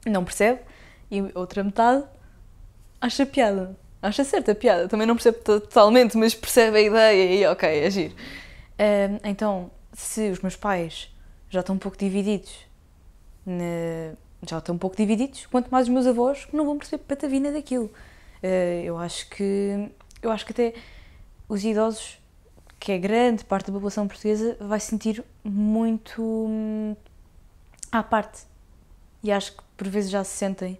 não 0.10 0.24
percebe. 0.24 0.62
E 1.10 1.22
outra 1.36 1.64
metade 1.64 2.06
acha 3.00 3.26
piada. 3.26 3.76
Acha 4.02 4.24
certa 4.24 4.52
a 4.52 4.56
piada. 4.56 4.88
Também 4.88 5.06
não 5.08 5.16
percebe 5.16 5.38
to- 5.39 5.60
totalmente, 5.62 6.18
mas 6.18 6.34
percebe 6.34 6.78
a 6.78 6.82
ideia 6.82 7.36
e 7.36 7.45
ok, 7.45 7.70
é 7.70 7.89
giro. 7.89 8.16
Ahm, 8.80 9.20
então, 9.24 9.70
se 9.93 10.30
os 10.32 10.39
meus 10.39 10.56
pais 10.56 11.10
já 11.49 11.60
estão 11.60 11.76
um 11.76 11.80
pouco 11.80 11.97
divididos, 11.97 12.66
na- 13.45 14.14
já 14.47 14.58
estão 14.58 14.76
um 14.76 14.78
pouco 14.78 14.95
divididos, 14.95 15.45
quanto 15.47 15.70
mais 15.70 15.88
os 15.88 15.93
meus 15.93 16.08
avós 16.08 16.45
que 16.45 16.56
não 16.56 16.66
vão 16.66 16.78
perceber 16.78 17.04
patavina 17.04 17.52
daquilo. 17.52 17.91
Ah, 18.43 18.47
eu 18.84 18.97
acho 18.97 19.30
que 19.30 19.89
eu 20.22 20.32
acho 20.32 20.45
que 20.45 20.52
até 20.52 20.74
os 21.49 21.64
idosos, 21.64 22.20
que 22.80 22.91
é 22.91 22.97
grande 22.97 23.43
parte 23.45 23.68
da 23.68 23.74
população 23.74 24.08
portuguesa, 24.08 24.58
vai 24.60 24.80
se 24.80 24.88
sentir 24.88 25.24
muito 25.43 26.22
hum, 26.24 26.95
à 27.91 28.02
parte. 28.02 28.43
E 29.24 29.32
acho 29.32 29.52
que 29.56 29.64
por 29.78 29.88
vezes 29.88 30.10
já 30.10 30.24
se 30.24 30.36
sentem 30.38 30.80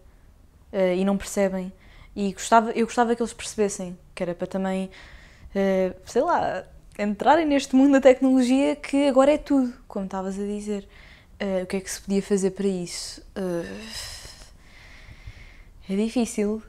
ah, 0.74 0.94
e 0.96 1.06
não 1.06 1.18
percebem. 1.18 1.72
E 2.16 2.34
gostava, 2.34 2.72
eu 2.72 2.86
gostava 2.86 3.16
que 3.16 3.22
eles 3.22 3.34
percebessem, 3.34 3.98
que 4.14 4.24
era 4.24 4.36
para 4.36 4.48
também, 4.48 4.90
ah, 5.56 5.96
sei 6.06 6.22
lá, 6.22 6.66
entrarem 7.00 7.46
neste 7.46 7.76
mundo 7.76 7.94
da 7.94 8.02
tecnologia 8.02 8.76
que 8.76 9.08
agora 9.08 9.34
é 9.34 9.38
tudo, 9.38 9.74
como 9.88 10.06
estavas 10.06 10.40
a 10.40 10.44
dizer. 10.44 10.88
Ah, 11.40 11.64
o 11.64 11.66
que 11.68 11.78
é 11.78 11.82
que 11.82 11.90
se 11.92 12.02
podia 12.02 12.22
fazer 12.22 12.52
para 12.52 12.68
isso? 12.68 13.22
Ah, 13.36 13.64
é 15.90 15.96
difícil, 15.96 16.62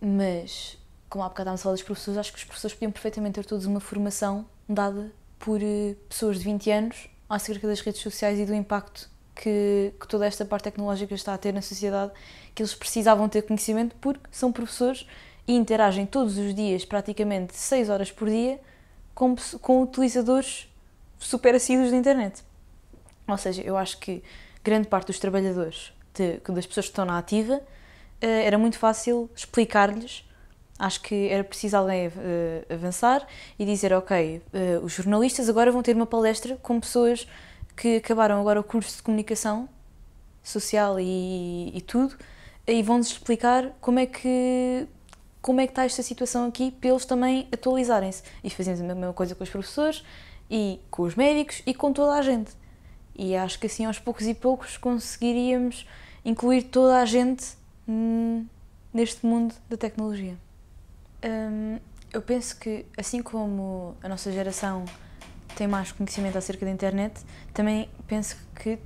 mas 0.00 0.76
como 1.08 1.24
há 1.24 1.28
bocado 1.28 1.50
estávamos 1.54 1.60
a 1.60 1.62
falar 1.62 1.74
dos 1.74 1.82
professores, 1.82 2.18
acho 2.18 2.32
que 2.32 2.38
os 2.38 2.44
professores 2.44 2.74
podiam 2.74 2.92
perfeitamente 2.92 3.34
ter 3.34 3.44
todos 3.46 3.64
uma 3.64 3.80
formação 3.80 4.44
dada 4.68 5.10
por 5.38 5.62
eh, 5.62 5.94
pessoas 6.08 6.38
de 6.38 6.44
20 6.44 6.70
anos 6.70 7.08
acerca 7.28 7.66
das 7.66 7.80
redes 7.80 8.00
sociais 8.00 8.38
e 8.38 8.44
do 8.44 8.54
impacto 8.54 9.08
que, 9.36 9.92
que 10.00 10.08
toda 10.08 10.26
esta 10.26 10.44
parte 10.44 10.64
tecnológica 10.64 11.14
está 11.14 11.34
a 11.34 11.38
ter 11.38 11.52
na 11.52 11.62
sociedade, 11.62 12.10
que 12.54 12.62
eles 12.62 12.74
precisavam 12.74 13.28
ter 13.28 13.42
conhecimento 13.42 13.94
porque 14.00 14.26
são 14.32 14.50
professores 14.50 15.06
e 15.46 15.54
interagem 15.54 16.06
todos 16.06 16.38
os 16.38 16.54
dias, 16.54 16.84
praticamente 16.84 17.54
6 17.54 17.88
horas 17.90 18.10
por 18.10 18.28
dia, 18.28 18.58
com, 19.14 19.36
com 19.60 19.82
utilizadores 19.82 20.68
super 21.18 21.54
assíduos 21.54 21.90
da 21.90 21.96
internet. 21.96 22.42
Ou 23.28 23.36
seja, 23.36 23.62
eu 23.62 23.76
acho 23.76 23.98
que 23.98 24.22
grande 24.64 24.88
parte 24.88 25.08
dos 25.08 25.18
trabalhadores, 25.18 25.92
de- 26.14 26.38
das 26.52 26.66
pessoas 26.66 26.86
que 26.86 26.92
estão 26.92 27.04
na 27.04 27.18
ativa, 27.18 27.60
eh, 28.20 28.44
era 28.46 28.58
muito 28.58 28.78
fácil 28.78 29.28
explicar-lhes. 29.34 30.24
Acho 30.78 31.00
que 31.00 31.28
era 31.28 31.42
preciso 31.44 31.76
alguém 31.76 32.12
eh, 32.18 32.64
avançar 32.74 33.26
e 33.58 33.64
dizer: 33.64 33.92
Ok, 33.94 34.42
eh, 34.52 34.78
os 34.82 34.92
jornalistas 34.92 35.48
agora 35.48 35.70
vão 35.72 35.82
ter 35.82 35.94
uma 35.96 36.06
palestra 36.06 36.56
com 36.62 36.78
pessoas 36.80 37.26
que 37.76 37.96
acabaram 37.96 38.40
agora 38.40 38.58
o 38.58 38.64
curso 38.64 38.96
de 38.96 39.02
comunicação 39.02 39.68
social 40.42 40.98
e, 40.98 41.76
e 41.76 41.80
tudo 41.80 42.16
e 42.66 42.82
vão-nos 42.82 43.08
explicar 43.08 43.70
como 43.80 43.98
é 43.98 44.06
que 44.06 44.86
como 45.40 45.60
é 45.60 45.66
que 45.66 45.70
está 45.70 45.84
esta 45.84 46.02
situação 46.02 46.48
aqui 46.48 46.72
para 46.72 46.90
eles 46.90 47.04
também 47.04 47.46
atualizarem-se. 47.52 48.24
E 48.42 48.50
fazemos 48.50 48.80
a 48.80 48.82
mesma 48.82 49.12
coisa 49.12 49.32
com 49.32 49.44
os 49.44 49.50
professores 49.50 50.02
e 50.50 50.80
com 50.90 51.04
os 51.04 51.14
médicos 51.14 51.62
e 51.64 51.72
com 51.72 51.92
toda 51.92 52.14
a 52.14 52.22
gente. 52.22 52.50
E 53.14 53.36
acho 53.36 53.56
que 53.60 53.66
assim 53.66 53.84
aos 53.84 54.00
poucos 54.00 54.26
e 54.26 54.34
poucos 54.34 54.76
conseguiríamos 54.76 55.86
incluir 56.24 56.64
toda 56.64 57.00
a 57.00 57.04
gente 57.04 57.56
hum, 57.86 58.44
neste 58.92 59.24
mundo 59.24 59.54
da 59.68 59.76
tecnologia. 59.76 60.36
Hum, 61.24 61.78
eu 62.12 62.20
penso 62.20 62.58
que 62.58 62.84
assim 62.96 63.22
como 63.22 63.94
a 64.02 64.08
nossa 64.08 64.32
geração 64.32 64.84
tem 65.56 65.66
mais 65.66 65.90
conhecimento 65.90 66.36
acerca 66.36 66.64
da 66.66 66.70
internet, 66.70 67.20
também 67.52 67.88
penso 68.06 68.36
que 68.54 68.78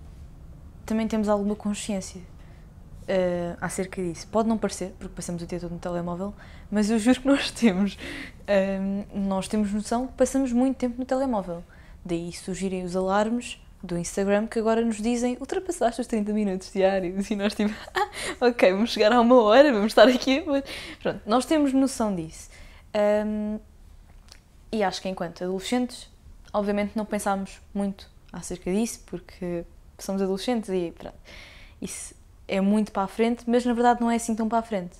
também 0.86 1.06
temos 1.06 1.28
alguma 1.28 1.56
consciência 1.56 2.20
uh, 2.20 3.56
acerca 3.60 4.00
disso. 4.00 4.26
Pode 4.28 4.48
não 4.48 4.56
parecer, 4.56 4.94
porque 4.98 5.14
passamos 5.14 5.42
o 5.42 5.46
dia 5.46 5.58
todo 5.58 5.72
no 5.72 5.78
telemóvel, 5.78 6.32
mas 6.70 6.88
eu 6.88 6.98
juro 6.98 7.20
que 7.20 7.26
nós 7.26 7.50
temos. 7.52 7.98
um, 8.48 9.26
nós 9.26 9.48
temos 9.48 9.72
noção 9.72 10.06
que 10.06 10.12
passamos 10.14 10.52
muito 10.52 10.76
tempo 10.76 10.96
no 10.96 11.04
telemóvel. 11.04 11.62
Daí 12.04 12.32
surgirem 12.32 12.84
os 12.84 12.94
alarmes 12.94 13.60
do 13.82 13.98
Instagram 13.98 14.46
que 14.46 14.58
agora 14.58 14.82
nos 14.82 14.98
dizem 14.98 15.36
ultrapassaste 15.40 16.00
os 16.00 16.06
30 16.06 16.32
minutos 16.32 16.70
diários 16.72 17.30
e 17.30 17.36
nós 17.36 17.54
tipo, 17.54 17.74
ah, 17.94 18.46
ok, 18.46 18.72
vamos 18.72 18.90
chegar 18.90 19.12
a 19.12 19.20
uma 19.20 19.42
hora, 19.42 19.72
vamos 19.72 19.88
estar 19.88 20.06
aqui. 20.06 20.44
Mas... 20.46 20.62
Pronto, 21.02 21.20
nós 21.26 21.44
temos 21.46 21.72
noção 21.72 22.14
disso. 22.14 22.48
Um, 23.26 23.58
e 24.72 24.84
acho 24.84 25.02
que 25.02 25.08
enquanto 25.08 25.42
adolescentes, 25.42 26.08
obviamente 26.52 26.92
não 26.96 27.04
pensámos 27.04 27.60
muito 27.74 28.08
acerca 28.32 28.72
disso, 28.72 29.00
porque 29.06 29.64
somos 29.98 30.22
adolescentes 30.22 30.70
e 30.70 30.92
pronto, 30.96 31.16
isso 31.80 32.14
é 32.46 32.60
muito 32.60 32.92
para 32.92 33.04
a 33.04 33.08
frente, 33.08 33.44
mas 33.46 33.64
na 33.64 33.72
verdade 33.72 34.00
não 34.00 34.10
é 34.10 34.16
assim 34.16 34.34
tão 34.34 34.48
para 34.48 34.58
a 34.58 34.62
frente. 34.62 34.96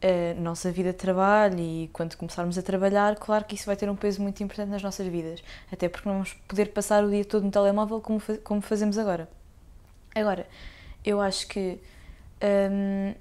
A 0.00 0.40
nossa 0.40 0.70
vida 0.70 0.92
de 0.92 0.98
trabalho 0.98 1.58
e 1.58 1.90
quando 1.92 2.16
começarmos 2.16 2.56
a 2.56 2.62
trabalhar, 2.62 3.16
claro 3.16 3.44
que 3.44 3.56
isso 3.56 3.66
vai 3.66 3.74
ter 3.74 3.90
um 3.90 3.96
peso 3.96 4.22
muito 4.22 4.40
importante 4.42 4.68
nas 4.68 4.82
nossas 4.82 5.06
vidas, 5.08 5.42
até 5.72 5.88
porque 5.88 6.08
não 6.08 6.16
vamos 6.16 6.34
poder 6.46 6.66
passar 6.66 7.02
o 7.02 7.10
dia 7.10 7.24
todo 7.24 7.44
no 7.44 7.50
telemóvel 7.50 8.00
como, 8.00 8.20
como 8.44 8.60
fazemos 8.60 8.96
agora. 8.96 9.28
Agora, 10.14 10.46
eu 11.04 11.20
acho 11.20 11.48
que 11.48 11.80
hum, 12.70 13.14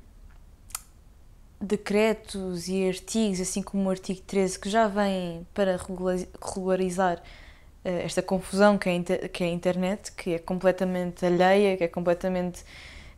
decretos 1.60 2.68
e 2.68 2.88
artigos, 2.88 3.42
assim 3.42 3.64
como 3.64 3.88
o 3.88 3.90
artigo 3.90 4.22
13, 4.22 4.60
que 4.60 4.70
já 4.70 4.88
vêm 4.88 5.48
para 5.54 5.78
regularizar 5.78 7.22
esta 8.04 8.22
confusão 8.22 8.78
que 8.78 8.90
é, 8.90 9.28
que 9.28 9.44
é 9.44 9.48
a 9.48 9.50
internet, 9.50 10.12
que 10.12 10.34
é 10.34 10.40
completamente 10.40 11.26
alheia, 11.26 11.78
que 11.78 11.84
é 11.84 11.88
completamente 11.88 12.64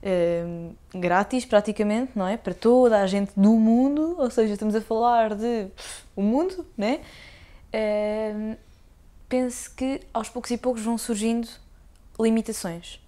uh, 0.04 0.76
grátis 0.94 1.46
praticamente, 1.46 2.12
não 2.16 2.28
é? 2.28 2.38
Para 2.38 2.54
toda 2.54 3.02
a 3.02 3.08
gente 3.08 3.32
do 3.36 3.52
mundo, 3.54 4.16
ou 4.18 4.30
seja, 4.30 4.54
estamos 4.54 4.76
a 4.76 4.82
falar 4.82 5.36
de 5.36 5.68
o 6.16 6.22
mundo, 6.22 6.66
né? 6.78 7.02
Uh, 7.74 8.58
penso 9.28 9.74
que 9.76 10.02
aos 10.14 10.30
poucos 10.30 10.52
e 10.52 10.58
poucos 10.58 10.82
vão 10.82 10.98
surgindo 10.98 11.48
limitações 12.20 13.00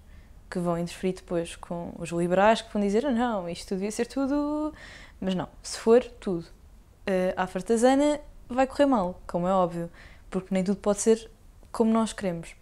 que 0.50 0.60
vão 0.60 0.78
interferir 0.78 1.14
depois 1.14 1.56
com 1.56 1.94
os 1.98 2.10
liberais 2.10 2.62
que 2.62 2.72
vão 2.74 2.82
dizer 2.82 3.06
ah, 3.06 3.12
não, 3.12 3.50
isto 3.50 3.74
devia 3.74 3.92
ser 3.92 4.06
tudo. 4.06 4.74
Mas 5.20 5.36
não, 5.36 5.48
se 5.64 5.78
for 5.78 6.04
tudo 6.04 6.42
uh, 6.42 7.34
à 7.38 7.48
fartazana, 7.48 8.20
vai 8.50 8.68
correr 8.68 8.86
mal, 8.86 9.22
como 9.28 9.48
é 9.48 9.54
óbvio, 9.54 9.90
porque 10.30 10.54
nem 10.54 10.64
tudo 10.64 10.78
pode 10.78 11.00
ser 11.00 11.30
como 11.72 11.92
nós 11.92 12.14
queremos. 12.14 12.56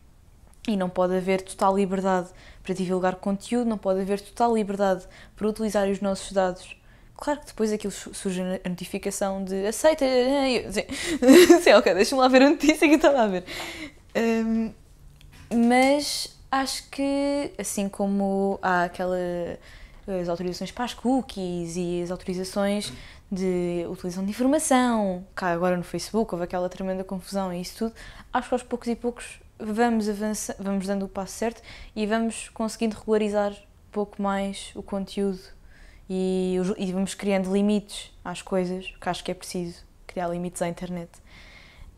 E 0.68 0.76
não 0.78 0.89
pode 0.89 1.16
haver 1.16 1.41
total 1.41 1.76
liberdade 1.76 2.30
para 2.62 2.74
divulgar 2.74 3.16
conteúdo, 3.16 3.68
não 3.68 3.78
pode 3.78 4.01
haver 4.01 4.22
total 4.22 4.55
liberdade 4.55 5.05
para 5.36 5.47
utilizar 5.47 5.88
os 5.89 6.01
nossos 6.01 6.32
dados. 6.32 6.76
Claro 7.16 7.39
que 7.41 7.47
depois 7.47 7.74
aquilo 7.74 7.91
surge 7.91 8.41
a 8.41 8.70
notificação 8.70 9.43
de 9.43 9.66
aceita. 9.66 10.05
Sim, 11.62 11.74
ok, 11.76 11.93
deixa-me 11.93 12.22
lá 12.22 12.28
ver 12.28 12.43
a 12.43 12.49
notícia 12.49 12.88
que 12.88 12.95
estava 12.95 13.24
a 13.24 13.28
ver. 13.28 13.43
Um, 14.16 14.72
mas 15.68 16.39
acho 16.51 16.89
que, 16.89 17.51
assim 17.57 17.89
como 17.89 18.60
há 18.62 18.84
aquela 18.84 19.18
as 20.22 20.28
autorizações 20.28 20.72
para 20.72 20.86
as 20.86 20.93
cookies 20.93 21.76
e 21.76 22.01
as 22.01 22.10
autorizações 22.10 22.91
de 23.32 23.86
utilização 23.90 24.26
de 24.26 24.32
informação, 24.32 25.26
cá 25.36 25.52
agora 25.52 25.78
no 25.78 25.84
Facebook 25.84 26.34
houve 26.34 26.46
aquela 26.46 26.68
tremenda 26.68 27.04
confusão 27.04 27.54
e 27.54 27.62
isso 27.62 27.78
tudo, 27.78 27.96
acho 28.34 28.48
que 28.48 28.56
aos 28.56 28.64
poucos 28.64 28.88
e 28.88 28.96
poucos 28.96 29.40
vamos, 29.60 30.10
avança, 30.10 30.56
vamos 30.60 30.88
dando 30.88 31.06
o 31.06 31.08
passo 31.08 31.34
certo 31.34 31.62
e 31.96 32.06
vamos 32.08 32.50
conseguindo 32.50 32.98
regularizar 32.98 33.52
um 33.52 33.92
pouco 33.92 34.22
mais 34.22 34.72
o 34.74 34.82
conteúdo 34.82 35.42
e, 36.10 36.56
e 36.78 36.92
vamos 36.92 37.14
criando 37.14 37.54
limites 37.54 38.12
às 38.26 38.42
coisas, 38.42 38.92
que 39.00 39.10
acho 39.10 39.24
que 39.24 39.32
é 39.32 39.34
preciso 39.34 39.84
criar 40.08 40.28
limites 40.30 40.62
à 40.62 40.68
internet. 40.68 41.12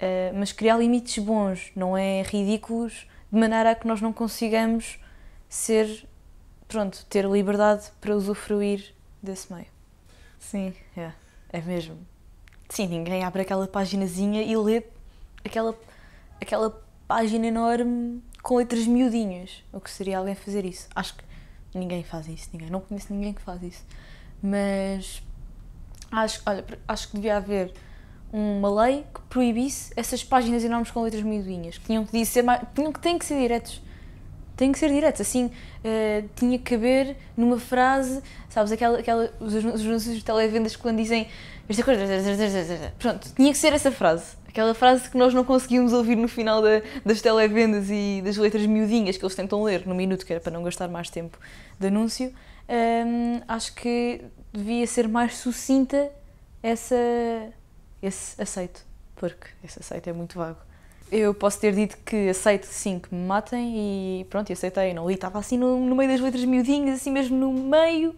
Uh, 0.02 0.36
mas 0.38 0.52
criar 0.52 0.78
limites 0.78 1.24
bons, 1.24 1.72
não 1.76 1.96
é 1.96 2.24
ridículos, 2.24 3.08
de 3.32 3.40
maneira 3.40 3.72
a 3.72 3.76
que 3.76 3.88
nós 3.88 4.02
não 4.02 4.12
consigamos 4.12 5.00
ser, 5.48 6.06
pronto, 6.68 7.06
ter 7.06 7.26
liberdade 7.26 7.90
para 8.02 8.16
usufruir 8.16 8.94
desse 9.24 9.54
meio. 9.54 9.68
Sim, 10.40 10.74
é, 10.98 11.12
é 11.52 11.62
mesmo. 11.62 11.98
Sim, 12.70 12.88
ninguém 12.88 13.24
abre 13.24 13.42
aquela 13.42 13.68
paginazinha 13.68 14.42
e 14.42 14.56
lê 14.56 14.84
aquela, 15.44 15.78
aquela 16.40 16.82
página 17.08 17.48
enorme 17.48 18.24
com 18.42 18.56
letras 18.56 18.88
miudinhas. 18.88 19.64
O 19.72 19.80
que 19.80 19.92
seria 19.92 20.18
alguém 20.18 20.36
fazer 20.36 20.66
isso? 20.66 20.88
Acho 20.96 21.16
que 21.16 21.24
ninguém 21.74 22.04
faz 22.04 22.28
isso, 22.28 22.50
ninguém. 22.54 22.70
Não 22.70 22.80
conheço 22.80 23.14
ninguém 23.14 23.34
que 23.34 23.42
faz 23.42 23.62
isso. 23.62 23.86
Mas 24.42 25.22
acho, 26.12 26.42
olha, 26.46 26.66
acho 26.88 27.10
que 27.10 27.16
devia 27.16 27.38
haver 27.38 27.74
uma 28.32 28.84
lei 28.84 29.06
que 29.14 29.22
proibisse 29.30 29.92
essas 29.96 30.24
páginas 30.24 30.64
enormes 30.64 30.90
com 30.90 31.02
letras 31.02 31.24
miudinhas, 31.24 31.78
que 31.78 31.86
tinham 31.86 32.06
que 32.06 32.26
ser 32.26 32.46
tinham 32.74 32.92
que 32.94 33.00
têm 33.00 33.20
que 33.20 33.26
ser 33.26 33.38
diretos. 33.40 33.82
Têm 34.56 34.72
que 34.72 34.80
ser 34.80 34.90
diretos, 34.90 35.22
assim, 35.22 35.46
uh, 35.46 36.30
tinha 36.36 36.58
que 36.58 36.76
caber 36.76 37.16
numa 37.36 37.58
frase, 37.58 38.22
sabes, 38.50 38.72
aquela, 38.72 39.00
aquela 39.00 39.32
os, 39.40 39.54
os 39.54 39.64
anúncios 39.64 40.16
de 40.16 40.24
televendas 40.24 40.76
quando 40.76 40.98
dizem 40.98 41.28
esta 41.68 41.84
coisa, 41.84 42.04
pronto, 43.00 43.34
tinha 43.34 43.52
que 43.52 43.58
ser 43.58 43.74
essa 43.74 43.92
frase. 43.92 44.36
Aquela 44.48 44.74
frase 44.74 45.10
que 45.10 45.18
nós 45.18 45.34
não 45.34 45.46
conseguimos 45.46 45.94
ouvir 45.94 46.18
no 46.18 46.28
final 46.28 46.62
da, 46.62 46.82
das 47.06 47.22
televendas 47.22 47.90
e 47.90 48.22
das 48.22 48.36
letras 48.36 48.66
miudinhas 48.66 49.16
que 49.16 49.24
eles 49.24 49.34
tentam 49.34 49.64
ler 49.64 49.88
no 49.88 49.96
minuto, 49.96 50.26
que 50.26 50.34
era 50.34 50.42
para 50.42 50.52
não 50.52 50.62
gastar 50.62 50.90
mais 50.90 51.10
tempo 51.10 51.40
de 51.80 51.88
anúncio, 51.88 52.34
um, 52.68 53.42
acho 53.48 53.74
que 53.74 54.22
devia 54.52 54.86
ser 54.86 55.08
mais 55.08 55.38
sucinta 55.38 56.12
essa, 56.62 56.96
esse 58.02 58.42
aceito, 58.42 58.86
porque 59.16 59.48
esse 59.64 59.80
aceito 59.80 60.10
é 60.10 60.14
muito 60.14 60.38
vago. 60.38 60.60
Eu 61.12 61.34
posso 61.34 61.60
ter 61.60 61.76
dito 61.76 61.98
que 62.06 62.30
aceito 62.30 62.66
sim 62.66 62.98
que 62.98 63.14
me 63.14 63.28
matem 63.28 64.22
e 64.22 64.26
pronto, 64.30 64.50
e 64.50 64.54
aceitei, 64.54 64.94
não 64.94 65.10
li, 65.10 65.16
estava 65.16 65.40
assim 65.40 65.58
no, 65.58 65.78
no 65.86 65.94
meio 65.94 66.10
das 66.10 66.22
letras 66.22 66.46
miudinhas, 66.46 67.02
assim 67.02 67.12
mesmo 67.12 67.38
no 67.38 67.52
meio. 67.52 68.16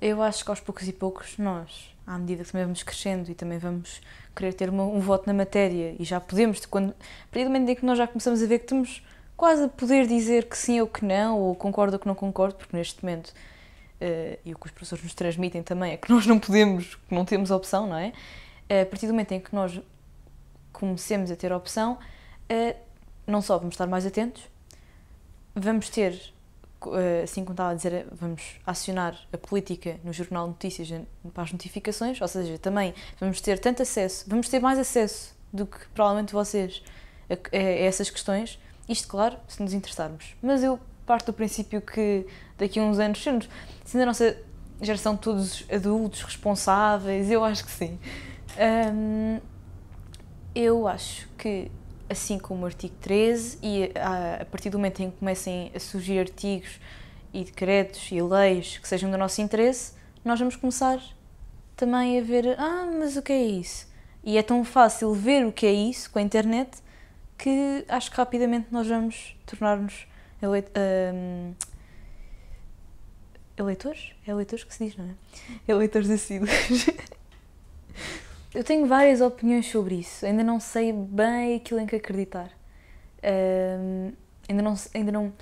Eu 0.00 0.22
acho 0.22 0.42
que 0.42 0.50
aos 0.50 0.58
poucos 0.58 0.88
e 0.88 0.92
poucos 0.92 1.36
nós, 1.36 1.94
à 2.06 2.16
medida 2.16 2.44
que 2.44 2.50
também 2.50 2.64
vamos 2.64 2.82
crescendo 2.82 3.30
e 3.30 3.34
também 3.34 3.58
vamos 3.58 4.00
querer 4.34 4.54
ter 4.54 4.70
uma, 4.70 4.84
um 4.84 5.00
voto 5.00 5.26
na 5.26 5.34
matéria 5.34 5.94
e 5.98 6.04
já 6.04 6.18
podemos, 6.18 6.64
quando, 6.64 6.92
a 6.92 7.26
partir 7.30 7.44
do 7.44 7.50
momento 7.50 7.68
em 7.68 7.74
que 7.74 7.84
nós 7.84 7.98
já 7.98 8.06
começamos 8.06 8.42
a 8.42 8.46
ver 8.46 8.60
que 8.60 8.64
estamos 8.64 9.02
quase 9.36 9.64
a 9.64 9.68
poder 9.68 10.06
dizer 10.06 10.46
que 10.46 10.56
sim 10.56 10.80
ou 10.80 10.86
que 10.86 11.04
não, 11.04 11.38
ou 11.38 11.54
concordo 11.54 11.96
ou 11.96 12.00
que 12.00 12.06
não 12.06 12.14
concordo, 12.14 12.54
porque 12.54 12.74
neste 12.74 13.04
momento, 13.04 13.28
uh, 13.28 14.38
e 14.46 14.54
o 14.54 14.58
que 14.58 14.66
os 14.66 14.72
professores 14.72 15.04
nos 15.04 15.12
transmitem 15.12 15.62
também 15.62 15.92
é 15.92 15.96
que 15.98 16.08
nós 16.10 16.24
não 16.26 16.38
podemos, 16.38 16.94
que 16.94 17.14
não 17.14 17.26
temos 17.26 17.50
opção, 17.50 17.86
não 17.86 17.98
é? 17.98 18.14
Uh, 18.70 18.82
a 18.82 18.86
partir 18.86 19.06
do 19.06 19.12
momento 19.12 19.32
em 19.32 19.40
que 19.40 19.54
nós 19.54 19.78
comecemos 20.78 21.30
a 21.30 21.36
ter 21.36 21.52
opção, 21.52 21.98
uh, 22.50 22.76
não 23.26 23.42
só 23.42 23.58
vamos 23.58 23.74
estar 23.74 23.86
mais 23.86 24.06
atentos, 24.06 24.42
vamos 25.54 25.88
ter 25.88 26.32
eh, 26.86 27.22
assim 27.24 27.42
como 27.42 27.54
estava 27.54 27.70
a 27.70 27.74
dizer, 27.74 28.06
vamos 28.12 28.60
acionar 28.64 29.18
a 29.32 29.36
política 29.36 29.98
no 30.04 30.12
Jornal 30.12 30.44
de 30.44 30.50
Notícias 30.52 30.88
para 31.34 31.42
as 31.42 31.52
notificações, 31.52 32.20
ou 32.20 32.28
seja, 32.28 32.56
também 32.58 32.94
vamos 33.18 33.40
ter 33.40 33.58
tanto 33.58 33.82
acesso, 33.82 34.24
vamos 34.28 34.48
ter 34.48 34.60
mais 34.60 34.78
acesso 34.78 35.34
do 35.52 35.66
que 35.66 35.78
provavelmente 35.92 36.32
vocês 36.32 36.82
a, 37.28 37.34
a, 37.34 37.58
essas 37.60 38.08
questões, 38.10 38.58
isto, 38.88 39.08
claro, 39.08 39.36
se 39.48 39.60
nos 39.60 39.72
interessarmos. 39.72 40.36
Mas 40.40 40.62
eu 40.62 40.78
parto 41.04 41.26
do 41.26 41.32
princípio 41.32 41.82
que 41.82 42.24
daqui 42.56 42.78
a 42.78 42.82
uns 42.82 42.98
anos, 42.98 43.24
sendo 43.84 44.02
a 44.02 44.06
nossa 44.06 44.36
geração 44.80 45.16
todos 45.16 45.66
adultos, 45.70 46.22
responsáveis, 46.22 47.28
eu 47.30 47.42
acho 47.44 47.64
que 47.64 47.72
sim. 47.72 47.98
Um, 48.94 49.40
eu 50.58 50.88
acho 50.88 51.28
que 51.38 51.70
assim 52.10 52.36
como 52.36 52.62
o 52.62 52.66
artigo 52.66 52.94
13, 53.00 53.58
e 53.62 53.92
a, 53.94 54.42
a 54.42 54.44
partir 54.46 54.70
do 54.70 54.78
momento 54.78 55.00
em 55.00 55.10
que 55.10 55.18
comecem 55.18 55.70
a 55.72 55.78
surgir 55.78 56.18
artigos 56.18 56.80
e 57.32 57.44
decretos 57.44 58.10
e 58.10 58.20
leis 58.20 58.78
que 58.78 58.88
sejam 58.88 59.08
do 59.08 59.16
nosso 59.16 59.40
interesse, 59.40 59.92
nós 60.24 60.38
vamos 60.38 60.56
começar 60.56 61.00
também 61.76 62.18
a 62.18 62.22
ver, 62.22 62.58
ah, 62.58 62.90
mas 62.98 63.16
o 63.16 63.22
que 63.22 63.32
é 63.32 63.40
isso? 63.40 63.86
E 64.24 64.36
é 64.36 64.42
tão 64.42 64.64
fácil 64.64 65.14
ver 65.14 65.46
o 65.46 65.52
que 65.52 65.64
é 65.64 65.72
isso 65.72 66.10
com 66.10 66.18
a 66.18 66.22
internet 66.22 66.78
que 67.36 67.84
acho 67.88 68.10
que 68.10 68.16
rapidamente 68.16 68.66
nós 68.72 68.88
vamos 68.88 69.36
tornar-nos 69.46 70.08
eleit 70.42 70.66
um, 71.14 71.54
eleitores? 73.56 74.12
É 74.26 74.32
eleitores 74.32 74.64
que 74.64 74.74
se 74.74 74.86
diz, 74.86 74.96
não 74.96 75.04
é? 75.04 75.14
Eleitores 75.68 76.10
assíduos. 76.10 76.50
Eu 78.54 78.64
tenho 78.64 78.86
várias 78.86 79.20
opiniões 79.20 79.66
sobre 79.66 79.96
isso, 79.96 80.24
ainda 80.24 80.42
não 80.42 80.58
sei 80.58 80.92
bem 80.92 81.56
aquilo 81.56 81.80
em 81.80 81.86
que 81.86 81.96
acreditar. 81.96 82.50
Um, 83.22 84.12
ainda, 84.48 84.62
não, 84.62 84.74
ainda 84.94 85.12
não 85.12 85.32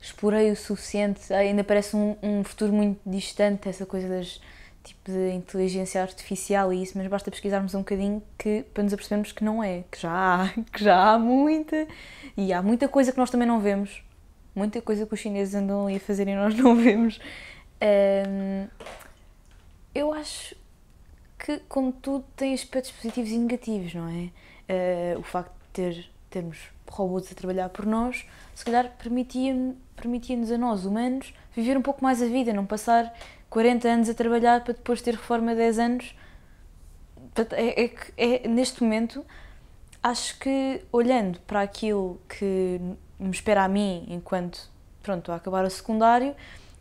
explorei 0.00 0.50
o 0.50 0.56
suficiente, 0.56 1.32
ainda 1.32 1.64
parece 1.64 1.96
um, 1.96 2.16
um 2.22 2.44
futuro 2.44 2.72
muito 2.72 3.00
distante 3.04 3.68
essa 3.68 3.84
coisa 3.84 4.08
das 4.08 4.40
tipo 4.86 5.10
de 5.10 5.32
inteligência 5.32 6.00
artificial 6.00 6.72
e 6.72 6.80
isso, 6.80 6.96
mas 6.96 7.08
basta 7.08 7.28
pesquisarmos 7.28 7.74
um 7.74 7.80
bocadinho 7.80 8.22
que, 8.38 8.64
para 8.72 8.84
nos 8.84 8.92
apercebermos 8.92 9.32
que 9.32 9.42
não 9.42 9.62
é, 9.62 9.82
que 9.90 10.00
já 10.00 10.12
há, 10.12 10.48
que 10.72 10.84
já 10.84 11.14
há 11.14 11.18
muita 11.18 11.88
e 12.36 12.52
há 12.52 12.62
muita 12.62 12.86
coisa 12.88 13.10
que 13.10 13.18
nós 13.18 13.28
também 13.28 13.48
não 13.48 13.58
vemos, 13.58 14.02
muita 14.54 14.80
coisa 14.80 15.04
que 15.04 15.12
os 15.12 15.18
chineses 15.18 15.56
andam 15.56 15.86
ali 15.86 15.96
a 15.96 16.00
fazer 16.00 16.28
e 16.28 16.34
nós 16.36 16.54
não 16.56 16.76
vemos. 16.76 17.18
Um, 17.82 18.68
eu 19.92 20.12
acho 20.12 20.54
que, 21.38 21.58
como 21.68 21.92
tudo, 21.92 22.24
tem 22.36 22.54
aspectos 22.54 22.92
positivos 22.92 23.30
e 23.30 23.38
negativos, 23.38 23.94
não 23.94 24.08
é? 24.08 24.30
Uh, 25.16 25.20
o 25.20 25.22
facto 25.22 25.52
de 25.52 25.68
ter, 25.72 26.10
termos 26.30 26.58
robôs 26.88 27.30
a 27.30 27.34
trabalhar 27.34 27.68
por 27.68 27.84
nós, 27.84 28.26
se 28.54 28.64
calhar 28.64 28.90
permitia-nos 28.98 29.76
permitia 29.96 30.36
a 30.36 30.58
nós, 30.58 30.84
humanos, 30.84 31.34
viver 31.54 31.76
um 31.76 31.82
pouco 31.82 32.04
mais 32.04 32.22
a 32.22 32.26
vida, 32.26 32.52
não 32.52 32.66
passar 32.66 33.12
40 33.48 33.88
anos 33.88 34.08
a 34.08 34.14
trabalhar 34.14 34.62
para 34.62 34.74
depois 34.74 35.00
ter 35.00 35.14
reforma 35.14 35.54
10 35.54 35.78
anos. 35.78 36.14
É, 37.52 37.84
é, 37.84 37.94
é, 38.16 38.48
neste 38.48 38.82
momento, 38.82 39.24
acho 40.02 40.38
que 40.38 40.82
olhando 40.92 41.40
para 41.40 41.62
aquilo 41.62 42.20
que 42.28 42.78
me 43.18 43.30
espera 43.30 43.64
a 43.64 43.68
mim 43.68 44.06
enquanto 44.08 44.70
pronto, 45.02 45.32
a 45.32 45.36
acabar 45.36 45.64
o 45.64 45.70
secundário, 45.70 46.34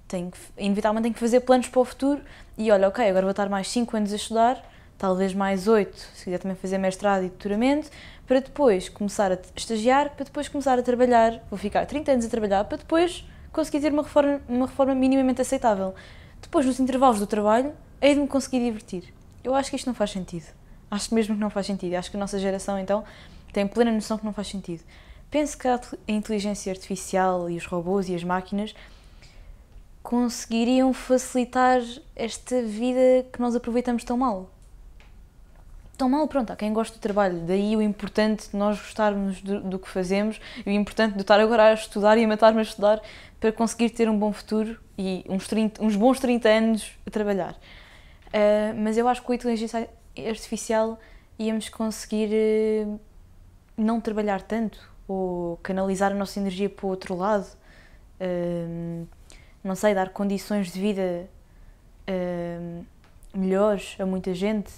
tenho 0.08 0.32
que, 0.32 0.38
inevitavelmente 0.58 1.04
tenho 1.04 1.14
que 1.14 1.20
fazer 1.20 1.42
planos 1.42 1.68
para 1.68 1.80
o 1.80 1.86
futuro 1.86 2.22
e 2.58 2.72
olha, 2.72 2.88
ok, 2.88 3.08
agora 3.08 3.24
vou 3.24 3.32
estar 3.32 3.50
mais 3.50 3.70
5 3.70 3.98
anos 3.98 4.14
a 4.14 4.16
estudar, 4.16 4.72
talvez 4.98 5.34
mais 5.34 5.68
8, 5.68 5.98
se 5.98 6.24
quiser 6.24 6.40
também 6.40 6.56
fazer 6.56 6.78
mestrado 6.78 7.24
e 7.24 7.30
doutoramento, 7.30 7.90
para 8.28 8.40
depois 8.40 8.90
começar 8.90 9.32
a 9.32 9.38
estagiar, 9.56 10.12
para 10.16 10.26
depois 10.26 10.48
começar 10.48 10.80
a 10.80 10.84
trabalhar, 10.84 11.44
vou 11.50 11.58
ficar 11.58 11.86
30 11.86 12.12
anos 12.12 12.26
a 12.26 12.30
trabalhar, 12.30 12.64
para 12.66 12.78
depois 12.78 13.26
conseguir 13.52 13.80
ter 13.80 13.92
uma 13.92 14.04
reforma, 14.04 14.42
uma 14.48 14.68
reforma 14.68 14.96
minimamente 14.96 15.42
aceitável. 15.42 15.96
Depois, 16.42 16.66
nos 16.66 16.80
intervalos 16.80 17.20
do 17.20 17.28
trabalho, 17.28 17.74
hei 18.02 18.14
de 18.14 18.20
me 18.20 18.28
conseguir 18.28 18.60
divertir. 18.60 19.14
Eu 19.44 19.56
acho 19.56 19.70
que 19.70 19.76
isto 19.76 19.86
não 19.88 19.94
faz 19.94 20.12
sentido. 20.12 20.46
Acho 20.92 21.14
mesmo 21.14 21.36
que 21.36 21.42
não 21.42 21.50
faz 21.50 21.66
sentido. 21.66 21.96
Acho 21.96 22.12
que 22.12 22.18
a 22.18 22.20
nossa 22.20 22.38
geração, 22.38 22.78
então, 22.78 23.04
tem 23.54 23.68
plena 23.68 23.92
noção 23.92 24.18
que 24.18 24.26
não 24.26 24.34
faz 24.34 24.48
sentido. 24.48 24.84
Penso 25.32 25.58
que 25.58 25.68
a 25.68 25.80
inteligência 26.08 26.72
artificial 26.72 27.50
e 27.50 27.58
os 27.58 27.66
robôs 27.66 28.10
e 28.10 28.16
as 28.16 28.24
máquinas 28.24 28.76
conseguiriam 30.06 30.94
facilitar 30.94 31.82
esta 32.16 32.62
vida 32.62 33.26
que 33.34 33.42
nós 33.42 33.56
aproveitamos 33.56 34.04
tão 34.04 34.16
mal. 34.16 34.52
Tão 35.98 36.08
mal, 36.08 36.28
pronto, 36.28 36.54
há 36.54 36.56
quem 36.56 36.72
goste 36.72 37.00
do 37.00 37.02
trabalho, 37.02 37.40
daí 37.40 37.76
o 37.76 37.82
importante 37.82 38.52
de 38.52 38.56
nós 38.56 38.78
gostarmos 38.78 39.42
do, 39.42 39.62
do 39.62 39.80
que 39.80 39.90
fazemos 39.90 40.40
e 40.64 40.70
o 40.70 40.74
importante 40.74 41.16
de 41.16 41.22
estar 41.22 41.40
agora 41.40 41.70
a 41.70 41.74
estudar 41.74 42.20
e 42.20 42.24
a 42.24 42.28
matar-me 42.28 42.60
a 42.60 42.62
estudar 42.62 43.02
para 43.40 43.52
conseguir 43.52 43.90
ter 43.90 44.08
um 44.08 44.18
bom 44.20 44.32
futuro 44.32 44.80
e 44.96 45.26
uns, 45.28 45.48
30, 45.48 45.84
uns 45.84 45.96
bons 45.96 46.20
30 46.20 46.50
anos 46.50 46.92
a 47.04 47.10
trabalhar. 47.10 47.54
Uh, 48.28 48.76
mas 48.78 48.98
eu 48.98 49.08
acho 49.08 49.22
que 49.22 49.28
com 49.28 49.34
a 49.34 49.36
inteligência 49.36 49.90
artificial 50.16 51.00
íamos 51.40 51.68
conseguir 51.70 52.30
uh, 52.86 53.00
não 53.76 54.00
trabalhar 54.00 54.44
tanto 54.44 54.78
ou 55.08 55.58
canalizar 55.64 56.12
a 56.12 56.16
nossa 56.16 56.40
energia 56.40 56.70
para 56.70 56.86
o 56.86 56.90
outro 56.90 57.16
lado. 57.16 57.48
Uh, 58.22 59.08
não 59.66 59.76
sei, 59.76 59.96
dar 59.96 60.10
condições 60.10 60.72
de 60.72 60.80
vida 60.80 61.28
uh, 62.08 62.86
melhores 63.34 63.96
a 64.00 64.06
muita 64.06 64.32
gente, 64.32 64.72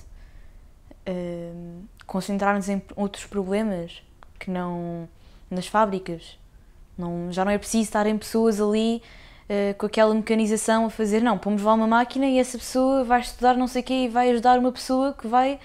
uh, 1.05 1.83
concentrar-nos 2.05 2.69
em 2.69 2.81
outros 2.95 3.25
problemas 3.25 4.01
que 4.39 4.49
não 4.49 5.09
nas 5.51 5.67
fábricas. 5.67 6.39
Não, 6.97 7.29
já 7.33 7.43
não 7.43 7.51
é 7.51 7.57
preciso 7.57 7.83
estarem 7.83 8.17
pessoas 8.17 8.61
ali 8.61 9.03
uh, 9.49 9.77
com 9.77 9.85
aquela 9.87 10.15
mecanização 10.15 10.85
a 10.85 10.89
fazer, 10.89 11.21
não, 11.21 11.37
pomos 11.37 11.63
lá 11.63 11.73
uma 11.73 11.85
máquina 11.85 12.25
e 12.25 12.39
essa 12.39 12.57
pessoa 12.57 13.03
vai 13.03 13.19
estudar 13.19 13.57
não 13.57 13.67
sei 13.67 13.81
o 13.81 13.85
quê 13.85 14.05
e 14.05 14.07
vai 14.07 14.31
ajudar 14.31 14.57
uma 14.57 14.71
pessoa 14.71 15.13
que 15.13 15.27
vai 15.27 15.59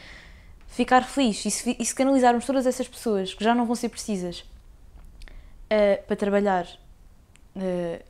ficar 0.67 1.03
feliz. 1.05 1.45
E 1.45 1.51
se, 1.53 1.77
e 1.79 1.87
se 1.87 1.95
canalizarmos 1.95 2.45
todas 2.45 2.67
essas 2.67 2.89
pessoas 2.89 3.33
que 3.33 3.45
já 3.45 3.55
não 3.55 3.67
vão 3.67 3.77
ser 3.77 3.89
precisas 3.89 4.45
para 6.07 6.17
trabalhar 6.17 6.67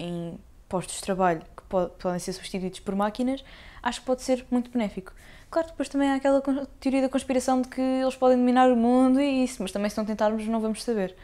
em 0.00 0.36
postos 0.72 0.96
de 0.96 1.02
trabalho 1.02 1.42
que 1.54 1.62
podem 1.64 2.18
ser 2.18 2.32
substituídos 2.32 2.80
por 2.80 2.96
máquinas, 2.96 3.44
acho 3.82 4.00
que 4.00 4.06
pode 4.06 4.22
ser 4.22 4.46
muito 4.50 4.70
benéfico. 4.70 5.12
Claro, 5.50 5.68
depois 5.68 5.86
também 5.90 6.10
há 6.10 6.14
aquela 6.14 6.40
teoria 6.80 7.02
da 7.02 7.10
conspiração 7.10 7.60
de 7.60 7.68
que 7.68 7.78
eles 7.78 8.16
podem 8.16 8.38
dominar 8.38 8.72
o 8.72 8.76
mundo 8.76 9.20
e 9.20 9.44
isso, 9.44 9.62
mas 9.62 9.70
também 9.70 9.90
se 9.90 9.98
não 9.98 10.06
tentarmos 10.06 10.46
não 10.46 10.62
vamos 10.62 10.82
saber. 10.82 11.14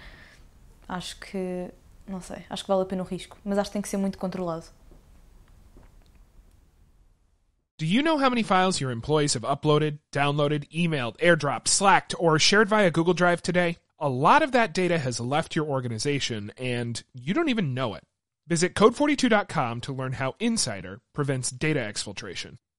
Acho 0.87 1.19
que, 1.19 1.71
não 2.07 2.21
sei, 2.21 2.45
acho 2.51 2.63
que 2.63 2.69
vale 2.69 2.83
a 2.83 2.85
pena 2.85 3.03
o 3.03 3.07
risco, 3.07 3.39
mas 3.43 3.57
acho 3.57 3.71
que 3.71 3.73
tem 3.73 3.81
que 3.81 3.89
ser 3.89 3.97
muito 3.97 4.19
controlado. 4.19 4.67
Do 7.79 7.87
you 7.87 8.03
know 8.03 8.19
how 8.19 8.29
many 8.29 8.43
files 8.43 8.81
your 8.81 8.91
employees 8.91 9.35
have 9.35 9.45
uploaded, 9.45 9.99
downloaded, 10.13 10.67
emailed, 10.71 11.17
airdropped, 11.21 11.69
slacked, 11.69 12.15
or 12.19 12.39
shared 12.39 12.69
via 12.69 12.91
Google 12.91 13.15
Drive 13.15 13.41
today? 13.41 13.79
A 13.99 14.11
lot 14.11 14.43
of 14.43 14.53
that 14.53 14.75
data 14.75 14.99
has 14.99 15.19
left 15.19 15.57
your 15.57 15.67
organization 15.67 16.53
and 16.59 17.03
you 17.15 17.33
don't 17.33 17.49
even 17.49 17.73
know 17.73 17.95
it. 17.95 18.05
Visit 18.49 18.73
code42.com 18.75 19.83
to 19.83 19.93
learn 19.93 20.13
how 20.15 20.35
Insider 20.41 21.03
prevents 21.13 21.51
data 21.51 21.81
exfiltration. 21.81 22.57